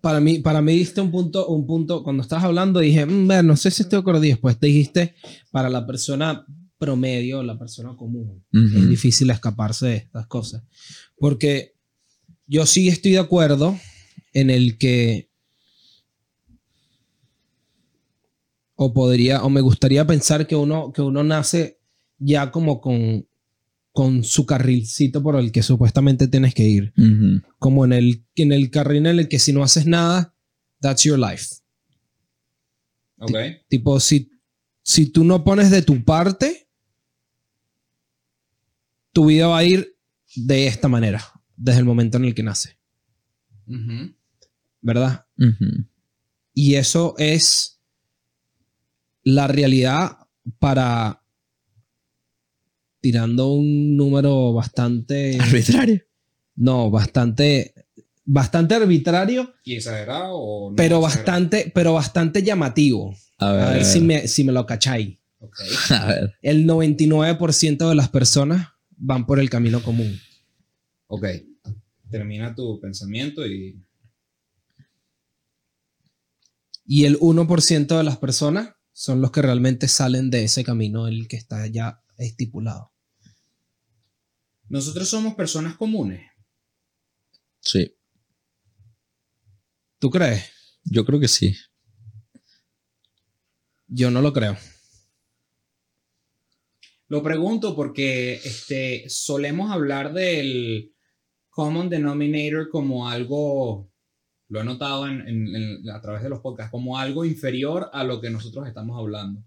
Para 0.00 0.20
mí, 0.20 0.38
para 0.38 0.60
mí 0.60 0.72
diste 0.74 1.00
un 1.00 1.10
punto, 1.10 1.46
un 1.48 1.66
punto, 1.66 2.02
cuando 2.02 2.22
estabas 2.22 2.44
hablando 2.44 2.80
dije, 2.80 3.06
"Mm, 3.06 3.26
ver, 3.26 3.44
no 3.44 3.56
sé 3.56 3.70
si 3.70 3.82
estoy 3.82 4.02
y 4.22 4.28
después 4.28 4.58
te 4.58 4.66
dijiste, 4.66 5.14
para 5.50 5.68
la 5.68 5.86
persona 5.86 6.46
promedio, 6.78 7.42
la 7.42 7.58
persona 7.58 7.96
común, 7.96 8.44
es 8.52 8.88
difícil 8.88 9.30
escaparse 9.30 9.86
de 9.86 9.96
estas 9.96 10.26
cosas. 10.26 10.62
Porque 11.18 11.74
yo 12.46 12.64
sí 12.66 12.88
estoy 12.88 13.12
de 13.12 13.18
acuerdo 13.18 13.76
en 14.32 14.50
el 14.50 14.78
que, 14.78 15.28
o 18.76 18.92
podría, 18.92 19.42
o 19.42 19.50
me 19.50 19.60
gustaría 19.60 20.06
pensar 20.06 20.46
que 20.46 20.54
uno, 20.54 20.92
que 20.92 21.02
uno 21.02 21.24
nace 21.24 21.80
ya 22.18 22.50
como 22.52 22.80
con, 22.80 23.27
con 23.98 24.22
su 24.22 24.46
carrilcito 24.46 25.24
por 25.24 25.34
el 25.34 25.50
que 25.50 25.64
supuestamente 25.64 26.28
tienes 26.28 26.54
que 26.54 26.62
ir 26.62 26.94
como 27.58 27.84
en 27.84 27.92
el, 27.92 28.24
en 28.36 28.52
el 28.52 28.70
carril 28.70 29.06
en 29.06 29.18
el 29.18 29.28
que 29.28 29.40
si 29.40 29.52
no 29.52 29.64
haces 29.64 29.86
nada, 29.86 30.36
that's 30.80 31.02
your 31.02 31.18
life. 31.18 31.56
Ok. 33.16 33.36
Tipo, 33.66 33.98
si, 33.98 34.30
si 34.84 35.06
tú 35.06 35.24
no 35.24 35.42
pones 35.42 35.72
de 35.72 35.82
tu 35.82 36.04
parte, 36.04 36.68
tu 39.12 39.26
vida 39.26 39.48
va 39.48 39.58
a 39.58 39.64
ir 39.64 39.96
de 40.36 40.68
esta 40.68 40.86
manera, 40.86 41.20
desde 41.56 41.80
el 41.80 41.84
momento 41.84 42.18
en 42.18 42.26
el 42.26 42.36
que 42.36 42.44
nace. 42.44 42.78
¿verdad? 44.80 45.26
Y 46.54 46.76
eso 46.76 47.16
es 47.18 47.80
la 49.24 49.48
realidad 49.48 50.18
para 50.60 51.17
tirando 53.00 53.52
un 53.52 53.96
número 53.96 54.52
bastante, 54.52 55.38
Arbitrario. 55.40 56.02
no, 56.56 56.90
bastante, 56.90 57.74
bastante 58.24 58.74
arbitrario, 58.74 59.54
¿Y 59.64 59.74
exagerado 59.76 60.34
o 60.36 60.70
no 60.70 60.76
pero 60.76 60.96
exagerado? 60.98 61.00
bastante, 61.02 61.72
pero 61.74 61.92
bastante 61.94 62.42
llamativo. 62.42 63.14
A 63.38 63.52
ver, 63.52 63.62
A 63.64 63.70
ver 63.70 63.82
a 63.82 63.84
si 63.84 64.00
me, 64.00 64.26
si 64.28 64.44
me 64.44 64.52
lo 64.52 64.66
cacháis. 64.66 65.16
A 65.90 66.06
ver. 66.06 66.34
El 66.42 66.66
99% 66.66 67.88
de 67.88 67.94
las 67.94 68.08
personas 68.08 68.68
van 68.96 69.24
por 69.26 69.38
el 69.38 69.48
camino 69.48 69.80
común. 69.82 70.18
Ok. 71.06 71.24
Termina 72.10 72.54
tu 72.54 72.80
pensamiento 72.80 73.46
y. 73.46 73.80
Y 76.84 77.04
el 77.04 77.18
1% 77.20 77.96
de 77.98 78.02
las 78.02 78.16
personas 78.16 78.70
son 78.92 79.20
los 79.20 79.30
que 79.30 79.42
realmente 79.42 79.86
salen 79.88 80.30
de 80.30 80.44
ese 80.44 80.64
camino, 80.64 81.06
el 81.06 81.28
que 81.28 81.36
está 81.36 81.66
ya 81.66 82.02
estipulado. 82.18 82.92
Nosotros 84.68 85.08
somos 85.08 85.34
personas 85.34 85.76
comunes. 85.76 86.30
Sí, 87.60 87.94
¿Tú 89.98 90.10
crees? 90.10 90.44
yo 90.84 91.04
creo 91.04 91.18
que 91.20 91.28
sí. 91.28 91.56
Yo 93.88 94.10
no 94.10 94.20
lo 94.22 94.32
creo. 94.32 94.56
Lo 97.08 97.22
pregunto 97.22 97.74
porque 97.74 98.34
este, 98.34 99.08
solemos 99.08 99.70
hablar 99.70 100.12
del 100.12 100.94
common 101.48 101.88
denominator 101.88 102.68
como 102.68 103.08
algo, 103.08 103.90
lo 104.48 104.60
he 104.60 104.64
notado 104.64 105.08
en- 105.08 105.26
en- 105.26 105.56
en- 105.56 105.90
a 105.90 106.00
través 106.00 106.22
de 106.22 106.28
los 106.28 106.40
podcasts, 106.40 106.70
como 106.70 106.98
algo 106.98 107.24
inferior 107.24 107.90
a 107.92 108.04
lo 108.04 108.20
que 108.20 108.30
nosotros 108.30 108.68
estamos 108.68 108.98
hablando. 108.98 109.42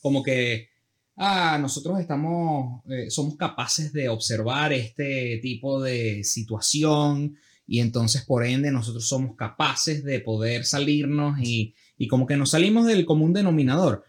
Como 0.00 0.22
que, 0.22 0.68
ah, 1.16 1.58
nosotros 1.60 2.00
estamos, 2.00 2.82
eh, 2.88 3.10
somos 3.10 3.36
capaces 3.36 3.92
de 3.92 4.08
observar 4.08 4.72
este 4.72 5.38
tipo 5.42 5.82
de 5.82 6.24
situación 6.24 7.36
y 7.66 7.80
entonces 7.80 8.24
por 8.24 8.44
ende 8.44 8.70
nosotros 8.70 9.06
somos 9.06 9.36
capaces 9.36 10.04
de 10.04 10.20
poder 10.20 10.64
salirnos 10.64 11.38
y, 11.40 11.74
y 11.96 12.08
como 12.08 12.26
que 12.26 12.36
nos 12.36 12.50
salimos 12.50 12.86
del 12.86 13.06
común 13.06 13.32
denominador. 13.32 14.04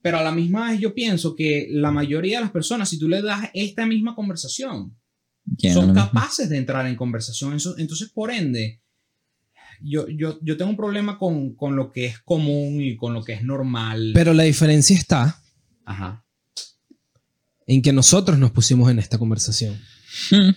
Pero 0.00 0.18
a 0.18 0.22
la 0.22 0.32
misma 0.32 0.70
vez 0.70 0.80
yo 0.80 0.94
pienso 0.94 1.34
que 1.34 1.68
la 1.70 1.90
mayoría 1.90 2.38
de 2.38 2.44
las 2.44 2.52
personas, 2.52 2.88
si 2.88 2.98
tú 2.98 3.08
le 3.08 3.20
das 3.20 3.50
esta 3.52 3.84
misma 3.84 4.14
conversación, 4.14 4.96
Ya, 5.44 5.74
son 5.74 5.92
capaces 5.92 6.48
de 6.48 6.56
entrar 6.56 6.86
en 6.86 6.94
conversación. 6.94 7.58
Entonces, 7.78 8.08
por 8.10 8.30
ende, 8.30 8.80
yo, 9.80 10.06
yo, 10.08 10.38
yo 10.40 10.56
tengo 10.56 10.70
un 10.70 10.76
problema 10.76 11.18
con, 11.18 11.54
con 11.54 11.74
lo 11.74 11.90
que 11.90 12.06
es 12.06 12.20
común 12.20 12.80
y 12.80 12.96
con 12.96 13.12
lo 13.12 13.24
que 13.24 13.32
es 13.34 13.42
normal. 13.42 14.12
Pero 14.14 14.32
la 14.34 14.44
diferencia 14.44 14.96
está 14.96 15.42
Ajá. 15.88 16.22
En 17.68 17.82
que 17.82 17.92
nosotros 17.92 18.38
nos 18.38 18.50
pusimos 18.50 18.90
en 18.90 18.98
esta 18.98 19.18
conversación. 19.18 19.78
Hmm. 20.30 20.50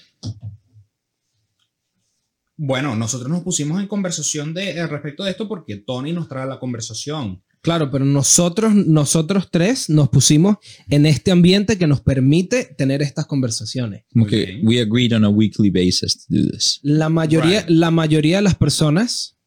Bueno, 2.58 2.96
nosotros 2.96 3.30
nos 3.30 3.42
pusimos 3.44 3.82
en 3.82 3.88
conversación 3.88 4.54
de, 4.54 4.72
eh, 4.72 4.88
respecto 4.88 5.24
de 5.24 5.32
esto 5.32 5.48
porque 5.48 5.78
Tony 5.78 6.14
nos 6.14 6.28
trae 6.28 6.48
la 6.48 6.60
conversación. 6.60 7.44
Claro, 7.62 7.92
pero 7.92 8.06
nosotros, 8.06 8.74
nosotros 8.74 9.50
tres 9.52 9.90
nos 9.90 10.10
pusimos 10.10 10.58
en 10.90 11.06
este 11.06 11.32
ambiente 11.32 11.78
que 11.78 11.86
nos 11.86 12.02
permite 12.02 12.74
tener 12.78 13.02
estas 13.02 13.26
conversaciones. 13.26 14.06
Como 14.12 14.26
que 14.26 14.62
we 14.64 14.80
agreed 14.82 15.14
on 15.16 15.26
a 15.26 15.30
weekly 15.30 15.70
basis 15.70 16.26
to 16.26 16.36
do 16.36 16.50
this. 16.50 16.80
La 16.82 17.10
mayoría, 17.10 17.62
Right. 17.62 17.70
la 17.70 17.92
mayoría 17.92 18.38
de 18.38 18.44
las 18.44 18.56
personas 18.56 19.38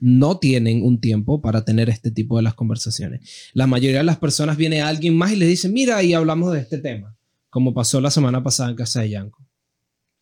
no 0.00 0.38
tienen 0.38 0.82
un 0.84 1.00
tiempo 1.00 1.40
para 1.40 1.64
tener 1.64 1.88
este 1.90 2.10
tipo 2.10 2.36
de 2.36 2.42
las 2.42 2.54
conversaciones. 2.54 3.50
La 3.54 3.66
mayoría 3.66 3.98
de 3.98 4.04
las 4.04 4.18
personas 4.18 4.56
viene 4.56 4.80
alguien 4.80 5.16
más 5.16 5.32
y 5.32 5.36
le 5.36 5.46
dice, 5.46 5.68
mira, 5.68 6.02
y 6.02 6.14
hablamos 6.14 6.52
de 6.52 6.60
este 6.60 6.78
tema, 6.78 7.16
como 7.50 7.74
pasó 7.74 8.00
la 8.00 8.10
semana 8.10 8.42
pasada 8.42 8.70
en 8.70 8.76
casa 8.76 9.00
de 9.00 9.10
Yanko. 9.10 9.44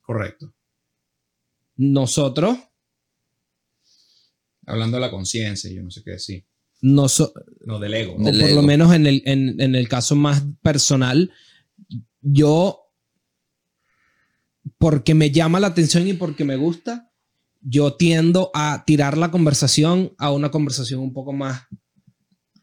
Correcto. 0.01 0.55
Nosotros, 1.77 2.59
Hablando 4.69 4.97
de 4.97 5.01
la 5.03 5.11
conciencia, 5.13 5.71
yo 5.71 5.81
no 5.83 5.91
sé 5.93 6.03
qué 6.05 6.11
decir. 6.13 6.45
noso- 6.83 7.33
No, 7.65 7.79
del 7.79 7.95
ego. 7.95 8.17
o 8.17 8.23
Del 8.25 8.41
por 8.41 8.51
lo 8.51 8.63
menos 8.63 8.93
en 8.93 9.07
el, 9.07 9.23
en, 9.25 9.61
en 9.61 9.75
el 9.77 9.89
caso 9.89 10.17
más 10.17 10.43
personal, 10.61 11.31
yo, 12.21 12.81
porque 14.79 15.15
me 15.15 15.31
llama 15.31 15.61
la 15.61 15.69
atención 15.69 16.09
y 16.09 16.15
porque 16.15 16.45
me 16.45 16.57
gusta, 16.57 17.06
yo 17.69 17.95
tiendo 17.97 18.51
a 18.55 18.85
tirar 18.87 19.19
la 19.19 19.31
conversación 19.33 20.13
a 20.19 20.31
una 20.31 20.51
conversación 20.53 21.01
un 21.01 21.13
poco 21.13 21.33
más 21.33 21.63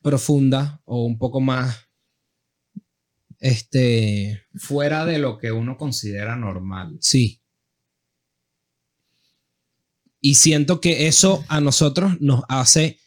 profunda 0.01 0.81
o 0.85 1.03
un 1.05 1.17
poco 1.17 1.41
más, 1.41 1.77
este, 3.39 4.41
Fuera 4.55 5.05
de 5.05 5.17
lo 5.19 5.37
que 5.37 5.51
uno 5.51 5.77
considera 5.77 6.35
normal. 6.35 6.97
sí. 7.01 7.39
Y 10.25 10.35
siento 10.35 10.79
que 10.79 11.07
eso 11.07 11.43
a 11.49 11.59
nosotros 11.59 12.13
nos 12.21 12.43
hace, 12.47 12.97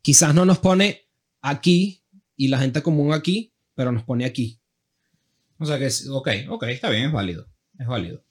quizás 0.00 0.34
no 0.34 0.46
nos 0.46 0.58
pone 0.58 1.02
aquí 1.42 2.02
y 2.36 2.48
la 2.48 2.58
gente 2.58 2.82
común 2.82 3.12
aquí, 3.12 3.52
pero 3.74 3.92
nos 3.92 4.04
pone 4.04 4.24
aquí. 4.24 4.62
O 5.58 5.66
sea 5.66 5.78
que, 5.78 5.84
es- 5.86 6.08
ok, 6.08 6.28
ok, 6.48 6.62
está 6.68 6.88
bien, 6.88 7.04
es 7.04 7.12
válido. 7.12 7.46
Es 7.78 7.86
válido. 7.86 8.24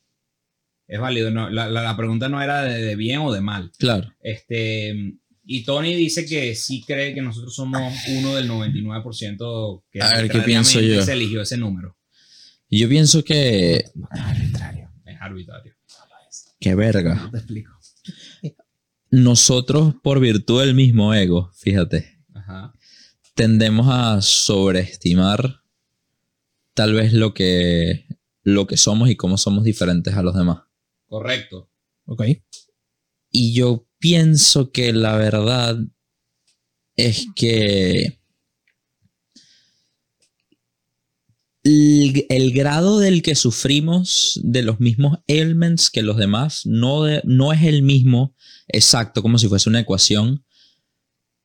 Es 0.90 1.00
válido. 1.00 1.32
No, 1.32 1.50
la, 1.50 1.70
la- 1.70 1.84
la 1.84 1.96
pregunta 1.96 2.28
no 2.28 2.42
era 2.42 2.64
de, 2.64 2.82
de 2.82 2.96
bien 2.98 3.20
o 3.20 3.32
de 3.32 3.40
mal. 3.42 3.72
Claro. 3.78 4.12
Este, 4.22 5.16
y 5.46 5.64
Tony 5.64 5.94
dice 5.96 6.26
que 6.26 6.54
sí 6.56 6.84
cree 6.86 7.14
que 7.14 7.22
nosotros 7.22 7.56
somos 7.56 7.94
uno 8.18 8.36
del 8.36 8.50
99% 8.50 9.84
que 9.92 10.02
A 10.02 10.10
ver, 10.14 10.30
¿qué 10.30 10.40
pienso 10.42 10.82
yo? 10.82 11.02
se 11.02 11.14
eligió 11.14 11.42
ese 11.42 11.58
número. 11.58 11.96
Y 12.68 12.80
yo 12.80 12.90
pienso 12.90 13.24
que. 13.24 13.84
arbitrario. 14.10 14.90
Es 15.06 15.18
arbitrario. 15.22 15.74
¡Qué 16.60 16.76
verga! 16.76 17.30
Te 17.32 17.38
explico. 17.38 17.72
Nosotros, 19.12 19.96
por 20.04 20.20
virtud 20.20 20.62
del 20.62 20.76
mismo 20.76 21.14
ego, 21.14 21.52
fíjate, 21.56 22.20
Ajá. 22.34 22.74
tendemos 23.34 23.88
a 23.90 24.22
sobreestimar 24.22 25.62
tal 26.76 26.94
vez 26.94 27.14
lo 27.14 27.34
que, 27.34 28.06
lo 28.44 28.68
que 28.68 28.78
somos 28.78 29.10
y 29.10 29.16
cómo 29.16 29.38
somos 29.38 29.64
diferentes 29.64 30.14
a 30.14 30.22
los 30.22 30.36
demás. 30.36 30.60
Correcto. 31.10 31.70
Ok. 32.06 32.24
Y 33.32 33.54
yo 33.54 33.88
pienso 34.00 34.72
que 34.72 34.94
la 34.94 35.18
verdad 35.18 35.78
es 36.96 37.28
que 37.36 38.20
el, 41.64 42.26
el 42.30 42.52
grado 42.54 43.00
del 43.00 43.22
que 43.22 43.36
sufrimos 43.36 44.40
de 44.44 44.64
los 44.64 44.80
mismos 44.80 45.20
ailments 45.28 45.90
que 45.90 46.02
los 46.02 46.18
demás 46.18 46.66
no, 46.66 47.04
de- 47.04 47.22
no 47.26 47.52
es 47.54 47.64
el 47.64 47.82
mismo 47.84 48.36
exacto 48.68 49.22
como 49.22 49.38
si 49.38 49.48
fuese 49.48 49.70
una 49.70 49.82
ecuación, 49.82 50.46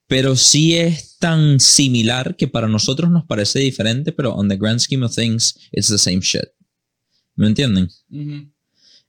pero 0.06 0.36
sí 0.36 0.74
es 0.76 1.16
tan 1.18 1.58
similar 1.60 2.36
que 2.36 2.46
para 2.48 2.68
nosotros 2.68 3.10
nos 3.10 3.24
parece 3.24 3.58
diferente, 3.60 4.12
pero 4.12 4.34
on 4.34 4.48
the 4.48 4.56
grand 4.56 4.78
scheme 4.78 5.04
of 5.04 5.14
things, 5.14 5.54
it's 5.72 5.88
the 5.88 5.98
same 5.98 6.20
shit. 6.20 6.44
¿Me 7.34 7.46
entienden? 7.48 7.88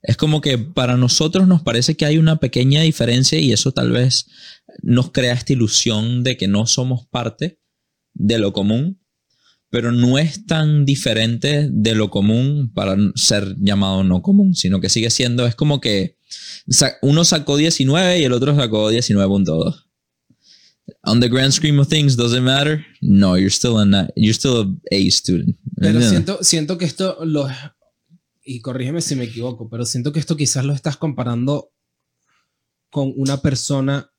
Es 0.07 0.17
como 0.17 0.39
que 0.39 0.59
para 0.59 0.97
nosotros 0.97 1.47
nos 1.47 1.63
parece 1.63 1.95
que 1.95 2.05
hay 2.05 2.19
una 2.19 2.37
pequeña 2.37 2.81
diferencia 2.83 3.39
y 3.39 3.51
eso 3.51 3.71
tal 3.71 3.91
vez 3.91 4.27
nos 4.83 5.11
crea 5.11 5.33
esta 5.33 5.53
ilusión 5.53 6.23
de 6.23 6.37
que 6.37 6.47
no 6.47 6.67
somos 6.67 7.07
parte 7.07 7.59
de 8.13 8.37
lo 8.37 8.53
común, 8.53 9.01
pero 9.71 9.91
no 9.91 10.19
es 10.19 10.45
tan 10.45 10.85
diferente 10.85 11.69
de 11.71 11.95
lo 11.95 12.11
común 12.11 12.71
para 12.71 12.95
ser 13.15 13.55
llamado 13.57 14.03
no 14.03 14.21
común, 14.21 14.53
sino 14.53 14.79
que 14.79 14.89
sigue 14.89 15.09
siendo, 15.09 15.47
es 15.47 15.55
como 15.55 15.81
que 15.81 16.17
uno 17.01 17.25
sacó 17.25 17.57
19 17.57 18.19
y 18.19 18.23
el 18.25 18.33
otro 18.33 18.55
sacó 18.55 18.91
19.2. 18.91 19.85
On 21.07 21.19
the 21.19 21.27
grand 21.27 21.51
scheme 21.51 21.79
of 21.79 21.87
things, 21.87 22.15
does 22.15 22.33
it 22.33 22.41
matter? 22.41 22.85
No, 23.01 23.37
you're 23.37 23.49
still 23.49 23.77
a, 23.79 24.07
you're 24.15 24.35
still 24.35 24.61
a 24.61 24.95
A 24.95 25.11
student. 25.11 25.57
Pero 25.77 25.99
siento, 26.01 26.39
siento 26.43 26.77
que 26.77 26.85
esto 26.85 27.17
lo. 27.25 27.47
Y 28.47 28.61
corrígeme 28.61 29.01
si 29.01 29.15
me 29.15 29.23
equivoco, 29.23 29.67
pero 29.67 29.85
siento 29.85 30.13
que 30.13 30.19
esto 30.19 30.37
quizás 30.37 30.63
lo 30.63 30.73
estás 30.73 30.97
comparando 30.97 31.71
con 32.91 33.11
una 33.17 33.41
persona 33.41 34.11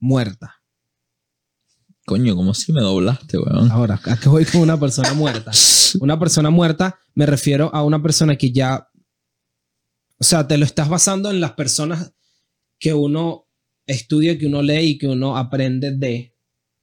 muerta. 0.00 0.60
Coño, 2.04 2.34
como 2.34 2.52
si 2.52 2.72
me 2.72 2.82
doblaste, 2.82 3.38
weón. 3.38 3.70
Ahora, 3.70 4.00
¿a 4.04 4.16
qué 4.16 4.28
voy 4.28 4.44
con 4.44 4.60
una 4.60 4.78
persona 4.78 5.14
muerta? 5.14 5.52
Una 6.00 6.18
persona 6.18 6.50
muerta, 6.50 6.98
me 7.14 7.24
refiero 7.24 7.72
a 7.72 7.84
una 7.84 8.02
persona 8.02 8.34
que 8.34 8.50
ya. 8.50 8.88
O 10.18 10.24
sea, 10.24 10.48
te 10.48 10.58
lo 10.58 10.64
estás 10.64 10.88
basando 10.88 11.30
en 11.30 11.40
las 11.40 11.52
personas 11.52 12.12
que 12.80 12.92
uno 12.92 13.46
estudia, 13.86 14.36
que 14.36 14.46
uno 14.46 14.60
lee 14.60 14.90
y 14.90 14.98
que 14.98 15.06
uno 15.06 15.36
aprende 15.36 15.96
de, 15.96 16.34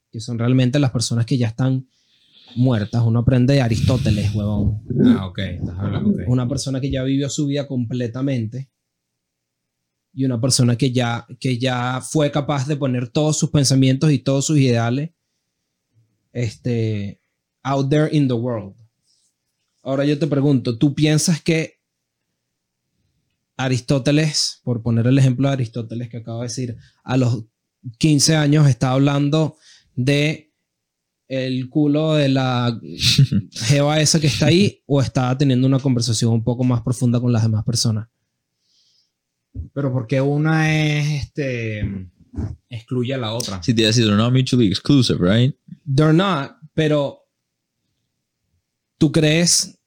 que 0.09 0.22
son 0.22 0.39
realmente 0.39 0.80
las 0.80 0.91
personas 0.91 1.26
que 1.26 1.38
ya 1.38 1.47
están 1.47 1.89
muertas. 2.56 3.04
Uno 3.04 3.20
aprende 3.20 3.54
de 3.54 3.62
Aristóteles, 3.62 4.34
huevón. 4.34 4.82
Ah, 5.06 5.28
ok. 5.28 5.39
Estás 5.39 5.78
hablando, 5.78 6.10
ok. 6.12 6.22
Una 6.28 6.47
persona 6.47 6.80
que 6.80 6.91
ya 6.91 7.04
vivió 7.04 7.30
su 7.30 7.47
vida 7.47 7.68
completamente 7.68 8.70
y 10.14 10.26
una 10.26 10.41
persona 10.41 10.76
que 10.76 10.91
ya, 10.91 11.26
que 11.39 11.58
ya 11.58 12.02
fue 12.02 12.32
capaz 12.32 12.68
de 12.68 12.76
poner 12.76 13.10
todos 13.10 13.38
sus 13.38 13.49
pensamientos 13.49 14.12
y 14.12 14.20
todos 14.20 14.45
sus 14.45 14.58
ideales 14.58 15.12
este, 16.34 17.22
out 17.64 17.89
there 17.89 18.10
in 18.16 18.28
the 18.28 18.34
world. 18.34 18.76
Ahora 19.84 20.06
yo 20.06 20.18
te 20.20 20.28
pregunto, 20.28 20.78
¿tú 20.78 20.93
piensas 20.93 21.41
que 21.41 21.80
Aristóteles, 23.58 24.62
por 24.64 24.82
poner 24.82 25.08
el 25.08 25.18
ejemplo 25.18 25.47
de 25.47 25.54
Aristóteles 25.54 26.10
que 26.10 26.18
acabo 26.18 26.39
de 26.39 26.47
decir, 26.47 26.78
a 27.04 27.18
los 27.18 27.45
15 27.97 28.36
años 28.36 28.68
está 28.68 28.91
hablando 28.91 29.58
de 29.95 30.51
el 31.34 31.69
culo 31.69 32.15
de 32.15 32.27
la 32.29 32.77
jeva 33.53 33.99
esa 34.01 34.19
que 34.19 34.27
está 34.27 34.47
ahí 34.47 34.82
o 34.86 35.01
estaba 35.01 35.38
teniendo 35.38 35.65
una 35.67 35.79
conversación 35.79 36.32
un 36.34 36.43
poco 36.43 36.63
más 36.65 36.82
profunda 36.82 37.19
con 37.21 37.32
las 37.32 37.43
demás 37.43 37.63
personas? 37.63 38.09
Pero 39.73 39.91
porque 39.93 40.19
una 40.21 40.71
es 40.77 41.23
este 41.25 42.09
excluye 42.69 43.13
a 43.13 43.17
la 43.17 43.34
otra. 43.34 43.61
Si 43.63 43.73
te 43.73 43.84
decir, 43.84 44.03
they're 44.05 44.17
not 44.17 44.34
mutually 44.34 44.67
exclusive, 44.67 45.19
right? 45.21 45.55
They're 45.86 46.13
not, 46.13 46.51
pero 46.73 47.19
tú 48.97 49.11
crees 49.11 49.77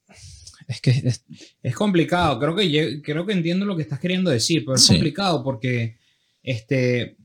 es 0.66 0.80
que 0.80 0.90
es- 0.90 1.24
Es 1.62 1.74
complicado, 1.74 2.38
creo 2.40 2.56
que 2.56 3.02
creo 3.02 3.26
que 3.26 3.32
entiendo 3.34 3.66
lo 3.66 3.76
que 3.76 3.82
estás 3.82 4.00
queriendo 4.00 4.30
decir, 4.30 4.64
pero 4.64 4.76
es 4.76 4.82
Sí. 4.82 4.94
complicado 4.94 5.44
porque 5.44 5.98
este 6.42 7.18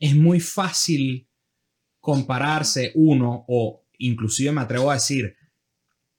es 0.00 0.14
muy 0.16 0.40
fácil 0.40 1.27
compararse 2.08 2.90
uno 2.94 3.44
o 3.48 3.84
inclusive 3.98 4.50
me 4.50 4.62
atrevo 4.62 4.90
a 4.90 4.94
decir 4.94 5.36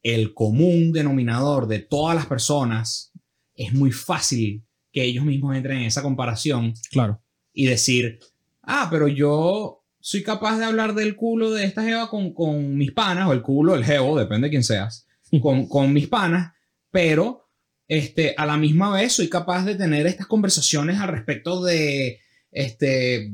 el 0.04 0.36
común 0.36 0.92
denominador 0.92 1.68
de 1.68 1.80
todas 1.80 2.16
las 2.16 2.28
personas 2.28 3.12
es 3.56 3.74
muy 3.74 3.92
fácil 3.92 4.64
que 4.92 5.04
ellos 5.04 5.26
mismos 5.26 5.56
entren 5.56 5.80
en 5.80 5.86
esa 5.86 6.04
comparación 6.04 6.76
claro. 6.92 7.24
y 7.54 7.66
decir, 7.66 8.20
ah, 8.62 8.88
pero 8.92 9.08
yo 9.08 9.84
soy 10.00 10.22
capaz 10.22 10.60
de 10.60 10.66
hablar 10.66 10.94
del 10.94 11.16
culo 11.16 11.50
de 11.50 11.66
esta 11.66 11.82
jeva 11.82 12.08
con, 12.08 12.36
con 12.36 12.78
mis 12.78 12.92
panas, 12.92 13.28
o 13.28 13.34
el 13.34 13.42
culo, 13.42 13.74
el 13.74 13.84
jevo, 13.84 14.16
depende 14.16 14.46
de 14.46 14.52
quién 14.52 14.64
seas, 14.64 15.08
con, 15.42 15.68
con 15.68 15.92
mis 15.92 16.08
panas, 16.08 16.54
pero 16.92 17.50
este, 17.88 18.36
a 18.38 18.46
la 18.46 18.58
misma 18.58 18.94
vez 18.94 19.14
soy 19.14 19.28
capaz 19.28 19.66
de 19.66 19.74
tener 19.74 20.06
estas 20.06 20.28
conversaciones 20.28 21.00
al 21.00 21.08
respecto 21.08 21.64
de, 21.64 22.20
este, 22.52 23.32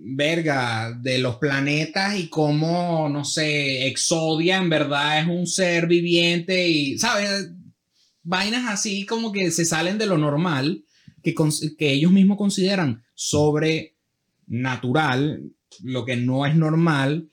verga, 0.00 0.92
de 1.00 1.18
los 1.18 1.36
planetas 1.36 2.18
y 2.18 2.28
cómo, 2.28 3.08
no 3.08 3.24
sé, 3.24 3.86
Exodia 3.86 4.56
en 4.58 4.68
verdad 4.70 5.20
es 5.20 5.26
un 5.28 5.46
ser 5.46 5.86
viviente 5.86 6.68
y, 6.68 6.98
¿sabes? 6.98 7.50
Vainas 8.22 8.70
así 8.72 9.06
como 9.06 9.32
que 9.32 9.50
se 9.50 9.64
salen 9.64 9.98
de 9.98 10.06
lo 10.06 10.18
normal, 10.18 10.84
que, 11.22 11.34
que 11.78 11.92
ellos 11.92 12.12
mismos 12.12 12.38
consideran 12.38 13.04
sobrenatural, 13.14 15.52
lo 15.82 16.04
que 16.04 16.16
no 16.16 16.46
es 16.46 16.56
normal. 16.56 17.28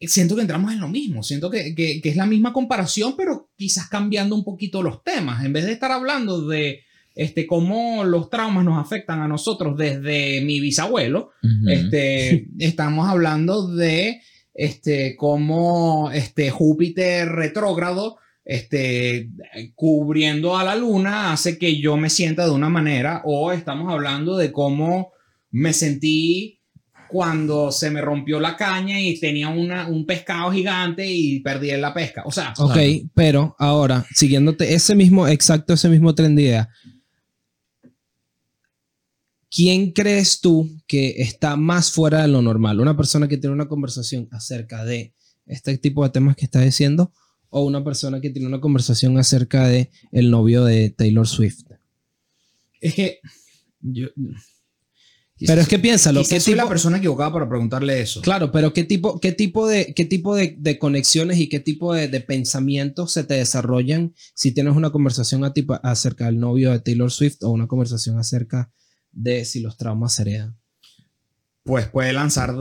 Siento 0.00 0.34
que 0.36 0.42
entramos 0.42 0.72
en 0.72 0.80
lo 0.80 0.88
mismo, 0.88 1.22
siento 1.22 1.50
que, 1.50 1.74
que- 1.74 2.00
que 2.02 2.08
es 2.10 2.16
la 2.16 2.26
misma 2.26 2.52
comparación, 2.52 3.14
pero 3.16 3.50
quizás 3.56 3.88
cambiando 3.88 4.34
un 4.36 4.44
poquito 4.44 4.82
los 4.82 5.02
temas. 5.02 5.42
En 5.44 5.52
vez 5.54 5.64
de 5.64 5.72
estar 5.72 5.90
hablando 5.90 6.46
de 6.46 6.82
este, 7.16 7.46
cómo 7.46 8.04
los 8.04 8.28
traumas 8.28 8.64
nos 8.64 8.78
afectan 8.78 9.20
a 9.20 9.26
nosotros 9.26 9.76
desde 9.76 10.42
mi 10.42 10.60
bisabuelo, 10.60 11.30
este, 11.66 12.46
estamos 12.58 13.08
hablando 13.08 13.74
de 13.74 14.20
este, 14.52 15.16
cómo 15.16 16.10
este, 16.12 16.50
Júpiter 16.50 17.28
retrógrado 17.30 18.18
este, 18.44 19.30
cubriendo 19.74 20.56
a 20.56 20.62
la 20.62 20.76
luna 20.76 21.32
hace 21.32 21.58
que 21.58 21.80
yo 21.80 21.96
me 21.96 22.10
sienta 22.10 22.44
de 22.44 22.52
una 22.52 22.68
manera, 22.68 23.22
o 23.24 23.50
estamos 23.50 23.90
hablando 23.90 24.36
de 24.36 24.52
cómo 24.52 25.12
me 25.50 25.72
sentí 25.72 26.60
cuando 27.08 27.72
se 27.72 27.90
me 27.90 28.02
rompió 28.02 28.40
la 28.40 28.56
caña 28.56 29.00
y 29.00 29.18
tenía 29.18 29.48
una, 29.48 29.88
un 29.88 30.04
pescado 30.04 30.52
gigante 30.52 31.06
y 31.06 31.40
perdí 31.40 31.70
la 31.72 31.94
pesca. 31.94 32.24
O 32.26 32.30
sea, 32.30 32.52
Ok, 32.58 32.76
pero 33.14 33.56
ahora, 33.58 34.04
siguiéndote 34.14 34.74
ese 34.74 34.94
mismo, 34.94 35.26
exacto, 35.26 35.72
ese 35.72 35.88
mismo 35.88 36.14
tren 36.14 36.36
de 36.36 36.42
idea, 36.42 36.68
¿quién 39.56 39.92
crees 39.92 40.40
tú 40.40 40.68
que 40.86 41.14
está 41.22 41.56
más 41.56 41.90
fuera 41.90 42.20
de 42.22 42.28
lo 42.28 42.42
normal? 42.42 42.78
¿Una 42.80 42.94
persona 42.96 43.26
que 43.26 43.38
tiene 43.38 43.54
una 43.54 43.68
conversación 43.68 44.28
acerca 44.30 44.84
de 44.84 45.14
este 45.46 45.78
tipo 45.78 46.04
de 46.04 46.10
temas 46.10 46.36
que 46.36 46.44
está 46.44 46.60
diciendo 46.60 47.10
o 47.48 47.64
una 47.64 47.82
persona 47.82 48.20
que 48.20 48.28
tiene 48.30 48.48
una 48.48 48.60
conversación 48.60 49.16
acerca 49.18 49.66
de 49.66 49.90
el 50.12 50.30
novio 50.30 50.64
de 50.64 50.90
Taylor 50.90 51.26
Swift? 51.26 51.62
es 52.80 52.94
que 52.94 53.20
yo... 53.80 54.08
Pero 55.46 55.60
es 55.60 55.68
que 55.68 55.78
piénsalo, 55.78 56.20
Quizás 56.20 56.32
¿qué 56.34 56.40
soy 56.40 56.52
tipo- 56.54 56.62
la 56.64 56.68
persona 56.68 56.96
equivocada 56.96 57.30
para 57.30 57.46
preguntarle 57.48 58.00
eso. 58.00 58.22
Claro, 58.22 58.50
pero 58.50 58.72
¿qué 58.72 58.84
tipo, 58.84 59.20
qué 59.20 59.32
tipo, 59.32 59.66
de, 59.66 59.92
qué 59.94 60.06
tipo 60.06 60.34
de, 60.34 60.56
de 60.58 60.78
conexiones 60.78 61.38
y 61.38 61.48
qué 61.50 61.60
tipo 61.60 61.92
de, 61.92 62.08
de 62.08 62.20
pensamientos 62.22 63.12
se 63.12 63.22
te 63.22 63.34
desarrollan 63.34 64.14
si 64.34 64.52
tienes 64.52 64.74
una 64.76 64.90
conversación 64.90 65.44
a 65.44 65.52
tipo- 65.52 65.78
acerca 65.82 66.24
del 66.26 66.38
novio 66.40 66.70
de 66.72 66.80
Taylor 66.80 67.10
Swift 67.12 67.42
o 67.42 67.50
una 67.50 67.66
conversación 67.66 68.18
acerca 68.18 68.70
de 69.16 69.44
si 69.44 69.60
los 69.60 69.76
traumas 69.76 70.14
se 70.14 70.22
heredan? 70.22 70.56
pues 71.66 71.88
puede 71.88 72.12
lanzar, 72.12 72.54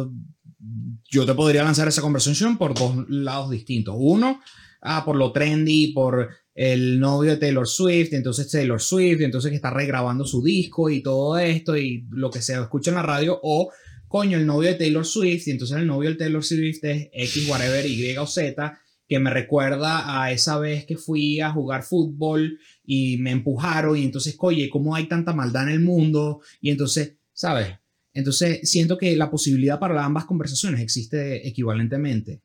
yo 1.09 1.25
te 1.25 1.33
podría 1.35 1.63
lanzar 1.63 1.87
esa 1.87 2.01
conversación 2.01 2.57
por 2.57 2.73
dos 2.73 3.07
lados 3.07 3.51
distintos. 3.51 3.95
Uno, 3.97 4.41
ah, 4.81 5.05
por 5.05 5.15
lo 5.15 5.31
trendy, 5.31 5.93
por 5.93 6.29
el 6.55 6.99
novio 6.99 7.31
de 7.31 7.37
Taylor 7.37 7.67
Swift, 7.67 8.13
entonces 8.13 8.49
Taylor 8.49 8.81
Swift, 8.81 9.21
entonces 9.21 9.51
que 9.51 9.57
está 9.57 9.69
regrabando 9.69 10.25
su 10.25 10.43
disco 10.43 10.89
y 10.89 11.03
todo 11.03 11.37
esto 11.37 11.77
y 11.77 12.07
lo 12.09 12.31
que 12.31 12.41
se 12.41 12.59
escucha 12.59 12.89
en 12.89 12.95
la 12.95 13.03
radio, 13.03 13.39
o 13.43 13.71
coño, 14.07 14.37
el 14.39 14.47
novio 14.47 14.69
de 14.69 14.75
Taylor 14.75 15.05
Swift, 15.05 15.47
y 15.47 15.51
entonces 15.51 15.77
el 15.77 15.87
novio 15.87 16.09
de 16.09 16.15
Taylor 16.15 16.43
Swift 16.43 16.83
es 16.83 17.09
X, 17.13 17.47
whatever, 17.47 17.85
Y 17.85 18.17
o 18.17 18.25
Z, 18.25 18.79
que 19.07 19.19
me 19.19 19.29
recuerda 19.29 20.23
a 20.23 20.31
esa 20.31 20.57
vez 20.57 20.85
que 20.85 20.97
fui 20.97 21.39
a 21.41 21.51
jugar 21.51 21.83
fútbol 21.83 22.57
y 22.87 23.17
me 23.17 23.31
empujaron, 23.31 23.97
y 23.97 24.03
entonces, 24.03 24.35
oye, 24.39 24.69
¿cómo 24.69 24.95
hay 24.95 25.07
tanta 25.07 25.33
maldad 25.33 25.63
en 25.63 25.69
el 25.75 25.79
mundo? 25.81 26.41
Y 26.61 26.69
entonces, 26.71 27.13
¿sabes? 27.33 27.67
Entonces, 28.13 28.69
siento 28.69 28.97
que 28.97 29.15
la 29.15 29.29
posibilidad 29.29 29.79
para 29.79 30.03
ambas 30.05 30.25
conversaciones 30.25 30.79
existe 30.81 31.47
equivalentemente. 31.47 32.41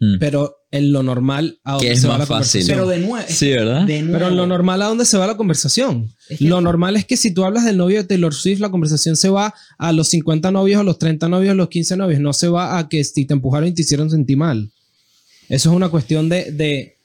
Mm. 0.00 0.18
Pero 0.18 0.56
en 0.72 0.92
lo 0.92 1.02
normal, 1.04 1.60
¿a 1.62 1.72
dónde 1.74 1.86
Que 1.86 1.92
es 1.92 2.00
se 2.00 2.08
va 2.08 2.18
más 2.18 2.28
la 2.28 2.36
fácil. 2.38 2.60
conversación? 2.62 2.76
Pero 2.76 2.88
de 2.88 2.98
nuevo. 3.06 3.26
Sí, 3.28 3.50
¿verdad? 3.50 3.86
de 3.86 4.02
nuevo 4.02 4.18
Pero 4.18 4.28
en 4.28 4.36
lo 4.36 4.46
normal, 4.46 4.82
¿a 4.82 4.86
dónde 4.86 5.04
se 5.06 5.16
va 5.16 5.26
la 5.28 5.36
conversación? 5.36 6.10
es 6.28 6.38
que- 6.40 6.44
Lo 6.46 6.60
normal 6.60 6.96
es 6.96 7.04
que 7.06 7.16
si 7.16 7.32
tú 7.32 7.44
hablas 7.44 7.64
del 7.64 7.76
novio 7.76 7.98
de 8.02 8.04
Taylor 8.08 8.34
Swift, 8.34 8.58
la 8.58 8.70
conversación 8.70 9.16
se 9.16 9.28
va 9.28 9.54
a 9.78 9.92
los 9.92 10.08
50 10.08 10.50
novios, 10.50 10.80
a 10.80 10.84
los 10.84 10.98
30 10.98 11.28
novios, 11.28 11.52
a 11.52 11.54
los 11.54 11.68
15 11.68 11.96
novios. 11.96 12.20
No 12.20 12.32
se 12.32 12.48
va 12.48 12.76
a 12.78 12.88
que 12.88 13.02
si 13.04 13.24
te 13.24 13.34
empujaron 13.34 13.68
y 13.68 13.72
te 13.72 13.82
hicieron 13.82 14.10
sentir 14.10 14.36
mal. 14.36 14.72
Eso 15.48 15.70
es 15.70 15.76
una 15.76 15.88
cuestión 15.88 16.28
de. 16.28 16.50
de. 16.50 16.96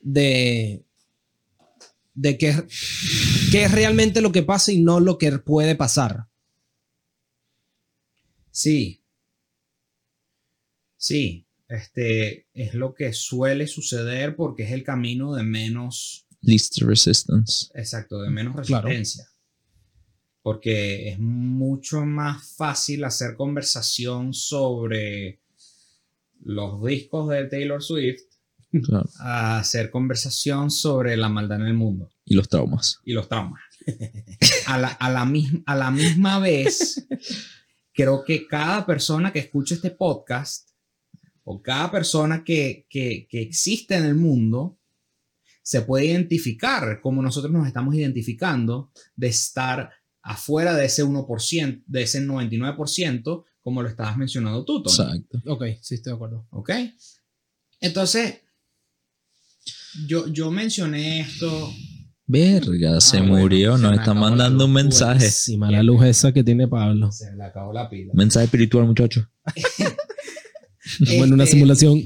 de, 0.00 0.82
de 2.20 2.36
qué, 2.36 2.54
qué 3.50 3.64
es 3.64 3.72
realmente 3.72 4.20
lo 4.20 4.30
que 4.30 4.42
pasa 4.42 4.72
y 4.72 4.80
no 4.80 5.00
lo 5.00 5.16
que 5.16 5.38
puede 5.38 5.74
pasar. 5.74 6.26
Sí. 8.50 9.02
Sí. 10.96 11.46
Este 11.68 12.46
es 12.52 12.74
lo 12.74 12.94
que 12.94 13.12
suele 13.12 13.66
suceder 13.66 14.36
porque 14.36 14.64
es 14.64 14.72
el 14.72 14.82
camino 14.82 15.34
de 15.34 15.44
menos. 15.44 16.26
Least 16.42 16.78
resistance. 16.82 17.70
Exacto, 17.74 18.20
de 18.20 18.30
menos 18.30 18.66
Claro. 18.66 18.88
resistencia. 18.88 19.30
Porque 20.42 21.10
es 21.10 21.18
mucho 21.18 22.04
más 22.04 22.54
fácil 22.56 23.04
hacer 23.04 23.36
conversación 23.36 24.34
sobre 24.34 25.40
los 26.42 26.82
discos 26.84 27.28
de 27.30 27.44
Taylor 27.44 27.82
Swift 27.82 28.22
Claro. 28.84 29.08
a 29.18 29.58
hacer 29.58 29.90
conversación 29.90 30.70
sobre 30.70 31.16
la 31.16 31.28
maldad 31.28 31.60
en 31.60 31.66
el 31.66 31.74
mundo 31.74 32.08
Y 32.24 32.34
los 32.34 32.48
traumas. 32.48 33.00
y 33.04 33.12
los 33.12 33.28
traumas. 33.28 33.60
A 34.66 34.78
la, 34.78 34.88
a 34.88 35.10
la, 35.10 35.24
misma, 35.24 35.60
a 35.66 35.74
la 35.74 35.90
misma 35.90 36.38
vez, 36.38 37.06
creo 37.92 38.22
que 38.24 38.46
cada 38.46 38.86
persona 38.86 39.32
que 39.32 39.40
escucha 39.40 39.74
este 39.74 39.90
podcast 39.90 40.68
o 41.44 41.60
cada 41.60 41.90
persona 41.90 42.44
que, 42.44 42.86
que, 42.88 43.26
que 43.28 43.42
existe 43.42 43.96
en 43.96 44.04
el 44.04 44.14
mundo 44.14 44.78
se 45.62 45.82
puede 45.82 46.06
identificar 46.06 47.00
como 47.00 47.22
nosotros 47.22 47.52
nos 47.52 47.66
estamos 47.66 47.94
identificando 47.94 48.92
de 49.16 49.28
estar 49.28 49.90
afuera 50.22 50.74
de 50.74 50.84
ese 50.86 51.04
1%, 51.04 51.82
de 51.86 52.02
ese 52.02 52.24
99%, 52.24 53.44
como 53.62 53.82
lo 53.82 53.88
estabas 53.88 54.16
mencionando 54.16 54.64
tú, 54.64 54.82
Tony. 54.82 54.94
Exacto. 54.94 55.42
Ok, 55.46 55.64
sí, 55.80 55.96
estoy 55.96 56.12
de 56.12 56.14
acuerdo. 56.14 56.46
¿Ok? 56.50 56.70
Entonces, 57.80 58.40
yo, 60.06 60.26
yo 60.28 60.50
mencioné 60.50 61.20
esto. 61.20 61.72
Verga, 62.26 63.00
se 63.00 63.18
Ah, 63.18 63.20
bueno, 63.22 63.38
murió. 63.38 63.76
se 63.76 63.82
Nos 63.82 63.98
están 63.98 64.18
mandando 64.18 64.66
un 64.66 64.72
mensaje. 64.72 65.28
Sí, 65.30 65.56
mala 65.56 65.82
luz 65.82 66.04
esa 66.04 66.32
que 66.32 66.44
tiene 66.44 66.68
Pablo. 66.68 67.10
Se 67.10 67.34
le 67.34 67.42
acabó 67.44 67.72
la 67.72 67.88
pila. 67.90 68.12
Mensaje 68.14 68.44
espiritual, 68.44 68.84
en 68.84 68.90
una 71.32 71.44
Este, 71.44 71.56
simulación. 71.56 72.00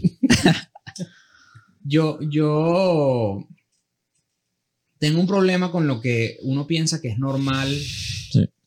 Yo, 1.86 2.18
yo 2.22 3.46
tengo 4.98 5.20
un 5.20 5.26
problema 5.26 5.70
con 5.70 5.86
lo 5.86 6.00
que 6.00 6.38
uno 6.42 6.66
piensa 6.66 7.00
que 7.02 7.08
es 7.08 7.18
normal 7.18 7.68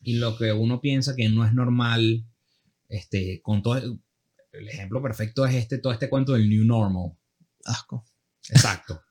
y 0.03 0.13
lo 0.17 0.37
que 0.37 0.51
uno 0.53 0.79
piensa 0.79 1.15
que 1.15 1.27
no 1.29 1.43
es 1.45 1.53
normal. 1.53 2.23
Este, 2.89 3.41
con 3.41 3.61
todo 3.63 3.77
el 3.77 3.99
ejemplo 4.69 5.01
perfecto 5.01 5.45
es 5.45 5.55
este, 5.55 5.79
todo 5.79 5.91
este 5.93 6.09
cuento 6.09 6.33
del 6.33 6.47
new 6.49 6.63
normal. 6.63 7.13
Asco. 7.65 8.05
Exacto. 8.49 9.01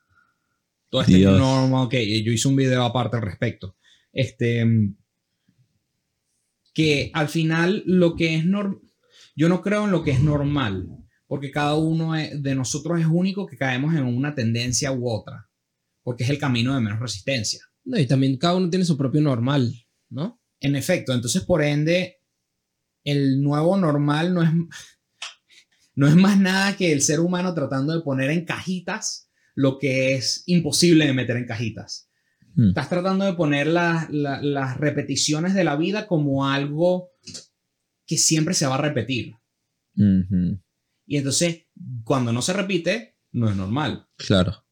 Todo 0.88 1.02
este 1.02 1.16
Dios. 1.16 1.38
normal 1.38 1.88
que 1.88 2.22
yo 2.22 2.32
hice 2.32 2.48
un 2.48 2.56
video 2.56 2.82
aparte 2.84 3.16
al 3.16 3.22
respecto. 3.22 3.76
Este, 4.12 4.64
que 6.72 7.10
al 7.14 7.28
final 7.28 7.82
lo 7.86 8.16
que 8.16 8.36
es 8.36 8.44
normal, 8.44 8.80
yo 9.34 9.48
no 9.48 9.62
creo 9.62 9.84
en 9.84 9.90
lo 9.90 10.02
que 10.02 10.10
es 10.12 10.20
normal, 10.20 10.88
porque 11.26 11.50
cada 11.50 11.74
uno 11.74 12.14
es- 12.14 12.42
de 12.42 12.54
nosotros 12.54 13.00
es 13.00 13.06
único 13.06 13.46
que 13.46 13.56
caemos 13.56 13.94
en 13.94 14.04
una 14.04 14.34
tendencia 14.34 14.92
u 14.92 15.08
otra, 15.08 15.48
porque 16.02 16.24
es 16.24 16.30
el 16.30 16.38
camino 16.38 16.74
de 16.74 16.80
menos 16.80 17.00
resistencia. 17.00 17.60
No, 17.84 17.98
y 17.98 18.06
también 18.06 18.36
cada 18.36 18.56
uno 18.56 18.68
tiene 18.70 18.84
su 18.84 18.96
propio 18.96 19.20
normal, 19.20 19.72
¿no? 20.10 20.40
En 20.60 20.76
efecto, 20.76 21.12
entonces 21.12 21.42
por 21.44 21.62
ende, 21.62 22.18
el 23.04 23.42
nuevo 23.42 23.76
normal 23.76 24.34
no 24.34 24.42
es, 24.42 24.50
no 25.94 26.06
es 26.08 26.16
más 26.16 26.38
nada 26.38 26.76
que 26.76 26.92
el 26.92 27.00
ser 27.02 27.20
humano 27.20 27.54
tratando 27.54 27.94
de 27.94 28.02
poner 28.02 28.30
en 28.30 28.44
cajitas 28.44 29.25
lo 29.56 29.78
que 29.80 30.14
es 30.14 30.44
imposible 30.46 31.06
de 31.06 31.12
meter 31.14 31.36
en 31.36 31.46
cajitas. 31.46 32.08
Hmm. 32.54 32.68
Estás 32.68 32.88
tratando 32.88 33.24
de 33.24 33.32
poner 33.32 33.66
la- 33.66 34.06
la- 34.10 34.40
las 34.40 34.76
repeticiones 34.76 35.54
de 35.54 35.64
la 35.64 35.74
vida 35.76 36.06
como 36.06 36.46
algo 36.46 37.10
que 38.06 38.16
siempre 38.18 38.54
se 38.54 38.66
va 38.66 38.76
a 38.76 38.82
repetir. 38.82 39.34
Ujú. 39.96 40.60
Y 41.06 41.16
entonces, 41.16 41.66
cuando 42.04 42.32
no 42.32 42.40
se 42.42 42.52
repite, 42.52 43.16
no 43.32 43.50
es 43.50 43.56
normal. 43.56 44.06
Claro. 44.16 44.62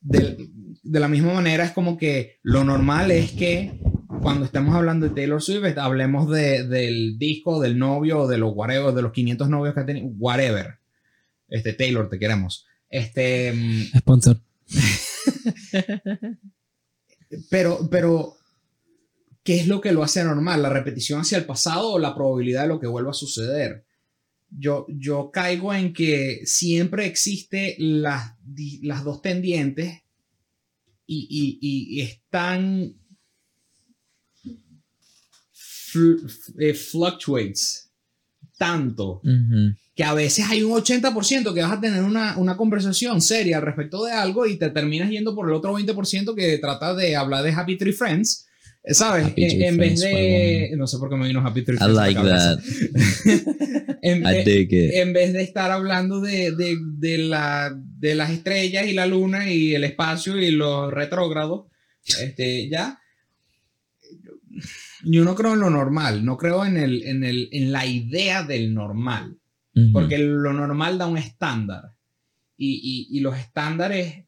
del- 0.00 0.48
de 0.82 1.00
la 1.00 1.08
misma 1.08 1.34
manera 1.34 1.64
es 1.64 1.72
como 1.72 1.98
que 1.98 2.38
lo 2.42 2.62
normal 2.62 3.10
es 3.10 3.32
que 3.32 3.80
cuando 4.22 4.44
estemos 4.44 4.72
hablando 4.74 5.08
de 5.08 5.14
Taylor 5.14 5.42
Swift 5.42 5.76
hablemos 5.76 6.30
de, 6.30 6.66
del 6.66 7.18
disco, 7.18 7.60
del 7.60 7.76
novio, 7.78 8.28
de 8.28 8.38
los 8.38 8.52
whatever, 8.54 8.94
de 8.94 9.02
los 9.02 9.12
500 9.12 9.48
novios 9.48 9.74
que 9.74 9.80
ha 9.80 9.86
tenido, 9.86 10.06
whatever. 10.18 10.78
Este 11.48 11.72
Taylor, 11.72 12.08
te 12.08 12.18
queremos. 12.18 12.64
Este, 12.90 13.52
mm, 13.52 13.98
Sponsor. 13.98 14.40
pero, 17.50 17.88
pero, 17.90 18.36
¿qué 19.42 19.60
es 19.60 19.66
lo 19.66 19.80
que 19.80 19.92
lo 19.92 20.02
hace 20.02 20.24
normal? 20.24 20.62
¿La 20.62 20.70
repetición 20.70 21.20
hacia 21.20 21.38
el 21.38 21.44
pasado 21.46 21.92
o 21.92 21.98
la 21.98 22.14
probabilidad 22.14 22.62
de 22.62 22.68
lo 22.68 22.80
que 22.80 22.86
vuelva 22.86 23.10
a 23.10 23.14
suceder? 23.14 23.84
Yo, 24.50 24.86
yo 24.88 25.30
caigo 25.30 25.74
en 25.74 25.92
que 25.92 26.40
siempre 26.46 27.04
existe 27.06 27.76
las, 27.78 28.34
las 28.82 29.04
dos 29.04 29.20
tendientes 29.20 30.00
y, 31.06 31.58
y, 31.60 31.98
y 31.98 32.00
están 32.00 32.94
fl- 35.52 36.54
eh, 36.58 36.74
fluctuates 36.74 37.90
tanto. 38.56 39.20
Que 39.98 40.04
a 40.04 40.14
veces 40.14 40.44
hay 40.48 40.62
un 40.62 40.70
80% 40.70 41.52
que 41.52 41.60
vas 41.60 41.72
a 41.72 41.80
tener 41.80 42.04
una, 42.04 42.38
una 42.38 42.56
conversación 42.56 43.20
seria 43.20 43.56
al 43.56 43.64
respecto 43.64 44.04
de 44.04 44.12
algo 44.12 44.46
y 44.46 44.56
te 44.56 44.70
terminas 44.70 45.10
yendo 45.10 45.34
por 45.34 45.48
el 45.48 45.54
otro 45.56 45.76
20% 45.76 46.36
que 46.36 46.58
trata 46.58 46.94
de 46.94 47.16
hablar 47.16 47.42
de 47.42 47.50
Happy 47.50 47.76
Tree 47.76 47.92
Friends. 47.92 48.46
eh, 48.84 48.94
¿Sabes? 48.94 49.26
Happy 49.26 49.42
En, 49.44 49.76
vez 49.76 49.98
de... 49.98 50.70
No 50.76 50.86
sé 50.86 50.98
por 50.98 51.10
qué 51.10 51.16
me 51.16 51.26
vino 51.26 51.44
Happy 51.44 51.62
Tree 51.64 51.74
I 51.74 51.78
Friends. 51.78 51.94
la 51.96 52.06
like 52.06 52.20
that. 52.22 52.60
en, 54.02 54.24
I 54.24 54.44
dig 54.44 54.72
it. 54.72 54.92
en 54.94 55.12
vez 55.12 55.32
de 55.32 55.42
estar 55.42 55.72
hablando 55.72 56.20
de, 56.20 56.52
de, 56.52 56.76
de, 56.80 57.18
la, 57.18 57.76
de 57.76 58.14
las 58.14 58.30
estrellas 58.30 58.86
y 58.86 58.92
la 58.92 59.06
luna 59.06 59.50
y 59.52 59.74
el 59.74 59.82
espacio 59.82 60.40
y 60.40 60.52
los 60.52 60.92
retrógrados, 60.92 61.72
este, 62.20 62.68
ya. 62.68 63.00
Yo 65.02 65.24
no 65.24 65.34
creo 65.34 65.54
en 65.54 65.60
lo 65.60 65.70
normal, 65.70 66.24
no 66.24 66.36
creo 66.36 66.64
en, 66.64 66.76
el, 66.76 67.02
en, 67.02 67.24
el, 67.24 67.48
en 67.50 67.72
la 67.72 67.84
idea 67.84 68.44
del 68.44 68.72
normal. 68.72 69.38
Porque 69.92 70.18
lo 70.18 70.52
normal 70.52 70.98
da 70.98 71.06
un 71.06 71.18
estándar. 71.18 71.94
Y, 72.56 73.08
y- 73.12 73.16
y 73.16 73.20
los 73.20 73.36
estándares. 73.36 74.24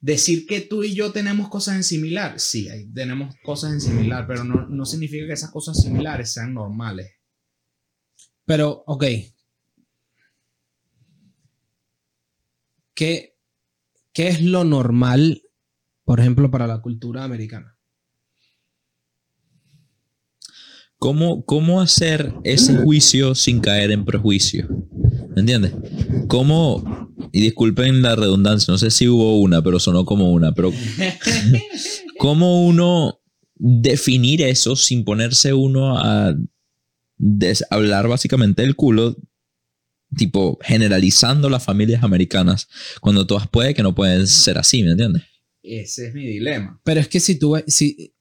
Decir 0.00 0.46
que 0.46 0.62
tú 0.62 0.82
y 0.82 0.94
yo 0.94 1.12
tenemos 1.12 1.48
cosas 1.50 1.76
en 1.76 1.84
similar. 1.84 2.40
Sí, 2.40 2.68
tenemos 2.94 3.34
cosas 3.42 3.72
en 3.74 3.80
similar, 3.80 4.26
pero 4.26 4.44
no, 4.44 4.66
no 4.66 4.84
significa 4.86 5.26
que 5.26 5.34
esas 5.34 5.50
cosas 5.50 5.80
similares 5.82 6.32
sean 6.32 6.54
normales. 6.54 7.10
Pero, 8.46 8.82
ok. 8.86 9.04
¿Qué, 12.94 13.36
¿Qué 14.12 14.28
es 14.28 14.42
lo 14.42 14.64
normal, 14.64 15.42
por 16.04 16.20
ejemplo, 16.20 16.50
para 16.50 16.66
la 16.66 16.80
cultura 16.80 17.24
americana? 17.24 17.76
¿Cómo, 21.00 21.44
¿Cómo 21.46 21.80
hacer 21.80 22.34
ese 22.44 22.74
juicio 22.76 23.34
sin 23.34 23.60
caer 23.60 23.90
en 23.90 24.04
prejuicio? 24.04 24.68
¿Me 25.34 25.40
entiendes? 25.40 25.72
¿Cómo, 26.28 27.10
y 27.32 27.40
disculpen 27.40 28.02
la 28.02 28.16
redundancia, 28.16 28.70
no 28.70 28.76
sé 28.76 28.90
si 28.90 29.08
hubo 29.08 29.40
una, 29.40 29.62
pero 29.62 29.80
sonó 29.80 30.04
como 30.04 30.30
una, 30.30 30.52
pero 30.52 30.70
¿cómo 32.18 32.66
uno 32.66 33.18
definir 33.54 34.42
eso 34.42 34.76
sin 34.76 35.04
ponerse 35.04 35.54
uno 35.54 35.96
a 35.98 36.34
des- 37.16 37.64
hablar 37.70 38.06
básicamente 38.06 38.60
del 38.60 38.76
culo, 38.76 39.16
tipo 40.14 40.58
generalizando 40.62 41.48
las 41.48 41.64
familias 41.64 42.02
americanas, 42.04 42.68
cuando 43.00 43.26
todas 43.26 43.48
puede 43.48 43.72
que 43.72 43.82
no 43.82 43.94
pueden 43.94 44.26
ser 44.26 44.58
así, 44.58 44.82
¿me 44.82 44.90
entiendes? 44.90 45.22
Ese 45.62 46.08
es 46.08 46.14
mi 46.14 46.26
dilema. 46.26 46.78
Pero 46.84 47.00
es 47.00 47.08
que 47.08 47.20
si 47.20 47.38
tú, 47.38 47.56
si, 47.66 48.14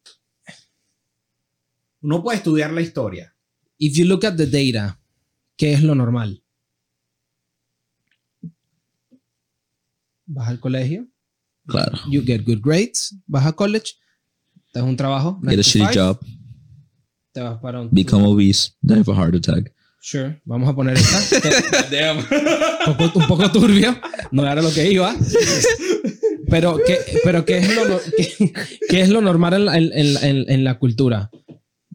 Uno 2.01 2.23
puede 2.23 2.37
estudiar 2.37 2.71
la 2.71 2.81
historia. 2.81 3.33
if 3.81 3.95
you 3.97 4.05
look 4.05 4.25
at 4.25 4.35
the 4.35 4.45
data, 4.45 4.99
¿qué 5.57 5.71
es 5.73 5.81
lo 5.83 5.95
normal? 5.95 6.43
Vas 10.25 10.47
al 10.49 10.59
colegio, 10.59 11.07
Claro. 11.65 11.97
you 12.09 12.21
get 12.25 12.43
good 12.45 12.59
grades, 12.61 13.15
vas 13.25 13.45
a 13.45 13.53
college, 13.53 13.93
te 14.73 14.79
das 14.79 14.87
un 14.87 14.95
trabajo, 14.95 15.39
Get 15.43 15.49
a 15.51 15.53
9 15.53 15.57
to 15.57 15.63
shitty 15.63 15.85
5, 15.85 15.93
job, 15.93 16.19
te 17.31 17.41
vas 17.41 17.59
para 17.59 17.81
un 17.81 17.89
become 17.91 18.25
obese, 18.27 18.71
die 18.81 18.99
of 18.99 19.09
a 19.09 19.15
heart 19.15 19.35
attack. 19.35 19.73
Sure, 20.01 20.41
vamos 20.45 20.69
a 20.69 20.75
poner 20.75 20.97
esta. 20.97 21.19
Que- 21.41 22.89
un, 22.91 22.97
poco, 22.97 23.19
un 23.19 23.27
poco 23.27 23.51
turbio, 23.51 23.99
no 24.31 24.43
era 24.49 24.61
lo 24.61 24.71
que 24.71 24.91
iba. 24.91 25.15
Pero 26.49 26.77
¿qué, 26.85 26.97
pero 27.23 27.45
¿qué, 27.45 27.57
es, 27.59 27.75
lo, 27.75 27.99
qué, 28.17 28.53
qué 28.89 29.01
es 29.01 29.09
lo 29.09 29.21
normal 29.21 29.53
en 29.53 29.65
la, 29.65 29.77
en- 29.77 29.91
en- 29.93 30.17
en- 30.23 30.49
en 30.49 30.63
la 30.63 30.79
cultura? 30.79 31.29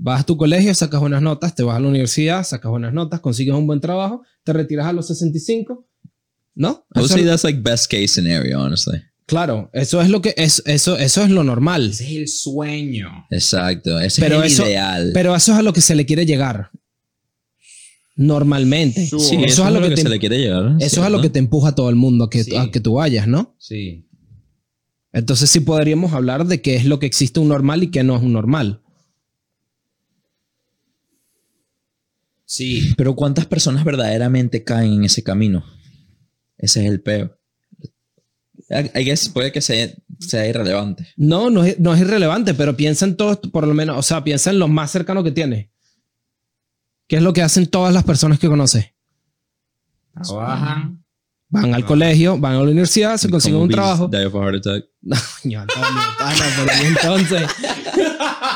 Vas 0.07 0.21
a 0.21 0.25
tu 0.25 0.37
colegio, 0.37 0.75
sacas 0.75 1.01
buenas 1.01 1.23
notas, 1.23 1.55
te 1.55 1.63
vas 1.63 1.77
a 1.79 1.81
la 1.81 1.89
universidad, 1.89 2.45
sacas 2.45 2.71
buenas 2.71 2.93
notas, 2.93 3.21
consigues 3.21 3.55
un 3.55 3.67
buen 3.67 3.81
trabajo, 3.81 4.23
te 4.43 4.53
retiras 4.53 4.85
a 4.87 4.93
los 4.93 5.07
65, 5.07 5.89
¿no? 6.57 6.85
I 6.95 6.99
would 6.99 7.07
Eso- 7.07 7.15
say 7.15 7.25
that's 7.25 7.43
like 7.43 7.61
best 7.63 7.91
case 7.91 8.09
scenario, 8.09 8.61
honestly. 8.61 9.01
claro, 9.25 9.71
eso 9.73 10.03
es 10.03 10.11
lo 10.11 10.21
que 10.21 10.35
es, 10.37 10.63
eso, 10.67 10.99
eso 10.99 11.23
es 11.25 11.31
lo 11.31 11.43
normal. 11.43 11.89
Ese 11.89 12.05
es 12.05 12.17
el 12.19 12.29
sueño. 12.29 13.09
Exacto. 13.31 13.99
Ese 13.99 14.21
Pero 14.21 14.43
es 14.43 14.53
el 14.53 14.53
eso- 14.53 14.67
ideal. 14.67 15.11
Pero 15.15 15.35
eso 15.35 15.53
es 15.53 15.59
a 15.59 15.63
lo 15.63 15.73
que 15.73 15.81
se 15.81 15.95
le 15.95 16.05
quiere 16.05 16.27
llegar. 16.27 16.69
Normalmente. 18.17 19.07
Sí, 19.07 19.17
eso, 19.17 19.35
eso 19.39 19.63
es 19.63 19.69
a 19.69 19.71
lo 19.71 19.81
que, 19.89 19.95
te, 19.95 20.03
se 20.03 20.09
le 20.11 20.19
quiere 20.21 20.39
llegar. 20.39 20.77
eso 20.81 21.01
es 21.01 21.07
a 21.07 21.11
lo 21.11 21.21
que 21.23 21.31
te 21.31 21.39
empuja 21.41 21.71
a 21.71 21.75
todo 21.75 21.89
el 21.89 21.97
mundo 21.97 22.25
a 22.25 22.31
que, 22.31 22.45
Sí. 22.45 22.55
a 22.55 22.71
que 22.71 22.79
tú 22.81 22.95
vayas, 22.95 23.27
¿no? 23.27 23.57
Sí. 23.59 24.07
Entonces 25.13 25.49
sí 25.51 25.61
podríamos 25.61 26.13
hablar 26.13 26.47
de 26.47 26.61
qué 26.61 26.77
es 26.77 26.85
lo 26.85 26.99
que 26.99 27.07
existe 27.07 27.41
un 27.41 27.49
normal 27.49 27.83
y 27.83 27.91
qué 27.91 28.05
no 28.05 28.17
es 28.17 28.23
un 28.23 28.33
normal. 28.35 28.83
Sí. 32.45 32.95
Pero 32.97 33.14
¿cuántas 33.14 33.47
personas 33.47 33.84
verdaderamente 33.84 34.64
caen 34.64 34.95
en 34.95 35.05
ese 35.05 35.22
camino? 35.22 35.64
Ese 36.59 36.84
es 36.84 36.90
el 36.90 37.01
peo. 37.01 37.36
I 38.70 39.05
guess 39.05 39.28
puede 39.28 39.53
que 39.53 39.61
sea, 39.61 39.88
sea 40.18 40.47
irrelevante. 40.47 41.07
No, 41.16 41.51
no 41.51 41.64
es, 41.64 41.78
no 41.78 41.95
es 41.95 42.01
irrelevante, 42.01 42.55
pero 42.55 42.76
piensa 42.76 43.05
en 43.05 43.16
todos, 43.16 43.38
por 43.53 43.66
lo 43.66 43.74
menos, 43.74 43.99
o 43.99 44.03
sea, 44.03 44.24
piensa 44.24 44.51
en 44.51 44.59
lo 44.59 44.68
más 44.68 44.90
cercano 44.90 45.22
que 45.22 45.32
tienes. 45.32 45.68
¿Qué 47.07 47.16
es 47.16 47.22
lo 47.22 47.32
que 47.32 47.42
hacen 47.42 47.66
todas 47.66 47.92
las 47.92 48.05
personas 48.05 48.38
que 48.38 48.49
conoces? 48.49 48.86
Trabajan. 50.22 51.05
Van 51.51 51.74
al 51.74 51.84
colegio, 51.84 52.38
van 52.38 52.55
a 52.55 52.57
la 52.57 52.62
universidad, 52.62 53.16
se 53.16 53.28
consiguen 53.28 53.61
un 53.61 53.68
trabajo. 53.68 54.09
die 54.09 54.24
of 54.24 54.34
a 54.34 54.38
heart 54.38 54.57
attack. 54.57 54.84
Coño, 55.42 55.61
Antonio, 55.61 55.88
pana, 56.18 56.45
pero 56.57 56.82
y 56.82 56.86
entonces. 56.86 57.42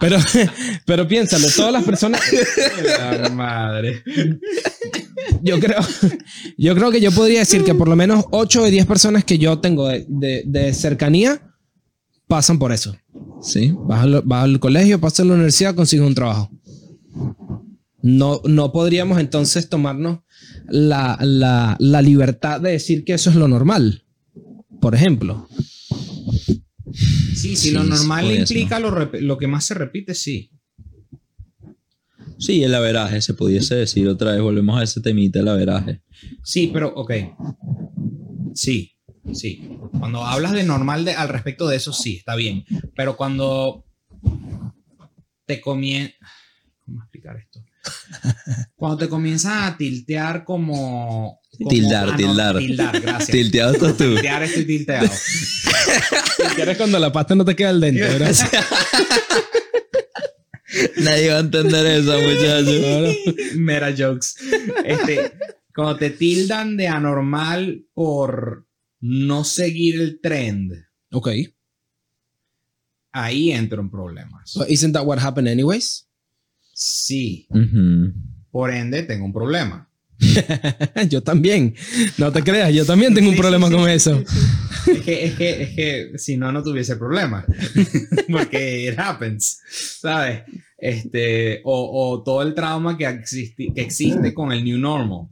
Pero, 0.00 0.16
pero 0.86 1.06
piénsalo, 1.08 1.46
todas 1.54 1.72
las 1.72 1.84
personas. 1.84 2.20
La 3.22 3.28
madre. 3.30 4.02
Yo 5.42 5.58
creo, 5.60 5.78
yo 6.58 6.74
creo 6.74 6.90
que 6.90 7.00
yo 7.00 7.12
podría 7.12 7.40
decir 7.40 7.64
que 7.64 7.74
por 7.74 7.88
lo 7.88 7.96
menos 7.96 8.24
8 8.30 8.64
de 8.64 8.70
10 8.70 8.86
personas 8.86 9.24
que 9.24 9.38
yo 9.38 9.58
tengo 9.60 9.88
de, 9.88 10.04
de- 10.08 10.42
de 10.46 10.72
cercanía 10.74 11.40
pasan 12.26 12.58
por 12.58 12.72
eso. 12.72 12.96
Sí. 13.42 13.72
Vas 13.86 14.02
al, 14.02 14.22
vas 14.24 14.44
al 14.44 14.58
colegio, 14.60 15.00
pasas 15.00 15.20
a 15.20 15.24
la 15.24 15.34
universidad, 15.34 15.74
consigues 15.74 16.06
un 16.06 16.14
trabajo. 16.14 16.50
No, 18.02 18.40
no 18.44 18.72
podríamos 18.72 19.20
entonces 19.20 19.68
tomarnos 19.68 20.20
la, 20.68 21.16
la- 21.20 21.76
la 21.78 22.02
libertad 22.02 22.60
de 22.60 22.72
decir 22.72 23.04
que 23.04 23.14
eso 23.14 23.30
es 23.30 23.36
lo 23.36 23.48
normal. 23.48 24.04
Por 24.80 24.94
ejemplo. 24.94 25.48
Sí, 27.42 27.56
si 27.56 27.68
Sí, 27.68 27.70
lo 27.72 27.82
normal 27.82 28.30
implica 28.30 28.78
lo, 28.78 29.38
que 29.38 29.46
más 29.48 29.64
se 29.64 29.74
repite, 29.74 30.14
sí. 30.14 30.52
Sí, 32.38 32.62
el 32.62 32.72
averaje 32.72 33.20
se 33.20 33.34
pudiese 33.34 33.74
decir 33.74 34.06
otra 34.08 34.32
vez. 34.32 34.40
Volvemos 34.40 34.78
a 34.78 34.84
ese 34.84 35.00
temita, 35.00 35.40
el 35.40 35.48
averaje. 35.48 36.02
Sí, 36.44 36.70
pero, 36.72 36.92
ok. 36.94 37.12
Sí, 38.54 38.92
sí. 39.32 39.76
Cuando 39.98 40.24
hablas 40.24 40.52
de 40.52 40.62
normal 40.62 41.04
de, 41.04 41.14
al 41.14 41.28
respecto 41.28 41.66
de 41.66 41.76
eso, 41.76 41.92
sí, 41.92 42.16
está 42.16 42.36
bien. 42.36 42.64
Pero 42.94 43.16
cuando 43.16 43.84
te 45.44 45.60
comienzas... 45.60 46.14
¿Cómo 46.84 47.02
explicar 47.02 47.36
esto? 47.36 47.64
Cuando 48.76 48.98
te 48.98 49.08
comienzas 49.08 49.72
a 49.72 49.76
tiltear 49.76 50.44
como... 50.44 51.40
Tildar, 51.58 52.08
ah, 52.08 52.12
no, 52.12 52.16
tildar. 52.16 52.58
Tildar, 52.58 53.00
gracias. 53.00 53.30
Tilteado 53.30 53.72
estás 53.74 53.96
tú. 53.96 54.14
Tiltear 54.14 54.42
estoy 54.42 54.64
tilteado. 54.64 55.08
¿Quieres 56.54 56.76
cuando 56.76 56.98
la 56.98 57.12
pasta 57.12 57.34
no 57.34 57.44
te 57.44 57.54
queda 57.54 57.68
al 57.70 57.80
dente, 57.80 58.00
verdad? 58.00 58.34
Nadie 60.96 61.28
va 61.30 61.36
a 61.36 61.40
entender 61.40 61.86
eso, 61.86 62.18
muchachos. 62.18 63.16
Mera 63.56 63.94
jokes. 63.96 64.34
Este, 64.84 65.32
cuando 65.74 65.96
te 65.96 66.10
tildan 66.10 66.76
de 66.76 66.88
anormal 66.88 67.84
por 67.92 68.66
no 69.00 69.44
seguir 69.44 70.00
el 70.00 70.20
trend, 70.20 70.72
ok. 71.10 71.28
ahí 73.12 73.52
entro 73.52 73.82
en 73.82 73.90
problemas. 73.90 74.54
But 74.54 74.70
isn't 74.70 74.92
that 74.94 75.04
what 75.04 75.18
happened 75.18 75.48
anyways? 75.48 76.06
Sí, 76.72 77.46
Ujú. 77.50 78.14
por 78.50 78.70
ende 78.72 79.02
tengo 79.02 79.26
un 79.26 79.32
problema. 79.32 79.88
yo 81.08 81.22
también. 81.22 81.74
No 82.18 82.30
te 82.32 82.42
creas, 82.42 82.72
yo 82.72 82.84
también 82.86 83.14
tengo 83.14 83.28
un 83.28 83.34
Sí, 83.34 83.36
sí, 83.36 83.42
problema 83.42 83.68
sí, 83.68 83.74
con 83.74 83.84
sí, 83.86 83.90
eso. 83.90 84.24
Es 84.92 85.00
que, 85.02 85.24
es 85.26 85.34
que, 85.34 85.62
es 85.62 85.70
que 85.74 86.18
si 86.18 86.36
no, 86.36 86.50
no 86.52 86.62
tuviese 86.62 86.96
problema. 86.96 87.44
Porque 88.30 88.88
it 88.90 88.98
happens, 88.98 89.60
¿sabes? 90.00 90.42
Este, 90.78 91.60
o, 91.64 92.10
o 92.12 92.22
todo 92.22 92.42
el 92.42 92.54
trauma 92.54 92.96
que, 92.98 93.06
existi- 93.06 93.72
que 93.74 93.82
existe 93.82 94.32
con 94.34 94.52
el 94.52 94.64
new 94.64 94.78
normal. 94.78 95.28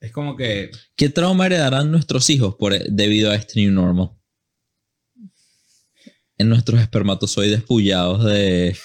Es 0.00 0.10
como 0.12 0.36
que 0.36 0.70
¿Qué 0.96 1.08
trauma 1.08 1.46
heredarán 1.46 1.90
nuestros 1.90 2.28
hijos 2.30 2.56
por, 2.56 2.76
debido 2.88 3.30
a 3.30 3.36
este 3.36 3.60
new 3.60 3.70
normal? 3.72 4.10
En 6.38 6.48
nuestros 6.48 6.80
espermatozoides 6.80 7.62
pullados 7.62 8.24
de, 8.24 8.76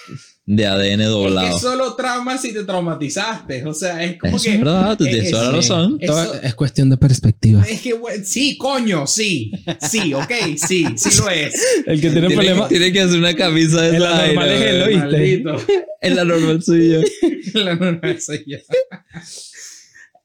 de 0.49 0.65
ADN 0.65 1.01
Es 1.03 1.09
doblado. 1.09 1.53
que 1.55 1.59
solo 1.61 1.93
trauma 1.95 2.37
si 2.37 2.53
te 2.53 2.63
traumatizaste. 2.63 3.65
O 3.65 3.73
sea, 3.73 4.01
es 4.03 4.17
como 4.17 4.37
Eso 4.37 4.45
que. 4.45 4.53
es 4.53 4.59
verdad, 4.59 4.97
tú 4.97 5.03
es- 5.05 5.11
tienes 5.11 5.31
toda 5.31 5.43
la 5.43 5.49
es- 5.49 5.55
razón. 5.55 5.97
Eso- 5.99 6.13
Todo 6.13 6.33
es 6.41 6.55
cuestión 6.55 6.89
de 6.89 6.97
perspectiva. 6.97 7.61
Es 7.63 7.81
que, 7.81 7.93
sí, 8.23 8.57
coño, 8.57 9.05
sí. 9.07 9.51
Sí, 9.91 10.13
ok, 10.13 10.31
sí, 10.55 10.85
sí 10.95 11.09
lo 11.19 11.29
es. 11.29 11.53
El 11.85 11.99
que 11.99 12.09
tiene 12.09 12.27
Tiene, 12.27 12.33
problema. 12.35 12.67
tiene 12.69 12.91
que 12.93 13.01
hacer 13.01 13.19
una 13.19 13.35
camisa 13.35 13.81
de 13.81 13.97
En 13.97 14.01
la 14.01 14.25
normal 14.25 14.49
es 14.49 14.61
él. 14.61 14.81
¿oíste? 14.83 15.43
En 16.01 16.15
la 16.15 16.23
normal 16.23 16.63
soy 16.63 16.89
yo. 16.91 16.99
La 17.55 17.75
normal 17.75 18.21
soy 18.21 18.43
yo. 18.47 18.57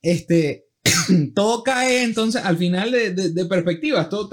Este. 0.03 0.67
Todo 1.35 1.63
cae 1.63 2.03
entonces 2.03 2.45
al 2.45 2.57
final 2.59 2.91
de, 2.91 3.11
de- 3.13 3.31
de 3.31 3.45
perspectivas. 3.47 4.09
Todo 4.09 4.29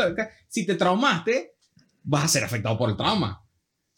si 0.47 0.65
te 0.65 0.75
traumaste, 0.75 1.53
vas 2.03 2.25
a 2.25 2.27
ser 2.27 2.43
afectado 2.43 2.77
por 2.77 2.89
el 2.89 2.97
trauma. 2.97 3.41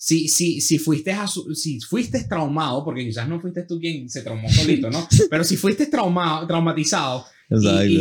Si, 0.03 0.27
si, 0.29 0.61
si, 0.61 0.79
fuiste 0.79 1.15
si 1.53 1.79
fuiste 1.79 2.23
traumado, 2.23 2.83
porque 2.83 3.05
quizás 3.05 3.29
no 3.29 3.39
fuiste 3.39 3.61
tú 3.67 3.79
quien 3.79 4.09
se 4.09 4.23
traumó 4.23 4.49
solito, 4.49 4.89
¿no? 4.89 5.07
Pero 5.29 5.43
si 5.43 5.57
fuiste 5.57 5.85
traumado, 5.85 6.47
traumatizado 6.47 7.23
y, 7.51 7.55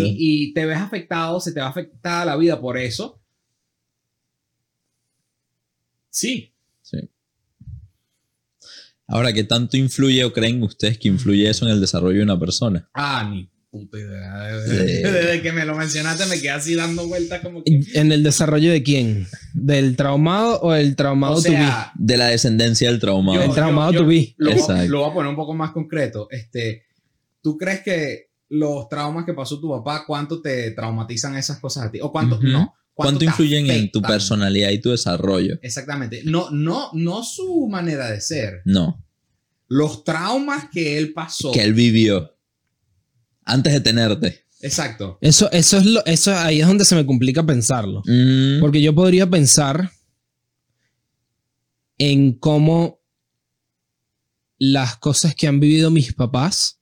y- 0.08 0.16
y 0.48 0.52
te 0.54 0.64
ves 0.64 0.78
afectado, 0.78 1.38
se 1.40 1.52
te 1.52 1.60
va 1.60 1.66
a 1.66 1.68
afectar 1.70 2.24
la 2.26 2.36
vida 2.36 2.58
por 2.58 2.78
eso. 2.78 3.20
Sí. 6.08 6.54
Ahora, 9.06 9.32
¿qué 9.34 9.44
tanto 9.44 9.76
influye 9.76 10.24
o 10.24 10.32
creen 10.32 10.62
ustedes 10.62 10.96
que 10.96 11.08
influye 11.08 11.50
eso 11.50 11.66
en 11.66 11.72
el 11.72 11.80
desarrollo 11.82 12.18
de 12.18 12.22
una 12.24 12.38
persona? 12.38 12.88
Ah, 12.94 13.28
ni 13.30 13.49
puta 13.70 13.98
idea. 13.98 14.46
Desde, 14.56 14.84
desde 15.12 15.42
que 15.42 15.52
me 15.52 15.64
lo 15.64 15.76
mencionaste 15.76 16.26
me 16.26 16.36
quedé 16.40 16.50
así 16.50 16.74
dando 16.74 17.06
vueltas 17.06 17.40
como 17.40 17.62
que... 17.62 17.80
¿En 17.94 18.10
el 18.12 18.22
desarrollo 18.22 18.70
de 18.72 18.82
quién? 18.82 19.26
¿Del 19.54 19.96
traumado 19.96 20.60
o 20.60 20.74
el 20.74 20.96
traumado 20.96 21.34
O 21.34 21.40
sea, 21.40 21.92
De 21.96 22.16
la 22.16 22.26
descendencia 22.26 22.90
del 22.90 22.98
traumado. 23.00 23.42
El 23.42 23.52
traumado 23.52 23.92
yo- 23.92 24.06
be. 24.06 24.34
Lo, 24.38 24.50
voy 24.50 24.58
a- 24.58 24.60
Exacto. 24.62 24.88
lo 24.90 25.00
voy 25.00 25.10
a 25.10 25.14
poner 25.14 25.30
un 25.30 25.36
poco 25.36 25.54
más 25.54 25.70
concreto. 25.72 26.26
Este, 26.30 26.82
¿Tú 27.42 27.56
crees 27.56 27.80
que 27.82 28.30
los 28.48 28.88
traumas 28.88 29.24
que 29.24 29.32
pasó 29.34 29.60
tu 29.60 29.70
papá, 29.70 30.04
cuánto 30.06 30.42
te 30.42 30.72
traumatizan 30.72 31.36
esas 31.36 31.58
cosas 31.60 31.86
a 31.86 31.90
ti? 31.92 32.00
¿O 32.02 32.10
cuánto 32.10 32.40
no? 32.42 32.74
¿Cuánto 32.92 33.24
influyen 33.24 33.70
en 33.70 33.90
tu 33.90 34.02
personalidad 34.02 34.70
y 34.70 34.78
tu 34.80 34.90
desarrollo? 34.90 35.58
Exactamente. 35.62 36.22
No, 36.24 36.50
no, 36.50 36.90
no 36.92 37.22
su 37.22 37.66
manera 37.70 38.10
de 38.10 38.20
ser. 38.20 38.60
No, 38.66 39.02
Los 39.68 40.04
traumas 40.04 40.68
que 40.70 40.98
él 40.98 41.12
pasó. 41.14 41.52
que 41.52 41.62
él 41.62 41.72
vivió 41.72 42.34
antes 43.50 43.72
de 43.72 43.80
tenerte. 43.80 44.44
Exacto. 44.62 45.18
Eso, 45.20 45.50
eso 45.52 45.78
es 45.78 45.86
lo, 45.86 46.04
eso 46.04 46.36
ahí 46.36 46.60
es 46.60 46.66
donde 46.66 46.84
se 46.84 46.94
me 46.94 47.06
complica 47.06 47.44
pensarlo. 47.44 48.02
Mm, 48.04 48.60
Porque 48.60 48.82
yo 48.82 48.94
podría 48.94 49.28
pensar 49.28 49.90
en 51.98 52.32
cómo 52.34 53.00
las 54.58 54.96
cosas 54.96 55.34
que 55.34 55.46
han 55.46 55.60
vivido 55.60 55.90
mis 55.90 56.12
papás 56.12 56.80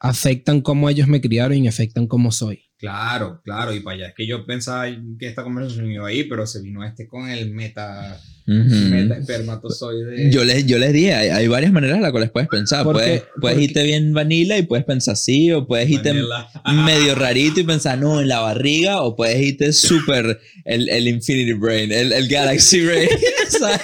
afectan 0.00 0.60
cómo 0.60 0.88
ellos 0.90 1.08
me 1.08 1.20
criaron 1.20 1.56
y 1.58 1.68
afectan 1.68 2.06
cómo 2.06 2.30
soy. 2.32 2.64
Claro, 2.78 3.40
claro. 3.42 3.72
Y 3.72 3.80
para 3.80 3.96
allá. 3.96 4.08
Es 4.08 4.14
que 4.16 4.26
yo 4.26 4.46
pensaba 4.46 4.86
que 4.86 5.28
esta 5.28 5.42
conversación 5.42 5.90
iba 5.90 6.06
ahí, 6.06 6.24
pero 6.24 6.46
se 6.46 6.62
vino 6.62 6.84
este 6.84 7.08
con 7.08 7.28
el 7.28 7.52
meta, 7.52 8.20
meta 8.48 9.16
espermatozoide. 9.18 10.30
Yo 10.30 10.44
les, 10.44 10.66
yo 10.66 10.78
les 10.78 10.92
dije, 10.92 11.14
hay, 11.14 11.28
hay 11.28 11.48
varias 11.48 11.72
maneras 11.72 11.96
en 11.96 12.02
las 12.02 12.10
cuales 12.12 12.30
puedes 12.30 12.48
pensar. 12.48 12.84
Porque- 12.84 12.98
Puedes, 12.98 13.22
puedes 13.40 13.60
irte 13.60 13.82
bien 13.84 14.12
vanilla 14.12 14.56
y 14.58 14.62
puedes 14.62 14.84
pensar 14.84 15.12
así, 15.12 15.52
o 15.52 15.66
puedes 15.66 15.88
irte 15.90 16.12
Vanilla. 16.12 16.48
medio 16.84 17.14
rarito 17.16 17.60
y 17.60 17.64
pensar, 17.64 17.98
no, 17.98 18.20
en 18.20 18.28
la 18.28 18.40
barriga, 18.40 19.02
o 19.02 19.14
puedes 19.16 19.40
irte 19.40 19.72
súper 19.72 20.40
el, 20.64 20.88
el 20.88 21.08
Infinity 21.08 21.52
Brain, 21.52 21.92
el, 21.92 22.12
el 22.12 22.28
Galaxy 22.28 22.84
Brain. 22.84 23.08
¿sabes? 23.48 23.80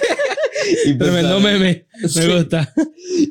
y 0.87 0.95
Tremendo 0.97 1.41
meme. 1.41 1.87
Me 2.17 2.35
gusta. 2.37 2.73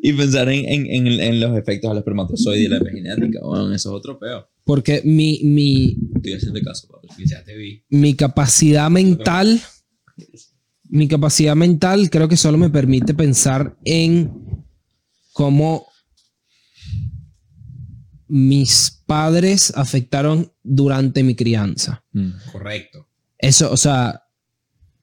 y 0.03 0.13
pensar 0.13 0.47
en, 0.49 0.65
en, 0.67 0.85
en, 1.07 1.07
en 1.19 1.39
los 1.39 1.57
efectos 1.57 1.89
del 1.91 1.97
espermatozoide 1.99 2.63
y 2.63 2.67
la 2.67 2.77
epigenética. 2.77 3.39
Bueno, 3.43 3.73
eso 3.73 3.89
es 3.89 3.95
otro 3.95 4.19
peo. 4.19 4.47
Porque 4.65 5.01
mi, 5.03 5.41
mi, 5.43 5.97
Estoy 6.15 6.33
haciendo 6.33 6.61
caso, 6.61 6.87
Pablo. 6.87 7.09
Ya 7.25 7.43
te 7.43 7.55
vi. 7.57 7.83
mi 7.89 8.13
capacidad 8.13 8.89
mental, 8.89 9.59
mi 10.93 11.07
capacidad 11.07 11.55
mental 11.55 12.11
creo 12.11 12.27
que 12.27 12.37
solo 12.37 12.55
me 12.59 12.69
permite 12.69 13.15
pensar 13.15 13.75
en 13.83 14.31
cómo 15.33 15.87
mis 18.27 19.01
padres 19.07 19.73
afectaron 19.75 20.51
durante 20.61 21.23
mi 21.23 21.33
crianza. 21.33 22.03
Mm. 22.11 22.29
Correcto. 22.51 23.07
Eso, 23.39 23.71
o 23.71 23.77
sea, 23.77 24.21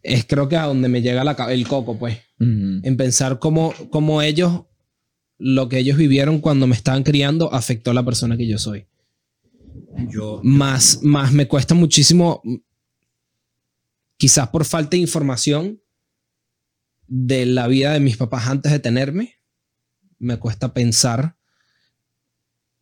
es 0.00 0.24
creo 0.26 0.48
que 0.48 0.56
a 0.56 0.66
donde 0.66 0.88
me 0.88 1.02
llega 1.02 1.24
la 1.24 1.32
el 1.52 1.66
coco, 1.66 1.98
pues, 1.98 2.18
Mm. 2.38 2.80
en 2.84 2.96
pensar 2.96 3.40
cómo, 3.40 3.74
cómo 3.90 4.22
ellos, 4.22 4.62
lo 5.38 5.68
que 5.68 5.78
ellos 5.78 5.96
vivieron 5.98 6.38
cuando 6.38 6.68
me 6.68 6.76
estaban 6.76 7.02
criando, 7.02 7.52
afectó 7.52 7.90
a 7.90 7.94
la 7.94 8.04
persona 8.04 8.36
que 8.36 8.46
yo 8.46 8.58
soy. 8.58 8.86
Yo, 10.08 10.40
Más, 10.44 11.00
más 11.02 11.32
me 11.32 11.48
cuesta 11.48 11.74
muchísimo, 11.74 12.42
quizás 14.20 14.48
por 14.50 14.66
falta 14.66 14.90
de 14.90 14.98
información 14.98 15.80
de 17.06 17.46
la 17.46 17.66
vida 17.68 17.94
de 17.94 18.00
mis 18.00 18.18
papás 18.18 18.48
antes 18.48 18.70
de 18.70 18.78
tenerme, 18.78 19.36
me 20.18 20.36
cuesta 20.36 20.74
pensar 20.74 21.38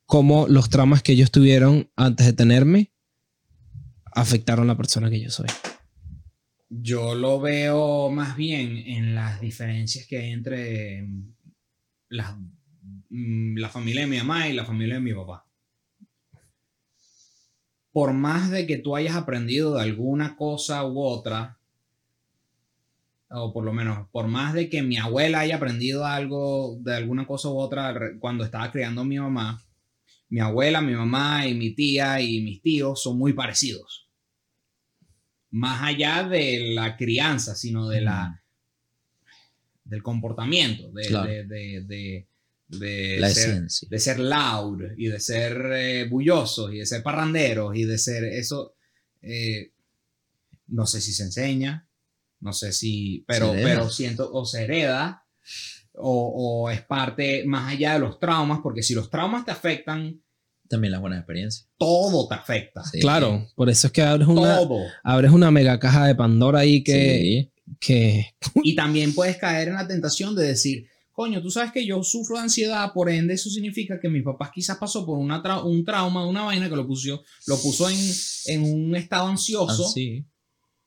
cómo 0.05 0.49
los 0.49 0.69
traumas 0.69 1.01
que 1.03 1.13
ellos 1.13 1.31
tuvieron 1.31 1.91
antes 1.95 2.27
de 2.27 2.33
tenerme 2.33 2.93
afectaron 4.13 4.65
a 4.65 4.73
la 4.73 4.77
persona 4.77 5.09
que 5.11 5.21
yo 5.21 5.31
soy. 5.31 5.47
yo 6.71 7.15
lo 7.15 7.41
veo 7.41 8.11
más 8.11 8.37
bien 8.37 8.77
en 8.77 9.15
las 9.15 9.41
diferencias 9.41 10.07
que 10.07 10.19
hay 10.19 10.33
entre 10.33 11.03
mm, 11.03 11.35
las- 12.09 12.37
mm, 13.11 13.57
la 13.59 13.69
familia 13.69 14.03
de 14.03 14.07
mi 14.09 14.19
mamá 14.19 14.49
y 14.49 14.53
la 14.55 14.65
familia 14.67 14.97
de 14.97 15.01
mi 15.01 15.15
papá. 15.15 15.48
Por 17.93 18.13
más 18.13 18.51
de 18.51 18.67
que 18.67 18.79
tú 18.79 18.97
hayas 18.97 19.17
aprendido 19.17 19.75
de 19.75 19.83
alguna 19.83 20.37
cosa 20.37 20.85
u 20.85 21.01
otra, 21.01 21.59
o 23.31 23.53
por 23.53 23.65
lo 23.65 23.73
menos, 23.73 24.09
por 24.11 24.27
más 24.27 24.55
de 24.55 24.69
que 24.69 24.83
mi 24.83 24.97
abuela 24.97 25.41
haya 25.41 25.57
aprendido 25.57 26.07
algo 26.07 26.79
de 26.81 26.97
alguna 26.97 27.27
cosa 27.27 27.49
u 27.49 27.59
otra 27.59 27.95
cuando 28.21 28.45
estaba 28.45 28.71
criando 28.73 29.03
a 29.03 29.05
mi 29.05 29.19
mamá, 29.19 29.63
mi 30.31 30.41
abuela, 30.41 30.81
mi 30.81 30.95
mamá 30.95 31.47
y 31.47 31.55
mi 31.55 31.71
tía 31.75 32.21
y 32.21 32.41
mis 32.43 32.63
tíos 32.63 33.03
son 33.03 33.19
muy 33.19 33.33
parecidos. 33.33 34.09
Más 35.51 35.83
allá 35.83 36.25
de 36.29 36.75
la 36.75 36.97
crianza, 36.97 37.55
sino 37.55 37.89
de 37.89 38.03
la 38.03 38.43
del 39.85 40.03
comportamiento, 40.03 40.91
de, 40.93 41.07
Claro. 41.07 41.29
de, 41.31 41.45
de, 41.83 42.27
de- 42.69 43.17
La 43.19 43.31
ser, 43.31 43.51
esencia. 43.51 43.89
de 43.91 43.99
ser 43.99 44.19
loud 44.21 44.83
y 44.97 45.09
de 45.09 45.21
ser 45.21 45.57
eh, 45.75 46.07
bullosos 46.09 46.73
y 46.73 46.79
de 46.79 46.87
ser 46.87 47.03
parranderos 47.03 47.75
y 47.77 47.85
de 47.85 47.99
ser 47.99 48.25
eso. 48.25 48.75
eh, 49.23 49.73
no 50.69 50.87
sé 50.87 51.01
si 51.01 51.13
se 51.13 51.23
enseña, 51.25 51.89
no 52.41 52.53
sé 52.53 52.73
si, 52.73 53.25
pero, 53.27 53.53
pero 53.53 53.89
siento, 53.91 54.31
o 54.33 54.45
se 54.45 54.63
hereda, 54.65 55.25
o, 55.95 56.63
o 56.67 56.71
es 56.71 56.83
parte 56.83 57.43
más 57.47 57.73
allá 57.73 57.95
de 57.95 57.99
los 58.01 58.21
traumas, 58.21 58.61
porque 58.63 58.83
si 58.83 58.95
los 58.95 59.11
traumas 59.11 59.45
te 59.47 59.51
afectan, 59.51 60.23
También 60.69 60.93
las 60.93 61.01
buenas 61.01 61.21
experiencias. 61.21 61.67
todo 61.79 62.29
te 62.29 62.35
afecta. 62.35 62.85
Sí. 62.85 63.01
Claro, 63.01 63.49
por 63.57 63.71
eso 63.71 63.87
es 63.89 63.93
que 63.95 64.03
abres 64.03 64.29
una, 64.29 64.59
Todo. 64.59 64.85
abres 65.03 65.33
una 65.33 65.51
mega 65.51 65.79
caja 65.81 66.07
de 66.07 66.15
Pandora 66.15 66.61
ahí 66.61 66.85
que, 66.85 66.93
Sí. 66.93 67.53
que 67.81 68.35
Y 68.63 68.77
también 68.77 69.15
puedes 69.15 69.39
caer 69.39 69.69
en 69.69 69.75
la 69.75 69.89
tentación 69.89 70.37
de 70.37 70.47
decir, 70.47 70.87
coño, 71.19 71.43
tú 71.43 71.51
sabes 71.51 71.73
que 71.73 71.85
yo 71.85 72.01
sufro 72.05 72.37
de 72.37 72.43
ansiedad, 72.43 72.93
por 72.95 73.11
ende 73.11 73.35
eso 73.35 73.51
significa 73.51 73.99
que 74.01 74.09
mi 74.09 74.23
papá 74.23 74.53
quizás 74.55 74.77
pasó 74.79 75.05
por 75.05 75.19
una 75.19 75.43
tra- 75.43 75.65
un 75.65 75.85
trauma, 75.85 76.25
una 76.27 76.43
vaina 76.45 76.69
que 76.71 76.77
lo 76.77 76.87
puso, 76.87 77.23
lo 77.49 77.57
puso 77.61 77.89
en, 77.91 77.97
en 78.47 78.63
un 78.63 78.95
estado 78.95 79.27
ansioso 79.27 79.87
Así. 79.87 80.25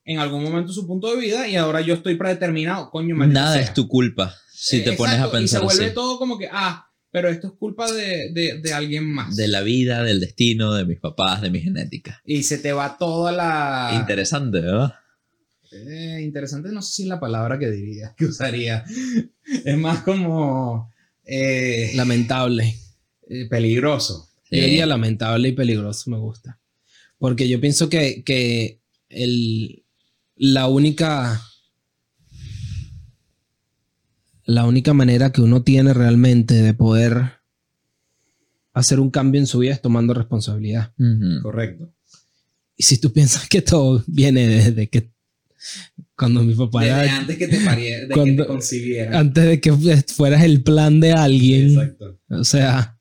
en 0.06 0.20
algún 0.20 0.42
momento 0.44 0.72
su 0.72 0.88
punto 0.88 1.14
de 1.14 1.20
vida 1.22 1.48
y 1.50 1.58
ahora 1.58 1.82
yo 1.82 1.94
estoy 1.96 2.16
predeterminado, 2.16 2.90
coño, 2.90 3.14
Nada 3.28 3.54
sea. 3.56 3.62
es 3.64 3.74
tu 3.74 3.88
culpa 3.90 4.34
si 4.54 4.78
Eh, 4.78 4.82
te 4.82 4.94
pones 4.94 5.20
a 5.20 5.30
pensar 5.30 5.44
Y 5.44 5.48
se 5.62 5.66
vuelve 5.66 5.86
así. 5.88 5.94
todo 5.94 6.18
como 6.18 6.38
que, 6.38 6.48
ah, 6.52 6.88
pero 7.12 7.28
esto 7.30 7.48
es 7.48 7.54
culpa 7.60 7.92
de, 7.92 8.32
de, 8.32 8.62
de 8.64 8.74
alguien 8.74 9.06
más. 9.12 9.36
De 9.36 9.50
la 9.50 9.60
vida, 9.62 10.02
del 10.02 10.22
destino, 10.22 10.74
de 10.76 10.86
mis 10.86 11.00
papás, 11.00 11.42
de 11.42 11.50
mi 11.50 11.60
genética. 11.60 12.22
Y 12.24 12.44
se 12.44 12.58
te 12.58 12.72
va 12.72 12.96
toda 12.98 13.34
la... 13.34 13.98
Interesante, 14.00 14.62
¿verdad? 14.62 14.94
Eh, 15.72 16.22
interesante, 16.24 16.72
no 16.72 16.82
sé 16.82 16.94
si 16.94 17.02
es 17.04 17.08
la 17.08 17.20
palabra 17.20 17.58
que 17.58 17.70
diría, 17.72 18.14
que 18.18 18.26
usaría. 18.26 18.84
Es 19.66 19.78
más 19.78 20.04
como 20.04 20.92
eh, 21.26 21.92
lamentable. 21.96 22.76
eh, 23.28 23.48
peligroso. 23.50 24.30
Yo 24.50 24.60
diría 24.60 24.86
lamentable 24.86 25.50
y 25.50 25.52
peligroso, 25.54 26.10
me 26.12 26.18
gusta. 26.18 26.60
Porque 27.18 27.48
yo 27.48 27.62
pienso 27.62 27.88
que, 27.88 28.24
que 28.24 28.82
el, 29.10 29.86
la 30.36 30.68
única. 30.68 31.42
La 34.44 34.66
única 34.66 34.94
manera 34.94 35.32
que 35.32 35.42
uno 35.42 35.64
tiene 35.64 35.94
realmente 35.94 36.56
de 36.56 36.74
poder 36.74 37.40
hacer 38.74 39.00
un 39.00 39.10
cambio 39.12 39.40
en 39.40 39.48
su 39.48 39.60
vida 39.60 39.72
es 39.74 39.82
tomando 39.82 40.14
responsabilidad. 40.14 40.94
Correcto. 41.42 41.94
Y 42.76 42.84
si 42.84 42.98
tú 43.00 43.14
piensas 43.14 43.48
que 43.48 43.62
todo 43.62 44.04
viene 44.08 44.48
desde 44.48 44.90
que 44.90 45.12
cuando 46.16 46.44
mi 46.44 46.54
papá 46.56 46.82
Desde 46.82 47.04
era- 47.06 47.18
antes 47.18 47.38
que 47.38 47.48
te 47.48 47.60
pariera, 47.62 48.02
de 48.02 48.08
que 48.08 48.14
Cuando- 48.14 48.44
te 48.44 48.48
concibieran. 48.48 49.16
antes 49.16 49.46
de 49.46 49.60
que 49.62 49.72
fueras 50.14 50.44
el 50.44 50.62
plan 50.64 51.00
de 51.00 51.14
alguien, 51.14 51.70
Exacto. 51.72 52.20
o 52.30 52.44
sea, 52.44 52.98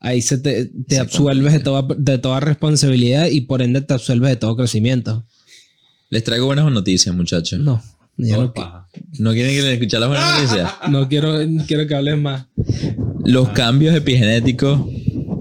ahí 0.00 0.22
se 0.22 0.38
te, 0.38 0.66
te 0.66 0.94
Se 0.96 1.00
absuelves 1.00 1.52
de 1.52 1.60
toda, 1.60 1.86
de 1.96 2.18
toda 2.18 2.40
responsabilidad 2.40 3.26
y 3.26 3.42
por 3.42 3.62
ende 3.62 3.80
te 3.82 3.94
absuelves 3.94 4.30
de 4.30 4.36
todo 4.36 4.56
crecimiento. 4.56 5.26
Les 6.10 6.24
traigo 6.24 6.46
buenas 6.46 6.70
noticias, 6.72 7.14
muchachos. 7.14 7.60
No, 7.60 7.82
ya 8.16 8.36
no, 8.36 8.52
qui- 8.52 8.54
paja. 8.54 8.88
¿No 9.18 9.32
quieren 9.32 9.52
que 9.54 9.62
les 9.62 9.72
escuchen 9.74 10.00
las 10.00 10.08
buenas 10.08 10.34
noticias? 10.40 10.72
no 10.90 11.08
quiero, 11.08 11.38
quiero 11.68 11.86
que 11.86 11.94
hables 11.94 12.18
más. 12.18 12.46
Los 13.24 13.50
cambios 13.50 13.94
epigenéticos 13.94 14.80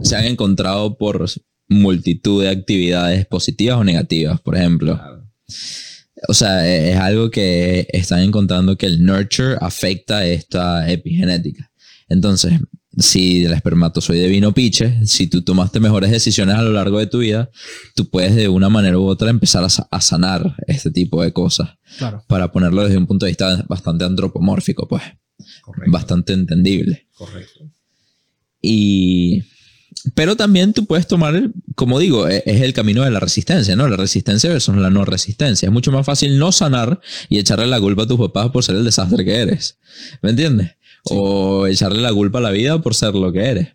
se 0.04 0.16
han 0.16 0.26
encontrado 0.26 0.98
por 0.98 1.26
multitud 1.68 2.44
de 2.44 2.50
actividades 2.50 3.26
positivas 3.26 3.78
o 3.78 3.84
negativas, 3.84 4.40
por 4.42 4.56
ejemplo. 4.56 4.96
Claro. 4.96 5.28
O 6.28 6.34
sea, 6.34 6.68
e- 6.68 6.92
es 6.92 6.98
algo 6.98 7.30
que 7.32 7.88
están 7.94 8.20
encontrando 8.22 8.78
que 8.78 8.86
el 8.86 9.04
nurture 9.06 9.56
afecta 9.60 10.26
esta 10.26 10.90
epigenética. 10.92 11.72
Entonces, 12.10 12.54
si 12.98 13.46
el 13.46 13.54
espermatozoide 13.54 14.28
vino 14.28 14.52
piche, 14.54 15.06
si 15.06 15.28
tú 15.28 15.42
tomaste 15.44 15.80
mejores 15.80 16.12
decisiones 16.12 16.56
a 16.56 16.62
lo 16.64 16.74
largo 16.74 17.00
de 17.00 17.08
tu 17.08 17.20
vida, 17.20 17.50
tú 17.96 18.10
puedes 18.10 18.36
de 18.36 18.50
una 18.50 18.68
manera 18.70 18.98
u 18.98 19.04
otra 19.06 19.30
empezar 19.30 19.64
a, 19.64 19.70
sa- 19.70 19.88
a 19.92 20.02
sanar 20.02 20.56
este 20.68 20.92
tipo 20.92 21.22
de 21.24 21.32
cosas. 21.32 21.70
Claro. 21.98 22.24
Para 22.28 22.52
ponerlo 22.52 22.84
desde 22.84 22.98
un 22.98 23.06
punto 23.08 23.26
de 23.26 23.32
vista 23.32 23.64
bastante 23.70 24.04
antropomórfico, 24.06 24.88
pues, 24.88 25.04
Correcto. 25.62 25.92
bastante 25.92 26.34
entendible. 26.34 27.08
Correcto. 27.14 27.72
Y. 28.62 29.44
Pero 30.16 30.36
también 30.36 30.74
tú 30.74 30.86
puedes 30.86 31.08
tomar, 31.08 31.52
como 31.76 32.00
digo, 32.00 32.28
e- 32.28 32.44
es 32.46 32.62
el 32.62 32.74
camino 32.74 33.04
de 33.04 33.12
la 33.12 33.20
resistencia, 33.20 33.76
¿no? 33.76 33.88
La 33.88 33.98
resistencia 33.98 34.50
versus 34.50 34.76
la 34.76 34.90
no 34.90 35.06
resistencia. 35.06 35.68
Es 35.68 35.74
mucho 35.74 35.92
más 35.92 36.06
fácil 36.06 36.38
no 36.40 36.52
sanar 36.52 37.00
y 37.30 37.40
echarle 37.40 37.68
la 37.68 37.80
culpa 37.80 38.04
a 38.04 38.08
tus 38.08 38.18
papás 38.20 38.50
por 38.52 38.64
ser 38.64 38.76
el 38.76 38.86
desastre 38.86 39.26
que 39.26 39.36
eres. 39.36 39.80
¿Me 40.22 40.32
entiendes? 40.32 40.72
O 41.06 41.68
echarle 41.68 42.02
la 42.02 42.14
culpa 42.14 42.40
a 42.40 42.42
la 42.42 42.52
vida 42.52 42.82
por 42.82 42.96
ser 42.96 43.16
lo 43.16 43.32
que 43.32 43.46
eres. 43.46 43.70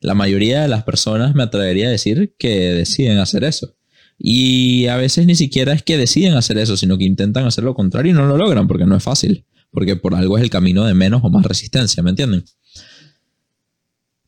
La 0.00 0.14
mayoría 0.14 0.62
de 0.62 0.68
las 0.68 0.84
personas 0.84 1.34
me 1.34 1.42
atrevería 1.42 1.88
a 1.88 1.90
decir 1.90 2.34
que 2.38 2.74
deciden 2.74 3.18
hacer 3.18 3.44
eso. 3.44 3.74
Y 4.18 4.86
a 4.86 4.96
veces 4.96 5.26
ni 5.26 5.34
siquiera 5.34 5.72
es 5.72 5.82
que 5.82 5.96
deciden 5.98 6.34
hacer 6.34 6.58
eso, 6.58 6.76
sino 6.76 6.98
que 6.98 7.04
intentan 7.04 7.46
hacer 7.46 7.64
lo 7.64 7.74
contrario 7.74 8.12
y 8.12 8.14
no 8.14 8.26
lo 8.26 8.36
logran 8.36 8.68
porque 8.68 8.86
no 8.86 8.96
es 8.96 9.02
fácil. 9.02 9.46
Porque 9.70 9.96
por 9.96 10.14
algo 10.14 10.36
es 10.36 10.44
el 10.44 10.50
camino 10.50 10.84
de 10.84 10.94
menos 10.94 11.22
o 11.24 11.30
más 11.30 11.44
resistencia, 11.44 12.02
¿me 12.02 12.10
entienden? 12.10 12.44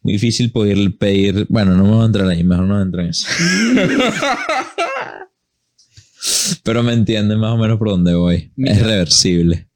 Muy 0.07 0.13
difícil 0.13 0.53
poder 0.53 0.97
pedir. 0.99 1.47
Bueno, 1.49 1.75
no 1.77 1.83
me 1.83 1.91
voy 1.91 2.03
a 2.05 2.07
entrar 2.07 2.29
ahí, 2.29 2.45
mejor 2.45 2.67
no 2.67 2.81
entro 2.81 3.01
en 3.03 3.09
eso. 3.09 3.27
Pero 6.63 6.85
me 6.85 6.93
entienden 6.93 7.41
más 7.41 7.51
o 7.53 7.57
menos 7.57 7.77
por 7.77 7.89
dónde 7.91 8.15
voy. 8.15 8.53
Mira. 8.55 8.73
Es 8.75 8.83
reversible. 8.85 9.67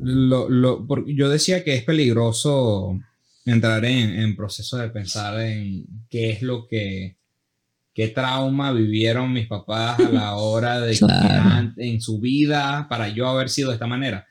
Lo, 0.00 0.50
lo- 0.50 0.86
yo 1.06 1.30
decía 1.30 1.64
que 1.64 1.74
es 1.74 1.84
peligroso 1.84 3.00
entrar 3.46 3.82
en, 3.86 4.10
en 4.20 4.36
proceso 4.36 4.76
de 4.76 4.90
pensar 4.90 5.40
en 5.40 5.86
qué 6.10 6.28
es 6.30 6.42
lo 6.42 6.68
que, 6.68 7.16
qué 7.94 8.08
trauma 8.08 8.72
vivieron 8.72 9.32
mis 9.32 9.46
papás 9.46 9.98
a 10.00 10.08
la 10.10 10.36
hora 10.36 10.80
de 10.80 10.92
que 10.92 10.98
Claro. 10.98 11.72
en 11.78 12.00
su 12.02 12.20
vida 12.20 12.86
para 12.90 13.08
yo 13.08 13.26
haber 13.26 13.48
sido 13.48 13.70
de 13.70 13.76
esta 13.76 13.86
manera. 13.86 14.26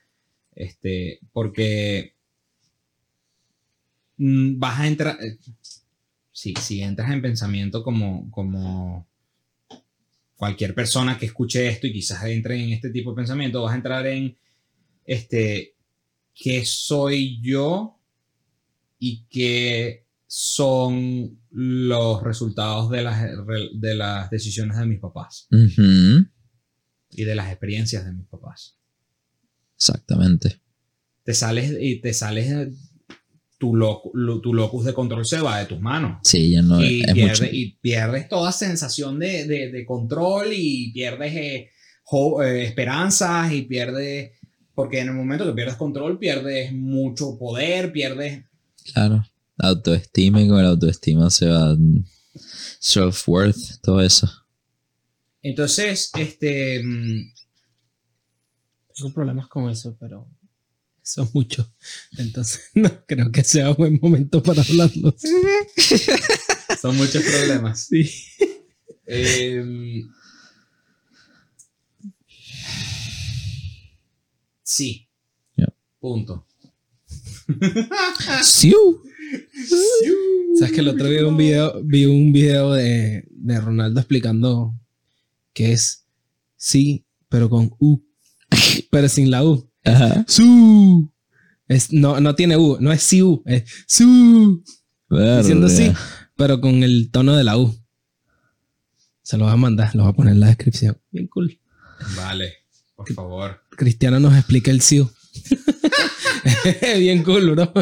Este, 0.56 1.20
porque 1.34 2.14
vas 4.18 4.80
a 4.80 4.88
entrar, 4.88 5.18
eh, 5.22 5.38
si, 6.32 6.54
si 6.56 6.82
entras 6.82 7.12
en 7.12 7.22
pensamiento 7.22 7.84
como, 7.84 8.30
como 8.32 9.08
cualquier 10.36 10.74
persona 10.74 11.18
que 11.18 11.26
escuche 11.26 11.68
esto 11.68 11.88
y 11.88 11.94
quizás 11.94 12.24
entre 12.26 12.62
en 12.62 12.72
este 12.72 12.90
tipo 12.90 13.12
de 13.12 13.18
pensamiento, 13.18 13.64
vas 13.64 13.74
a 13.74 13.78
entrar 13.78 14.06
en, 14.08 14.38
este, 15.06 15.76
qué 16.36 16.64
soy 16.66 17.42
yo 17.42 18.00
y 19.00 19.26
qué 19.30 20.06
son 20.28 21.40
los 21.50 22.22
resultados 22.22 22.90
de 22.92 23.02
las, 23.02 23.24
de 23.74 23.96
las 23.96 24.30
decisiones 24.30 24.78
de 24.78 24.86
mis 24.86 25.00
papás 25.00 25.48
y 25.50 27.24
de 27.24 27.36
las 27.36 27.50
experiencias 27.50 28.06
de 28.06 28.12
mis 28.12 28.28
papás. 28.28 28.78
Exactamente. 29.76 30.60
Te 31.24 31.34
sales 31.34 31.76
y 31.80 32.02
te 32.02 32.14
sales 32.14 32.87
tu, 33.58 33.74
locu- 33.74 34.12
lo- 34.14 34.40
tu 34.40 34.54
locus 34.54 34.86
de 34.86 34.94
control 34.94 35.26
se 35.26 35.40
va 35.42 35.60
de 35.60 35.66
tus 35.66 35.80
manos. 35.80 36.20
Sí, 36.24 36.52
ya 36.52 36.62
no 36.62 36.84
y, 36.84 37.02
es 37.02 37.14
pierde- 37.14 37.42
mucho. 37.46 37.46
y 37.56 37.78
pierdes 37.82 38.30
toda 38.30 38.52
sensación 38.52 39.18
de, 39.20 39.46
de- 39.46 39.72
de 39.72 39.86
control 39.86 40.50
y 40.54 40.92
pierdes 40.94 41.34
eh, 41.36 41.70
ho- 42.06 42.44
eh, 42.44 42.64
esperanzas 42.66 43.52
y 43.52 43.64
pierdes, 43.64 44.32
porque 44.76 45.00
en 45.00 45.08
el 45.10 45.14
momento 45.16 45.46
que 45.46 45.54
pierdes 45.54 45.76
control 45.76 46.20
pierdes 46.20 46.72
mucho 46.74 47.38
poder, 47.38 47.92
pierdes... 47.92 48.46
Claro. 48.94 49.26
La 49.58 49.70
autoestima 49.70 50.40
y 50.42 50.48
con 50.48 50.62
la 50.62 50.70
autoestima 50.70 51.30
se 51.32 51.48
va 51.48 51.76
self-worth, 52.80 53.82
todo 53.82 54.02
eso. 54.02 54.30
Entonces, 55.42 56.12
este... 56.18 56.84
mm, 56.84 57.34
Tengo 58.96 59.14
problemas 59.14 59.48
con 59.48 59.70
eso, 59.70 59.96
pero 60.00 60.28
son 61.08 61.30
muchos. 61.34 61.68
Entonces, 62.18 62.62
no 62.74 63.06
creo 63.06 63.32
que 63.32 63.44
sea 63.44 63.70
buen 63.70 64.00
momento 64.02 64.44
para 64.44 64.62
hablarlos. 64.62 65.16
son 66.82 66.98
muchos 66.98 67.24
problemas. 67.24 67.88
Sí. 67.88 68.12
Em, 69.06 70.10
sí. 74.64 75.08
Punto. 76.00 76.46
Siu. 78.44 79.02
Sabes 80.60 80.74
que 80.74 80.82
el 80.82 80.88
otro 80.90 81.10
día 81.10 81.22
vi 81.22 81.26
un 81.26 81.38
video, 81.38 81.82
vi 81.84 82.06
un 82.06 82.32
video 82.32 82.74
de, 82.74 83.26
de 83.30 83.60
Ronaldo 83.60 84.00
explicando 84.00 84.74
que 85.54 85.72
es 85.72 86.06
sí, 86.56 87.06
pero 87.30 87.50
con 87.50 87.74
U. 87.80 88.04
Pero 88.92 89.10
sin 89.10 89.32
la 89.32 89.44
U. 89.44 89.70
Ajá. 89.88 90.26
Su. 90.28 91.12
Es, 91.68 91.92
no, 91.92 92.20
no 92.20 92.36
tiene 92.36 92.58
U, 92.58 92.78
no 92.80 92.92
es 92.92 93.02
si 93.04 93.22
U, 93.22 93.44
es 93.46 93.64
su. 93.88 94.64
Diciendo 95.10 95.70
sí, 95.70 95.92
pero 96.36 96.62
con 96.62 96.84
el 96.84 97.10
tono 97.12 97.36
de 97.36 97.44
la 97.44 97.58
U. 97.58 97.76
Se 99.22 99.38
lo 99.38 99.46
voy 99.46 99.54
a 99.54 99.58
mandar, 99.58 99.94
lo 99.94 100.04
voy 100.04 100.12
a 100.12 100.16
poner 100.16 100.34
en 100.34 100.40
la 100.40 100.48
descripción. 100.48 100.98
Bien 101.12 101.28
cool. 101.28 101.60
Vale, 102.16 102.54
por 102.96 103.12
favor. 103.14 103.62
Cristiano 103.72 104.20
nos 104.20 104.36
explica 104.36 104.72
el 104.72 104.82
SIU. 104.82 105.10
Bien 106.98 107.24
cool, 107.24 107.52
bro. 107.52 107.74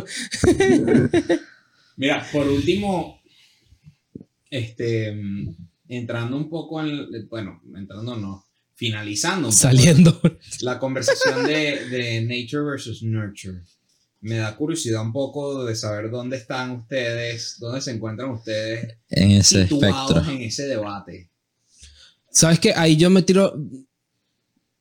Mira, 1.97 2.25
por 2.31 2.47
último, 2.47 3.21
este, 4.49 5.13
mm, 5.13 5.55
entrando 5.89 6.37
un 6.37 6.49
poco 6.49 6.81
en, 6.81 7.27
bueno, 7.29 7.61
entrando 7.75 8.15
no, 8.15 8.44
finalizando 8.75 9.51
Saliendo. 9.51 10.19
la 10.61 10.79
conversación 10.79 11.45
de, 11.45 11.87
de 11.89 12.21
nature 12.21 12.63
versus 12.63 13.01
nurture. 13.03 13.61
Me 14.21 14.37
da 14.37 14.55
curiosidad 14.55 15.01
un 15.01 15.13
poco 15.13 15.65
de 15.65 15.75
saber 15.75 16.09
dónde 16.09 16.37
están 16.37 16.71
ustedes, 16.71 17.57
dónde 17.59 17.79
se 17.81 17.91
encuentran 17.91 18.31
ustedes 18.31 18.97
En 19.09 19.31
ese 19.31 19.67
situados 19.67 20.11
espectro. 20.11 20.33
en 20.33 20.41
ese 20.41 20.67
debate. 20.67 21.29
¿Sabes 22.31 22.59
qué? 22.59 22.73
Ahí 22.75 22.97
yo 22.97 23.09
me 23.09 23.21
tiro. 23.21 23.53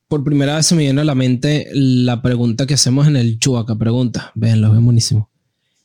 Por 0.09 0.25
primera 0.25 0.57
vez 0.57 0.67
se 0.67 0.75
me 0.75 0.83
viene 0.83 1.01
a 1.01 1.05
la 1.05 1.15
mente 1.15 1.69
la 1.73 2.23
pregunta 2.23 2.67
que 2.67 2.75
hacemos 2.75 3.07
en 3.07 3.17
el 3.17 3.39
Chubaca 3.39 3.77
Pregunta. 3.77 4.33
Ven, 4.35 4.61
lo 4.61 4.73
ven 4.73 4.85
buenísimo. 4.85 5.31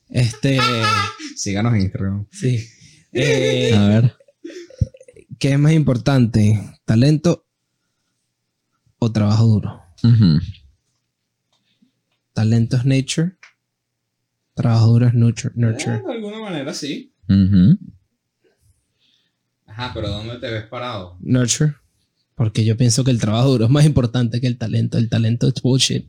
Este. 0.08 0.58
Síganos 1.36 1.74
en 1.74 1.80
Instagram. 1.82 2.26
sí. 2.32 2.64
Eh, 3.12 3.74
A 3.76 3.88
ver. 3.88 4.14
¿Qué 5.40 5.52
es 5.52 5.58
más 5.58 5.72
importante? 5.72 6.60
¿Talento 6.84 7.44
o 9.00 9.10
trabajo 9.10 9.46
duro? 9.46 9.82
Ujú. 10.04 10.38
Talento 12.32 12.76
es 12.76 12.84
nature. 12.84 13.32
Trabajo 14.54 14.86
duro 14.92 15.06
es 15.08 15.14
nurture. 15.14 15.52
nurture. 15.56 15.96
Eh, 15.96 16.02
de 16.06 16.12
alguna 16.12 16.38
manera 16.40 16.72
sí. 16.72 17.12
Ajá, 19.66 19.92
pero 19.94 20.08
¿dónde 20.08 20.36
te 20.38 20.50
ves 20.50 20.64
parado? 20.66 21.16
Nurture. 21.20 21.74
Porque 22.34 22.64
yo 22.64 22.76
pienso 22.76 23.04
que 23.04 23.10
el 23.10 23.20
trabajo 23.20 23.50
duro 23.50 23.64
es 23.66 23.70
más 23.70 23.84
importante 23.84 24.40
que 24.40 24.46
el 24.46 24.56
talento. 24.58 24.98
El 24.98 25.08
talento 25.08 25.48
es 25.48 25.54
bullshit. 25.62 26.06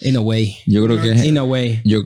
In 0.00 0.16
a 0.16 0.20
way. 0.20 0.56
Yo 0.66 0.84
creo 0.84 1.00
que 1.00 1.26
In 1.26 1.38
a 1.38 1.44
way. 1.44 1.80
yo 1.84 2.02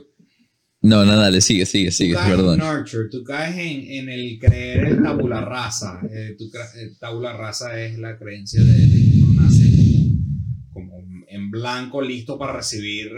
no, 0.83 1.05
no, 1.05 1.15
dale, 1.15 1.41
sigue, 1.41 1.67
sigue, 1.67 1.91
sigue, 1.91 2.15
perdón. 2.15 2.59
en 2.59 2.65
nurture, 2.67 3.07
tú 3.09 3.23
caes 3.23 3.55
en, 3.55 3.83
en 3.91 4.09
el 4.09 4.39
creer 4.39 4.85
el 4.85 5.03
tabula 5.03 5.41
rasa. 5.41 5.99
Eh, 6.09 6.35
cre- 6.39 6.75
el 6.79 6.97
tabula 6.97 7.33
rasa 7.37 7.79
es 7.79 7.99
la 7.99 8.17
creencia 8.17 8.63
de, 8.63 8.87
como, 10.73 10.97
en 11.27 11.51
blanco, 11.51 12.01
listo 12.01 12.37
para 12.37 12.53
recibir 12.53 13.11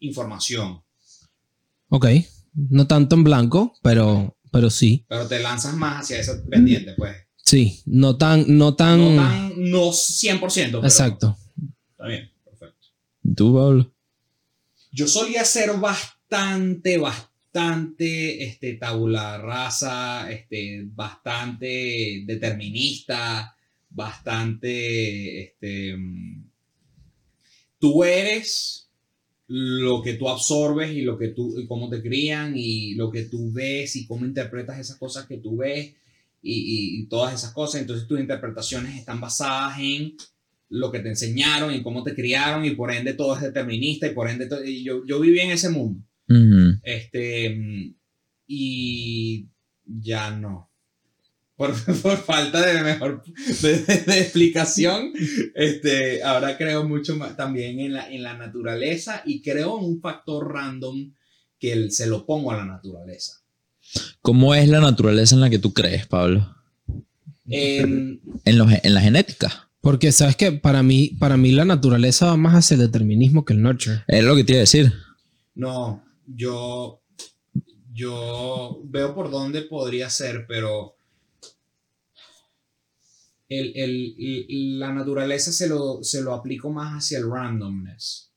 información. 0.00 0.82
Ok. 1.88 2.06
No 2.54 2.86
tanto 2.86 3.16
en 3.16 3.24
blanco, 3.24 3.74
pero, 3.82 4.36
pero 4.52 4.70
sí. 4.70 5.04
Pero 5.08 5.26
te 5.26 5.40
lanzas 5.40 5.74
más 5.74 6.02
hacia 6.02 6.20
ese 6.20 6.36
pendiente, 6.36 6.94
pues. 6.96 7.16
Sí. 7.36 7.82
No 7.86 8.16
tan, 8.16 8.44
no 8.56 8.74
tan. 8.74 9.16
No 9.16 9.22
tan, 9.22 9.70
no 9.70 9.90
100%. 9.90 10.40
Pero 10.66 10.84
exacto. 10.84 11.36
Está 11.90 12.06
bien, 12.06 12.30
perfecto. 12.44 12.88
¿Tú, 13.36 13.54
Pablo? 13.54 13.92
Yo 14.92 15.08
solía 15.08 15.44
ser 15.44 15.72
bastante, 15.78 16.98
bastante 16.98 18.44
este, 18.44 18.74
tabula 18.74 19.38
rasa, 19.38 20.30
este, 20.30 20.82
bastante 20.86 22.22
determinista, 22.26 23.56
bastante, 23.90 25.42
este, 25.42 25.96
tú 27.84 28.02
eres 28.02 28.88
lo 29.46 30.00
que 30.02 30.14
tú 30.14 30.30
absorbes 30.30 30.90
y 30.92 31.02
lo 31.02 31.18
que 31.18 31.28
tú, 31.28 31.60
y 31.60 31.66
cómo 31.66 31.90
te 31.90 32.00
crían 32.00 32.54
y 32.56 32.94
lo 32.94 33.10
que 33.10 33.24
tú 33.24 33.52
ves 33.52 33.94
y 33.96 34.06
cómo 34.06 34.24
interpretas 34.24 34.78
esas 34.78 34.96
cosas 34.96 35.26
que 35.26 35.36
tú 35.36 35.58
ves 35.58 35.92
y, 36.40 36.52
y- 36.52 37.00
y 37.02 37.06
todas 37.08 37.34
esas 37.34 37.52
cosas. 37.52 37.82
Entonces 37.82 38.06
tus 38.08 38.18
interpretaciones 38.20 38.96
están 38.96 39.20
basadas 39.20 39.78
en 39.80 40.14
lo 40.70 40.90
que 40.90 41.00
te 41.00 41.10
enseñaron 41.10 41.74
y 41.74 41.82
cómo 41.82 42.02
te 42.02 42.14
criaron 42.14 42.64
y 42.64 42.70
por 42.70 42.90
ende 42.90 43.12
todo 43.12 43.36
es 43.36 43.42
determinista 43.42 44.06
y 44.06 44.14
por 44.14 44.30
ende 44.30 44.46
todo- 44.46 44.64
y 44.64 44.82
yo, 44.82 45.04
yo 45.06 45.20
viví 45.20 45.40
en 45.40 45.50
ese 45.50 45.68
mundo. 45.68 46.00
Ujú. 46.26 46.80
Este, 46.82 47.50
mm, 47.50 47.94
y 48.46 49.46
ya 49.84 50.30
no. 50.30 50.70
Por, 51.56 51.72
por 52.02 52.16
falta 52.16 52.64
de 52.66 52.82
mejor 52.82 53.22
de, 53.62 53.78
de- 53.78 53.96
de 54.02 54.20
explicación, 54.20 55.12
este, 55.54 56.22
ahora 56.24 56.56
creo 56.58 56.82
mucho 56.88 57.14
más 57.16 57.36
también 57.36 57.78
en 57.80 57.92
la, 57.92 58.10
en 58.10 58.22
la 58.22 58.36
naturaleza 58.36 59.22
y 59.24 59.40
creo 59.42 59.78
en 59.78 59.84
un 59.84 60.00
factor 60.00 60.52
random 60.52 61.12
que 61.58 61.72
el- 61.72 61.92
se 61.92 62.06
lo 62.06 62.26
pongo 62.26 62.50
a 62.50 62.56
la 62.56 62.64
naturaleza. 62.64 63.40
¿Cómo 64.22 64.54
es 64.54 64.68
la 64.68 64.80
naturaleza 64.80 65.34
en 65.36 65.42
la 65.42 65.50
que 65.50 65.58
tú 65.58 65.72
crees, 65.72 66.06
Pablo? 66.06 66.54
En- 67.46 68.20
En, 68.44 68.58
los, 68.58 68.68
en 68.82 68.94
la 68.94 69.00
genética. 69.00 69.68
Porque 69.80 70.12
sabes 70.12 70.34
que 70.34 70.50
para 70.52 70.82
mí, 70.82 71.10
para 71.18 71.36
mí 71.36 71.52
la 71.52 71.66
naturaleza 71.66 72.26
va 72.26 72.36
más 72.38 72.54
hacia 72.54 72.74
el 72.76 72.80
determinismo 72.80 73.44
que 73.44 73.52
el 73.52 73.60
nurture. 73.62 74.02
Es 74.08 74.24
lo 74.24 74.34
que 74.34 74.42
te 74.42 74.52
iba 74.52 74.58
a 74.58 74.60
decir. 74.60 74.92
no, 75.54 76.02
yo, 76.26 77.02
yo 77.92 78.80
veo 78.84 79.14
por 79.14 79.30
dónde 79.30 79.62
podría 79.62 80.08
ser, 80.10 80.46
pero 80.48 80.96
el- 83.48 83.72
el- 83.76 84.14
el- 84.18 84.78
la 84.78 84.92
naturaleza 84.92 85.52
se 85.52 85.68
lo, 85.68 86.02
se 86.02 86.22
lo 86.22 86.32
aplico 86.34 86.70
más 86.72 86.94
hacia 87.04 87.18
el 87.18 87.30
randomness. 87.30 88.30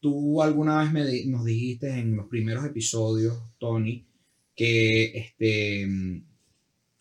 Tú 0.00 0.40
alguna 0.42 0.80
vez 0.82 0.92
me 0.92 1.04
di- 1.06 1.26
nos 1.26 1.44
dijiste 1.44 1.90
en 1.90 2.16
los 2.16 2.26
primeros 2.28 2.64
episodios, 2.64 3.36
Tony, 3.58 4.06
que 4.54 5.18
este, 5.18 5.88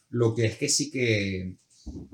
lo 0.10 0.34
que 0.34 0.46
es 0.46 0.58
que 0.58 0.70
sí 0.70 0.90
que 0.90 1.58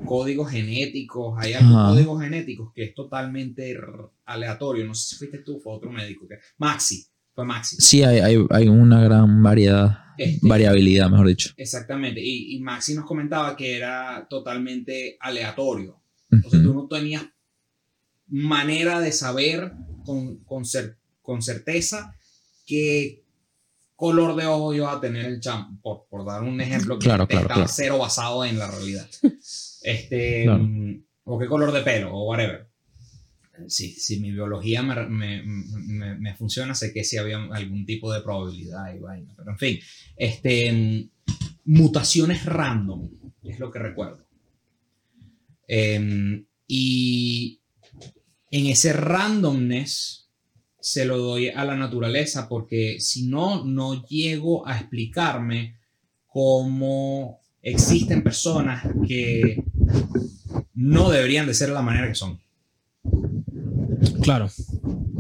códigos 0.06 0.52
genéticos, 0.52 1.36
hay 1.40 1.54
algunos 1.54 1.78
Ajá. 1.78 1.90
códigos 1.94 2.22
genéticos 2.22 2.74
que 2.74 2.84
es 2.84 2.94
totalmente 2.94 3.76
aleatorio. 4.26 4.86
No 4.86 4.94
sé 4.94 5.10
si 5.10 5.16
fuiste 5.16 5.40
tú, 5.40 5.60
fue 5.60 5.74
otro 5.74 5.92
médico. 5.92 6.28
Que, 6.28 6.36
Maxi, 6.58 7.06
fue. 7.36 7.82
Sí, 7.82 8.04
hay, 8.04 8.20
hay, 8.20 8.38
hay 8.50 8.68
una 8.68 9.04
gran 9.04 9.42
variedad, 9.44 10.00
Este, 10.18 10.40
variabilidad, 10.48 11.10
mejor 11.10 11.28
dicho. 11.28 11.50
Exactamente. 11.58 12.22
Y, 12.22 12.56
y 12.56 12.60
Maxi 12.60 12.94
nos 12.96 13.06
comentaba 13.06 13.56
que 13.56 13.76
era 13.78 14.28
totalmente 14.30 15.18
aleatorio. 15.20 16.00
O 16.46 16.50
sea, 16.50 16.62
tú 16.64 16.74
no 16.74 16.88
tenías 16.88 17.24
manera 18.28 19.00
de 19.00 19.12
saber 19.12 19.74
con, 20.06 20.38
con, 20.44 20.64
cer- 20.64 20.98
con 21.22 21.42
certeza 21.42 22.16
qué 22.66 23.24
color 23.96 24.36
de 24.36 24.46
ojo 24.48 24.74
iba 24.74 24.92
a 24.92 25.00
tener 25.00 25.26
el 25.26 25.40
champ, 25.40 25.80
por, 25.82 26.06
por 26.10 26.26
dar 26.26 26.42
un 26.44 26.60
ejemplo 26.60 26.98
que 26.98 27.06
Claro, 27.06 27.28
claro, 27.28 27.44
estaba 27.44 27.56
claro. 27.66 27.72
cero 27.74 27.98
basado 28.00 28.44
en 28.46 28.58
la 28.60 28.70
realidad. 28.70 29.08
Este, 29.86 30.48
mm, 30.48 31.04
o 31.26 31.38
qué 31.38 31.46
color 31.48 31.74
de 31.74 31.82
pelo, 31.82 32.14
o 32.16 32.30
whatever. 32.30 32.70
Si, 33.68 33.94
si 33.94 34.20
mi 34.20 34.32
biología 34.32 34.82
me, 34.82 35.44
me, 35.44 36.36
funciona, 36.36 36.74
sé 36.76 36.94
que 36.94 37.04
sí 37.04 37.18
había 37.18 37.38
algún 37.52 37.86
tipo 37.86 38.12
de 38.12 38.22
probabilidad 38.22 38.94
y 38.94 39.00
vaina. 39.00 39.34
Pero 39.36 39.52
en 39.52 39.58
fin, 39.58 39.80
este, 40.18 41.10
mutaciones 41.66 42.46
random 42.46 43.10
es 43.44 43.60
lo 43.60 43.72
que 43.72 43.80
recuerdo. 43.80 44.26
Em, 45.68 46.46
y 46.68 47.62
en 48.52 48.68
ese 48.68 48.94
randomness 48.94 50.30
se 50.80 51.06
lo 51.06 51.18
doy 51.18 51.48
a 51.48 51.64
la 51.64 51.76
naturaleza 51.76 52.50
porque 52.50 53.00
si 53.00 53.28
no, 53.28 53.64
no 53.64 54.06
llego 54.06 54.68
a 54.68 54.78
explicarme 54.78 55.78
cómo 56.28 57.40
existen 57.62 58.24
personas 58.24 58.86
que 59.08 59.64
no 60.74 61.10
deberían 61.10 61.48
de 61.48 61.54
ser 61.54 61.70
de 61.70 61.76
la 61.76 61.82
manera 61.82 62.08
que 62.08 62.16
son. 62.16 62.43
Claro. 64.22 64.50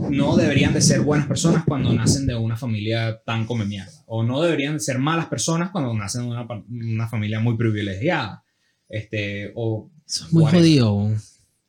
No 0.10 0.36
deberían 0.36 0.74
de 0.74 0.82
ser 0.82 1.02
buenas 1.02 1.28
personas 1.28 1.64
cuando 1.66 1.94
nacen 1.94 2.26
de 2.28 2.36
una 2.36 2.58
familia 2.58 3.22
tan 3.26 3.46
come 3.46 3.66
mierda. 3.66 3.92
O 4.08 4.24
no 4.24 4.42
deberían 4.42 4.74
de 4.74 4.80
ser 4.80 5.00
malas 5.00 5.28
personas 5.28 5.72
cuando 5.72 5.94
nacen 5.94 6.24
de 6.24 6.28
una, 6.30 6.48
una 6.70 7.08
familia 7.08 7.40
muy 7.40 7.56
privilegiada. 7.58 8.44
Este, 8.90 9.52
o 9.56 9.90
Eso 10.08 10.26
es 10.26 10.34
muy 10.34 10.46
jodido. 10.52 11.12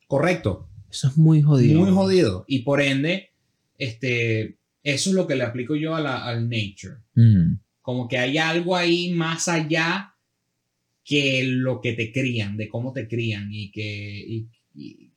correcto, 0.07 0.69
Eso 0.91 1.07
es 1.07 1.17
muy 1.17 1.41
jodido. 1.41 1.79
muy 1.81 1.91
jodido. 1.91 2.45
Y 2.47 2.59
por 2.59 2.81
ende, 2.81 3.29
este, 3.77 4.57
eso 4.83 5.09
es 5.09 5.15
lo 5.15 5.25
que 5.27 5.35
le 5.35 5.43
aplico 5.43 5.75
yo 5.75 5.95
a 5.95 6.01
la, 6.01 6.23
al 6.25 6.47
nature. 6.49 6.97
Mm. 7.15 7.55
Como 7.81 8.07
que 8.07 8.17
hay 8.17 8.37
algo 8.37 8.75
ahí 8.75 9.11
más 9.11 9.47
allá 9.47 10.13
que 11.03 11.43
lo 11.45 11.81
que 11.81 11.93
te 11.93 12.11
crían, 12.11 12.57
de 12.57 12.67
cómo 12.67 12.91
te 12.93 13.07
crían 13.07 13.49
y 13.51 13.71
que, 13.71 14.25
y- 14.27 14.47
y- 14.75 15.11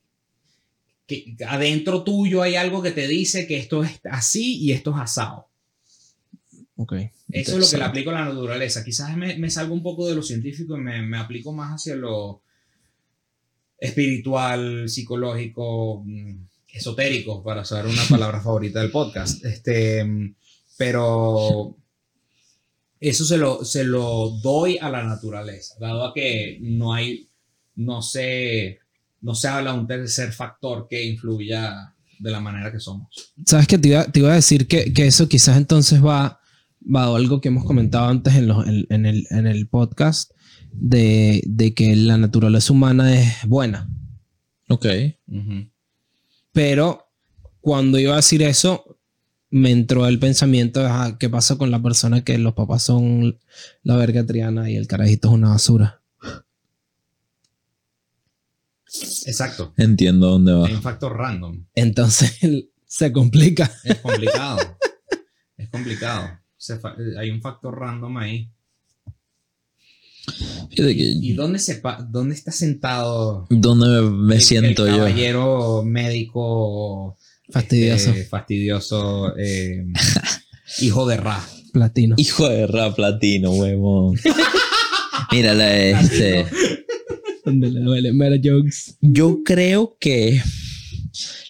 que 1.09 1.37
adentro 1.47 2.05
tuyo 2.05 2.43
hay 2.43 2.55
algo 2.55 2.83
que 2.83 2.93
te 2.93 3.09
dice 3.09 3.47
que 3.47 3.57
esto 3.57 3.83
es 3.83 3.99
así 4.05 4.59
y 4.59 4.73
esto 4.73 4.91
es 4.95 5.01
asado. 5.01 5.49
Ok. 6.77 6.93
Eso 7.31 7.59
es 7.59 7.59
lo 7.59 7.69
que 7.69 7.77
le 7.79 7.85
aplico 7.85 8.11
a 8.11 8.15
la 8.15 8.25
naturaleza. 8.27 8.85
Quizás 8.85 9.17
me, 9.17 9.37
me 9.39 9.51
salgo 9.51 9.75
un 9.75 9.83
poco 9.83 10.07
de 10.07 10.15
lo 10.15 10.23
científico 10.23 10.77
y 10.77 10.81
me, 10.81 11.03
me 11.03 11.19
aplico 11.19 11.53
más 11.53 11.81
hacia 11.81 11.97
lo 11.97 12.43
espiritual, 13.79 14.89
psicológico, 14.89 16.03
mm, 16.05 16.47
esotérico, 16.73 17.43
para 17.43 17.63
usar 17.63 17.87
una 17.87 18.03
palabra 18.09 18.41
favorita 18.41 18.81
del 18.81 18.91
podcast. 18.91 19.45
Este, 19.45 20.07
pero 20.77 21.77
eso 23.01 23.25
se 23.25 23.39
lo, 23.39 23.65
se 23.65 23.85
lo 23.85 24.31
doy 24.43 24.79
a 24.79 24.91
la 24.91 25.05
naturaleza, 25.05 25.77
dado 25.81 26.05
a 26.05 26.13
que 26.13 26.59
no 26.61 26.93
hay, 26.93 27.29
no 27.77 28.03
se, 28.03 28.81
no 29.21 29.35
se 29.35 29.49
habla 29.49 29.73
de 29.73 29.79
un 29.81 29.87
tercer 29.87 30.33
factor 30.33 30.87
que 30.89 31.05
influya 31.05 31.95
de 32.19 32.31
la 32.31 32.41
manera 32.41 32.71
que 32.73 32.81
somos. 32.81 33.09
Sabes 33.47 33.67
que 33.67 33.79
te 33.79 33.89
iba, 33.89 34.05
te 34.05 34.21
iba 34.21 34.33
a 34.33 34.35
decir 34.37 34.67
que, 34.67 34.93
que 34.93 35.07
eso 35.07 35.29
quizás 35.29 35.57
entonces 35.57 36.05
va, 36.05 36.41
va 36.95 37.05
a 37.05 37.17
algo 37.17 37.41
que 37.41 37.49
hemos 37.49 37.65
comentado 37.65 38.09
antes 38.09 38.35
en, 38.35 38.49
los- 38.49 38.67
en- 38.67 38.87
en 38.91 39.07
el, 39.07 39.27
en 39.31 39.47
el 39.47 39.69
podcast 39.69 40.33
de, 40.73 41.43
de 41.47 41.75
que 41.75 41.95
la 41.97 42.17
naturaleza 42.19 42.73
humana 42.73 43.15
es 43.15 43.47
buena. 43.47 43.89
Ok. 44.69 44.87
Pero 46.53 47.07
cuando 47.61 47.99
iba 47.99 48.15
a 48.15 48.17
decir 48.17 48.43
eso, 48.43 48.99
me 49.51 49.71
entró 49.71 50.07
el 50.07 50.19
pensamiento 50.19 50.81
de 50.81 50.87
"Ah, 50.91 51.17
qué 51.19 51.29
pasa 51.31 51.57
con 51.57 51.71
la 51.71 51.81
persona 51.83 52.23
que 52.23 52.37
los 52.39 52.55
papás 52.55 52.83
son 52.83 53.39
la 53.83 53.97
verga 53.97 54.27
triana 54.27 54.71
y 54.71 54.77
el 54.77 54.87
carajito 54.87 55.29
es 55.29 55.35
una 55.35 55.51
basura. 55.51 55.98
Exacto. 59.27 59.75
Entiendo 59.77 60.29
dónde 60.31 60.53
va. 60.53 60.67
Hay 60.67 60.75
un 60.75 60.83
factor 60.83 61.17
random. 61.17 61.65
Entonces 61.75 62.39
se 62.87 63.13
complica. 63.13 63.71
Es 63.85 63.97
complicado. 63.97 64.59
es 65.57 65.69
complicado. 65.69 66.31
Se 66.57 66.79
fa- 66.79 66.97
hay 67.19 67.31
un 67.31 67.41
factor 67.41 67.79
random 67.79 68.17
ahí. 68.19 68.51
¿Y 70.71 71.33
dónde, 71.33 71.59
se 71.59 71.81
dónde 72.11 72.35
está 72.35 72.53
sentado 72.53 73.47
¿Dónde 73.49 73.87
me, 73.89 74.11
me 74.11 74.35
el- 74.37 74.43
siento 74.43 74.87
el 74.87 74.93
yo? 74.93 74.99
caballero 74.99 75.83
médico 75.85 77.17
Fastidioso. 77.51 78.11
este, 78.11 78.25
fastidioso 78.27 79.35
eh, 79.39 79.87
hijo 80.83 81.07
de 81.07 81.17
Ra? 81.17 81.43
Platino. 81.73 82.15
Hijo 82.19 82.49
de 82.49 82.67
rap 82.67 82.99
latino, 82.99 83.51
huevón. 83.53 84.19
Mírala, 85.31 85.77
este. 85.77 86.47
Donde 87.49 87.71
le 87.71 87.81
duele 87.81 88.13
mera 88.13 88.37
jokes. 88.37 88.97
Yo 89.01 89.43
creo 89.45 89.97
que 89.99 90.41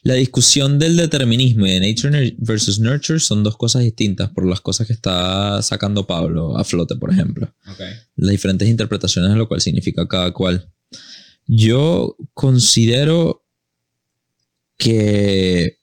la 0.03 0.15
discusión 0.15 0.79
del 0.79 0.97
determinismo 0.97 1.67
y 1.67 1.73
de 1.73 1.81
nature 1.81 2.37
versus 2.39 2.79
nurture 2.79 3.21
son 3.21 3.43
dos 3.43 3.57
cosas 3.57 3.83
distintas 3.83 4.31
por 4.31 4.47
las 4.47 4.61
cosas 4.61 4.87
que 4.87 4.93
está 4.93 5.61
sacando 5.63 6.07
Pablo 6.07 6.57
a 6.57 6.65
flote, 6.65 6.97
por 6.97 7.11
ejemplo. 7.11 7.53
Okay. 7.73 7.95
Las 8.17 8.31
diferentes 8.31 8.69
interpretaciones 8.69 9.31
de 9.31 9.37
lo 9.37 9.49
cual 9.49 9.61
significa 9.61 10.07
cada 10.07 10.33
cual. 10.33 10.71
Yo 11.47 12.17
considero 12.35 13.45
que 14.77 15.79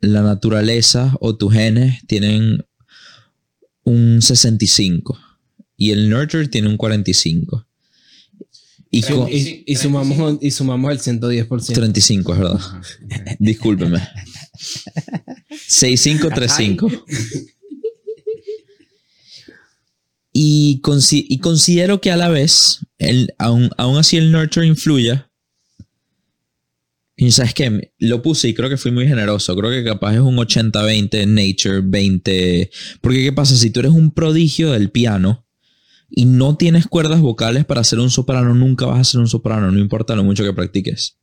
la 0.00 0.22
naturaleza 0.22 1.16
o 1.20 1.36
tus 1.36 1.52
genes 1.52 2.00
tienen 2.06 2.64
un 3.84 4.20
65 4.20 5.18
y 5.76 5.90
el 5.92 6.10
nurture 6.10 6.48
tiene 6.48 6.68
un 6.68 6.76
45. 6.76 7.65
Y 8.90 9.02
Y, 9.30 9.64
y 9.66 9.76
sumamos, 9.76 10.38
y 10.40 10.50
sumamos 10.50 10.92
el 10.92 10.98
110%. 11.20 11.72
35, 11.74 12.32
es 12.32 12.38
verdad. 12.38 12.60
Discúlpeme. 13.38 14.00
6535. 15.66 16.88
Y, 20.32 20.80
consi- 20.82 21.24
y 21.28 21.38
considero 21.38 22.00
que 22.00 22.10
a 22.10 22.16
la 22.16 22.28
vez, 22.28 22.80
el, 22.98 23.34
aún, 23.38 23.70
aún 23.78 23.96
así 23.98 24.16
el 24.16 24.30
nurture 24.32 24.66
influya. 24.66 25.30
Y 27.18 27.30
sabes 27.32 27.54
qué, 27.54 27.92
lo 27.98 28.20
puse 28.20 28.48
y 28.48 28.54
creo 28.54 28.68
que 28.68 28.76
fui 28.76 28.90
muy 28.90 29.08
generoso. 29.08 29.56
Creo 29.56 29.70
que 29.70 29.82
capaz 29.82 30.12
es 30.14 30.20
un 30.20 30.36
80-20 30.36 31.26
nature, 31.26 31.80
20. 31.82 32.70
Porque 33.00 33.22
¿qué 33.22 33.32
pasa? 33.32 33.56
Si 33.56 33.70
tú 33.70 33.80
eres 33.80 33.92
un 33.92 34.10
prodigio 34.10 34.72
del 34.72 34.90
piano 34.90 35.45
y 36.08 36.24
no 36.24 36.56
tienes 36.56 36.86
cuerdas 36.86 37.20
vocales 37.20 37.64
para 37.64 37.82
ser 37.84 37.98
un 37.98 38.10
soprano, 38.10 38.54
nunca 38.54 38.86
vas 38.86 39.00
a 39.00 39.04
ser 39.04 39.20
un 39.20 39.28
soprano, 39.28 39.70
no 39.70 39.78
importa 39.78 40.14
lo 40.16 40.24
mucho 40.24 40.44
que 40.44 40.52
practiques. 40.52 41.18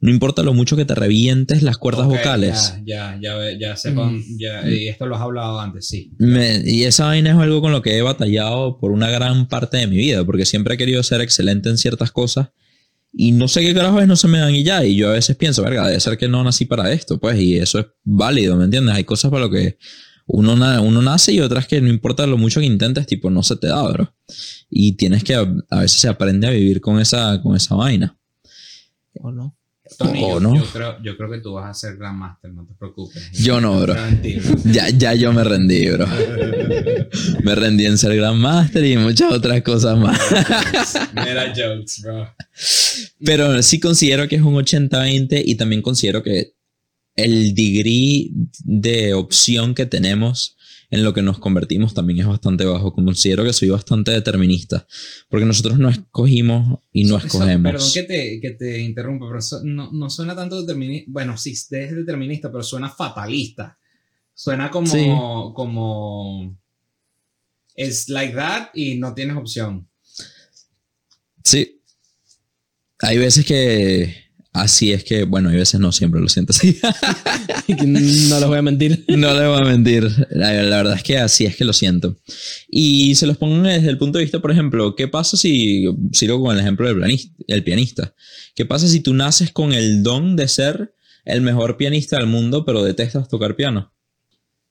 No 0.00 0.10
importa 0.10 0.44
lo 0.44 0.54
mucho 0.54 0.76
que 0.76 0.84
te 0.84 0.94
revientes 0.94 1.64
las 1.64 1.76
cuerdas 1.76 2.06
Ok, 2.06 2.12
vocales. 2.12 2.74
Ya, 2.86 3.18
ya, 3.20 3.50
ya, 3.50 3.58
ya 3.58 3.76
sepan, 3.76 4.22
ya, 4.38 4.68
y 4.70 4.86
esto 4.86 5.06
lo 5.06 5.16
has 5.16 5.22
hablado 5.22 5.58
antes, 5.58 5.88
sí. 5.88 6.12
Me- 6.18 6.62
y 6.64 6.84
esa 6.84 7.06
vaina 7.06 7.30
es 7.30 7.36
algo 7.36 7.60
con 7.60 7.72
lo 7.72 7.82
que 7.82 7.96
he 7.98 8.02
batallado 8.02 8.78
por 8.78 8.92
una 8.92 9.10
gran 9.10 9.48
parte 9.48 9.76
de 9.78 9.88
mi 9.88 9.96
vida, 9.96 10.24
porque 10.24 10.46
siempre 10.46 10.74
he 10.74 10.78
querido 10.78 11.02
ser 11.02 11.20
excelente 11.20 11.68
en 11.68 11.78
ciertas 11.78 12.12
cosas 12.12 12.50
y 13.12 13.32
no 13.32 13.48
sé 13.48 13.60
qué 13.62 13.74
carajos 13.74 14.06
no 14.06 14.14
se 14.14 14.28
me 14.28 14.38
dan 14.38 14.54
y 14.54 14.62
ya. 14.62 14.84
Y 14.84 14.94
yo 14.94 15.08
a 15.10 15.14
veces 15.14 15.34
pienso, 15.34 15.64
verga, 15.64 15.88
debe 15.88 15.98
ser 15.98 16.16
que 16.16 16.28
no 16.28 16.44
nací 16.44 16.64
para 16.64 16.92
esto, 16.92 17.18
pues, 17.18 17.36
y 17.40 17.56
eso 17.56 17.80
es 17.80 17.86
válido, 18.04 18.54
¿me 18.56 18.66
entiendes? 18.66 18.94
Hay 18.94 19.02
cosas 19.04 19.32
para 19.32 19.46
lo 19.46 19.50
que 19.50 19.78
uno, 20.28 20.54
na- 20.56 20.80
uno 20.80 21.02
nace 21.02 21.32
y 21.32 21.40
otras 21.40 21.66
que 21.66 21.80
no 21.80 21.88
importa 21.88 22.26
lo 22.26 22.38
mucho 22.38 22.60
que 22.60 22.66
intentes, 22.66 23.06
tipo, 23.06 23.28
no 23.30 23.42
se 23.42 23.56
te 23.56 23.66
da, 23.68 23.82
bro. 23.90 24.14
Y 24.70 24.92
tienes 24.92 25.24
que, 25.24 25.34
a, 25.34 25.40
a 25.70 25.80
veces 25.80 26.00
se 26.00 26.08
aprende 26.08 26.46
a 26.46 26.50
vivir 26.50 26.80
con 26.80 27.00
esa, 27.00 27.40
con 27.42 27.56
esa 27.56 27.74
vaina. 27.74 28.16
¿O 29.20 29.32
no? 29.32 29.54
Tony, 29.96 30.22
O 30.22 30.34
yo, 30.34 30.40
no. 30.40 30.54
yo 30.54 30.64
creo, 30.66 31.02
yo 31.02 31.16
creo 31.16 31.30
que 31.30 31.38
tú 31.38 31.54
vas 31.54 31.70
a 31.70 31.72
ser 31.72 31.96
Grandmaster, 31.96 32.52
no 32.52 32.66
te 32.66 32.74
preocupes. 32.74 33.32
Yo 33.32 33.58
no, 33.58 33.80
bro. 33.80 33.94
Ya, 34.66 34.90
ya 34.90 35.14
yo 35.14 35.32
me 35.32 35.42
rendí, 35.42 35.88
bro. 35.88 36.06
Me 37.42 37.54
rendí 37.54 37.86
en 37.86 37.96
ser 37.96 38.14
Grandmaster 38.14 38.84
y 38.84 38.98
muchas 38.98 39.32
otras 39.32 39.62
cosas 39.62 39.96
más. 39.98 40.18
Mera 41.14 41.48
jokes, 41.56 42.02
bro. 42.02 42.28
Pero 43.24 43.62
sí 43.62 43.80
considero 43.80 44.28
que 44.28 44.36
es 44.36 44.42
un 44.42 44.54
80-20 44.56 45.42
y 45.44 45.54
también 45.54 45.80
considero 45.80 46.22
que 46.22 46.52
el 47.24 47.54
degree 47.54 48.30
de 48.64 49.14
opción 49.14 49.74
que 49.74 49.86
tenemos 49.86 50.56
en 50.90 51.04
lo 51.04 51.12
que 51.12 51.20
nos 51.20 51.38
convertimos 51.38 51.92
también 51.92 52.20
es 52.20 52.26
bastante 52.26 52.64
bajo. 52.64 52.94
Considero 52.94 53.44
que 53.44 53.52
soy 53.52 53.68
bastante 53.68 54.10
determinista, 54.10 54.86
porque 55.28 55.44
nosotros 55.44 55.78
no 55.78 55.90
escogimos 55.90 56.78
y 56.92 57.04
no 57.04 57.18
Eso- 57.18 57.26
escogemos. 57.26 57.72
perdón 57.72 57.90
que 57.92 58.02
te, 58.04 58.40
que 58.40 58.50
te 58.52 58.80
interrumpa, 58.80 59.26
pero 59.26 59.38
eso 59.38 59.60
no, 59.64 59.90
no 59.92 60.08
suena 60.08 60.34
tanto 60.34 60.60
determinista. 60.62 61.10
Bueno, 61.12 61.36
sí, 61.36 61.50
es 61.52 61.68
determinista, 61.70 62.50
pero 62.50 62.62
suena 62.62 62.88
fatalista. 62.88 63.78
Suena 64.34 64.70
como, 64.70 64.86
Sí. 64.86 65.04
como. 65.54 66.56
Es 67.74 68.08
like 68.08 68.34
that 68.34 68.68
y 68.74 68.96
no 68.96 69.12
tienes 69.14 69.36
opción. 69.36 69.88
Sí. 71.44 71.80
Hay 73.00 73.18
veces 73.18 73.44
que 73.44 74.27
así 74.52 74.92
es 74.92 75.04
que, 75.04 75.24
bueno, 75.24 75.48
hay 75.50 75.56
veces 75.56 75.80
no, 75.80 75.92
siempre 75.92 76.20
lo 76.20 76.28
siento 76.28 76.52
así. 76.52 76.78
no 77.86 78.00
les 78.38 78.46
voy 78.46 78.58
a 78.58 78.62
mentir. 78.62 79.04
No 79.16 79.34
le 79.34 79.46
voy 79.46 79.60
a 79.60 79.64
mentir. 79.64 80.08
La, 80.30 80.52
la 80.62 80.76
verdad 80.76 80.94
es 80.94 81.02
que 81.02 81.18
así 81.18 81.44
es 81.44 81.56
que 81.56 81.64
lo 81.64 81.72
siento. 81.72 82.16
Y 82.68 83.14
se 83.14 83.26
los 83.26 83.36
pongo 83.36 83.62
desde 83.62 83.90
el 83.90 83.98
punto 83.98 84.18
de 84.18 84.24
vista, 84.24 84.40
por 84.40 84.50
ejemplo, 84.50 84.94
¿qué 84.96 85.08
pasa 85.08 85.36
si, 85.36 85.86
sigo 86.12 86.40
con 86.40 86.54
el 86.54 86.60
ejemplo 86.60 86.86
del 86.86 86.96
pianista, 86.96 87.34
el 87.46 87.64
pianista? 87.64 88.14
¿Qué 88.54 88.64
pasa 88.64 88.88
si 88.88 89.00
tú 89.00 89.14
naces 89.14 89.52
con 89.52 89.72
el 89.72 90.02
don 90.02 90.36
de 90.36 90.48
ser 90.48 90.92
el 91.28 91.42
mejor 91.42 91.76
pianista 91.76 92.16
del 92.16 92.26
mundo, 92.26 92.64
pero 92.64 92.82
detestas 92.82 93.28
tocar 93.28 93.54
piano. 93.54 93.92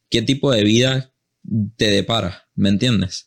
¿Qué 0.10 0.24
tipo 0.24 0.52
de 0.52 0.64
vida 0.64 1.14
te 1.76 1.92
depara? 1.92 2.50
¿Me 2.56 2.70
entiendes? 2.70 3.27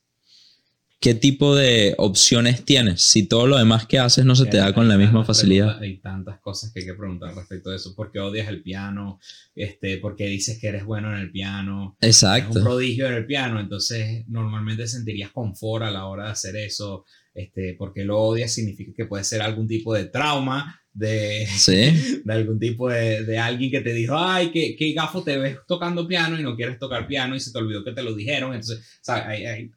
¿Qué 1.00 1.14
tipo 1.14 1.56
de 1.56 1.94
opciones 1.96 2.62
tienes 2.66 3.00
si 3.00 3.26
todo 3.26 3.46
lo 3.46 3.56
demás 3.56 3.86
que 3.86 3.98
haces 3.98 4.26
no 4.26 4.36
se 4.36 4.44
te 4.44 4.58
da 4.58 4.74
con 4.74 4.86
la 4.86 4.98
misma 4.98 5.24
facilidad? 5.24 5.78
Hay 5.80 5.96
tantas 5.96 6.38
cosas 6.40 6.72
que 6.72 6.80
hay 6.80 6.86
que 6.86 6.92
preguntar 6.92 7.34
respecto 7.34 7.70
a 7.70 7.76
eso. 7.76 7.94
¿Por 7.96 8.12
qué 8.12 8.20
odias 8.20 8.48
el 8.48 8.62
piano? 8.62 9.18
Este, 9.54 9.96
¿Por 9.96 10.14
qué 10.14 10.26
dices 10.26 10.58
que 10.60 10.68
eres 10.68 10.84
bueno 10.84 11.10
en 11.14 11.20
el 11.20 11.32
piano? 11.32 11.96
Eres 12.02 12.22
un 12.22 12.28
Exacto. 12.28 12.62
prodigio 12.62 13.06
en 13.06 13.14
el 13.14 13.24
piano, 13.24 13.58
entonces 13.60 14.24
normalmente 14.28 14.86
sentirías 14.86 15.30
confort 15.30 15.84
a 15.84 15.90
la 15.90 16.04
hora 16.04 16.26
de 16.26 16.30
hacer 16.32 16.56
eso. 16.56 17.06
Este, 17.32 17.74
porque 17.78 18.04
lo 18.04 18.18
odias 18.20 18.52
significa 18.52 18.92
que 18.94 19.06
puede 19.06 19.24
ser 19.24 19.40
algún 19.40 19.66
tipo 19.66 19.94
de 19.94 20.04
trauma, 20.04 20.82
de, 20.92 21.46
Sí. 21.56 22.20
de 22.24 22.32
algún 22.34 22.58
tipo 22.58 22.90
de, 22.90 23.24
de 23.24 23.38
alguien 23.38 23.70
que 23.70 23.80
te 23.80 23.94
dijo, 23.94 24.18
ay, 24.18 24.50
qué, 24.50 24.76
qué 24.76 24.92
gafo 24.92 25.22
te 25.22 25.38
ves 25.38 25.56
tocando 25.66 26.06
piano 26.06 26.38
y 26.38 26.42
no 26.42 26.54
quieres 26.56 26.78
tocar 26.78 27.06
piano 27.06 27.34
y 27.34 27.40
se 27.40 27.52
te 27.52 27.56
olvidó 27.58 27.82
que 27.82 27.92
te 27.92 28.02
lo 28.02 28.12
dijeron. 28.14 28.52
Entonces, 28.52 28.84
¿sabes? 29.00 29.24
Hay, 29.26 29.46
hay 29.46 29.70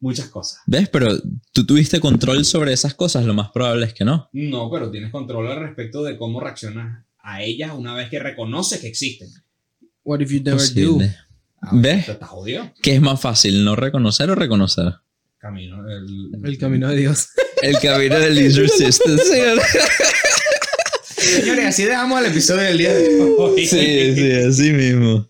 muchas 0.00 0.28
cosas. 0.28 0.60
¿Ves? 0.66 0.88
Pero 0.88 1.18
tú 1.52 1.66
tuviste 1.66 2.00
control 2.00 2.44
sobre 2.44 2.72
esas 2.72 2.94
cosas, 2.94 3.24
lo 3.24 3.34
más 3.34 3.50
probable 3.50 3.86
es 3.86 3.94
que 3.94 4.04
no. 4.04 4.28
No, 4.32 4.70
pero 4.70 4.90
tienes 4.90 5.10
control 5.10 5.48
al 5.48 5.60
respecto 5.60 6.02
de 6.02 6.16
cómo 6.16 6.40
reaccionas 6.40 7.04
a 7.20 7.42
ellas 7.42 7.72
una 7.76 7.94
vez 7.94 8.08
que 8.08 8.18
reconoces 8.18 8.80
que 8.80 8.88
existen. 8.88 9.28
What 10.04 10.20
if 10.20 10.30
you 10.30 10.40
never 10.42 10.60
do? 10.60 10.64
Posible. 10.94 11.16
Ah, 11.60 11.70
¿Ves? 11.72 12.06
Te 12.06 12.12
estás 12.12 12.28
jodido. 12.28 12.72
¿Qué 12.82 12.94
es 12.94 13.00
más 13.00 13.20
fácil, 13.20 13.64
no 13.64 13.76
reconocer 13.76 14.30
o 14.30 14.34
reconocer? 14.34 14.94
Camino. 15.38 15.84
El, 15.88 16.30
El 16.44 16.58
camino 16.58 16.88
de 16.88 16.96
Dios. 16.96 17.28
El 17.62 17.78
camino 17.78 18.18
del 18.18 18.54
resistance. 18.54 19.24
Señores, 21.18 21.66
así 21.66 21.84
dejamos 21.84 22.20
el 22.20 22.26
episodio 22.30 22.62
del 22.62 22.78
día 22.78 22.94
de 22.94 23.20
hoy. 23.36 23.66
Sí, 23.66 24.14
sí, 24.14 24.32
así 24.32 24.72
mismo. 24.72 25.28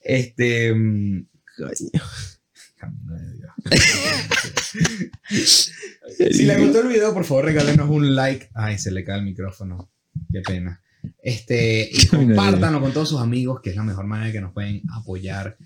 Este. 0.00 0.72
mm, 0.72 1.26
Dios. 1.58 2.35
Si 5.28 6.44
les 6.44 6.60
gustó 6.60 6.80
el 6.80 6.88
video, 6.88 7.12
por 7.14 7.24
favor, 7.24 7.44
regálenos 7.46 7.88
un 7.90 8.14
like. 8.14 8.48
Ay, 8.54 8.78
se 8.78 8.90
le 8.90 9.04
cae 9.04 9.18
el 9.18 9.24
micrófono. 9.24 9.90
Qué 10.32 10.40
pena. 10.40 10.80
Este, 11.22 11.88
y 11.92 12.06
compártanlo 12.08 12.80
con 12.80 12.92
todos 12.92 13.08
sus 13.08 13.20
amigos, 13.20 13.60
que 13.60 13.70
es 13.70 13.76
la 13.76 13.82
mejor 13.82 14.06
manera 14.06 14.32
que 14.32 14.40
nos 14.40 14.52
pueden 14.52 14.82
apoyar. 14.92 15.56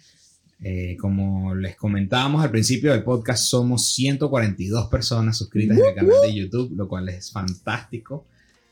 Eh, 0.63 0.97
como 1.01 1.55
les 1.55 1.75
comentábamos 1.77 2.45
al 2.45 2.51
principio 2.51 2.93
del 2.93 3.03
podcast, 3.03 3.45
somos 3.45 3.95
142 3.95 4.89
personas 4.89 5.39
suscritas 5.39 5.79
en 5.79 5.85
el 5.87 5.95
canal 5.95 6.17
de 6.23 6.35
YouTube, 6.35 6.77
lo 6.77 6.87
cual 6.87 7.09
es 7.09 7.31
fantástico. 7.31 8.27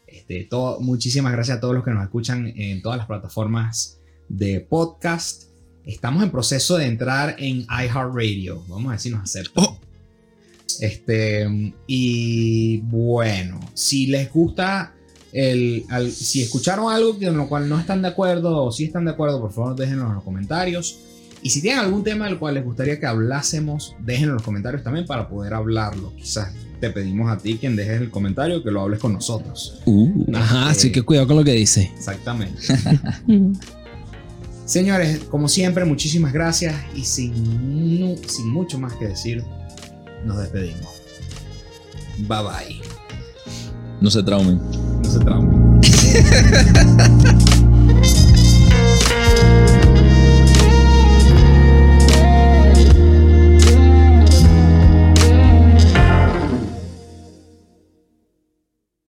Este, 0.06 0.44
todo, 0.44 0.80
muchísimas 0.80 1.32
gracias 1.32 1.58
a 1.58 1.60
todos 1.60 1.74
los 1.74 1.84
que 1.84 1.90
nos 1.90 2.02
escuchan 2.02 2.52
en 2.56 2.82
todas 2.82 2.98
las 2.98 3.06
plataformas 3.06 4.00
de 4.28 4.60
podcast. 4.60 5.47
Estamos 5.88 6.22
en 6.22 6.30
proceso 6.30 6.76
de 6.76 6.86
entrar 6.86 7.34
en 7.38 7.62
iHeartRadio. 7.62 8.62
Vamos 8.68 8.86
a 8.86 8.90
ver 8.90 9.00
si 9.00 9.10
nos 9.10 9.22
aceptan. 9.22 9.64
Oh. 9.64 9.78
Este, 10.80 11.72
y 11.86 12.78
bueno, 12.82 13.58
si 13.74 14.06
les 14.06 14.30
gusta 14.32 14.92
el, 15.32 15.84
al- 15.90 16.12
si 16.12 16.42
escucharon 16.42 16.92
algo 16.92 17.18
con 17.18 17.36
lo 17.36 17.48
cual 17.48 17.68
no 17.68 17.78
están 17.80 18.02
de 18.02 18.08
acuerdo 18.08 18.64
o 18.64 18.70
si 18.72 18.84
están 18.84 19.04
de 19.06 19.10
acuerdo, 19.12 19.40
por 19.40 19.52
favor 19.52 19.74
déjenlo 19.76 20.06
en 20.08 20.14
los 20.14 20.22
comentarios. 20.24 21.00
Y 21.42 21.50
si 21.50 21.62
tienen 21.62 21.80
algún 21.80 22.04
tema 22.04 22.26
del 22.26 22.38
cual 22.38 22.54
les 22.54 22.64
gustaría 22.64 22.98
que 23.00 23.06
hablásemos, 23.06 23.94
déjenlo 24.00 24.32
en 24.32 24.34
los 24.34 24.42
comentarios 24.42 24.82
también 24.82 25.06
para 25.06 25.28
poder 25.28 25.54
hablarlo. 25.54 26.12
Quizás 26.16 26.52
te 26.80 26.90
pedimos 26.90 27.30
a 27.30 27.38
ti 27.38 27.56
quien 27.58 27.74
dejes 27.76 28.00
el 28.00 28.10
comentario 28.10 28.62
que 28.62 28.70
lo 28.70 28.82
hables 28.82 29.00
con 29.00 29.12
nosotros. 29.12 29.80
Uh, 29.86 30.26
Ajá, 30.34 30.62
Este, 30.70 30.70
así 30.78 30.92
que 30.92 31.02
cuidado 31.02 31.26
con 31.28 31.36
lo 31.36 31.44
que 31.44 31.52
dice. 31.52 31.90
Exactamente. 31.96 32.60
Señores, 34.68 35.20
como 35.30 35.48
siempre, 35.48 35.86
muchísimas 35.86 36.30
gracias 36.30 36.74
y 36.94 37.02
sin, 37.02 38.20
sin 38.28 38.52
mucho 38.52 38.78
más 38.78 38.92
que 38.92 39.08
decir, 39.08 39.42
nos 40.26 40.36
despedimos. 40.36 40.90
Bye 42.18 42.42
bye. 42.42 42.82
No 44.02 44.10
se 44.10 44.22
traumen. 44.22 44.60
No 45.02 45.10
se 45.10 45.20
traumen. 45.20 45.80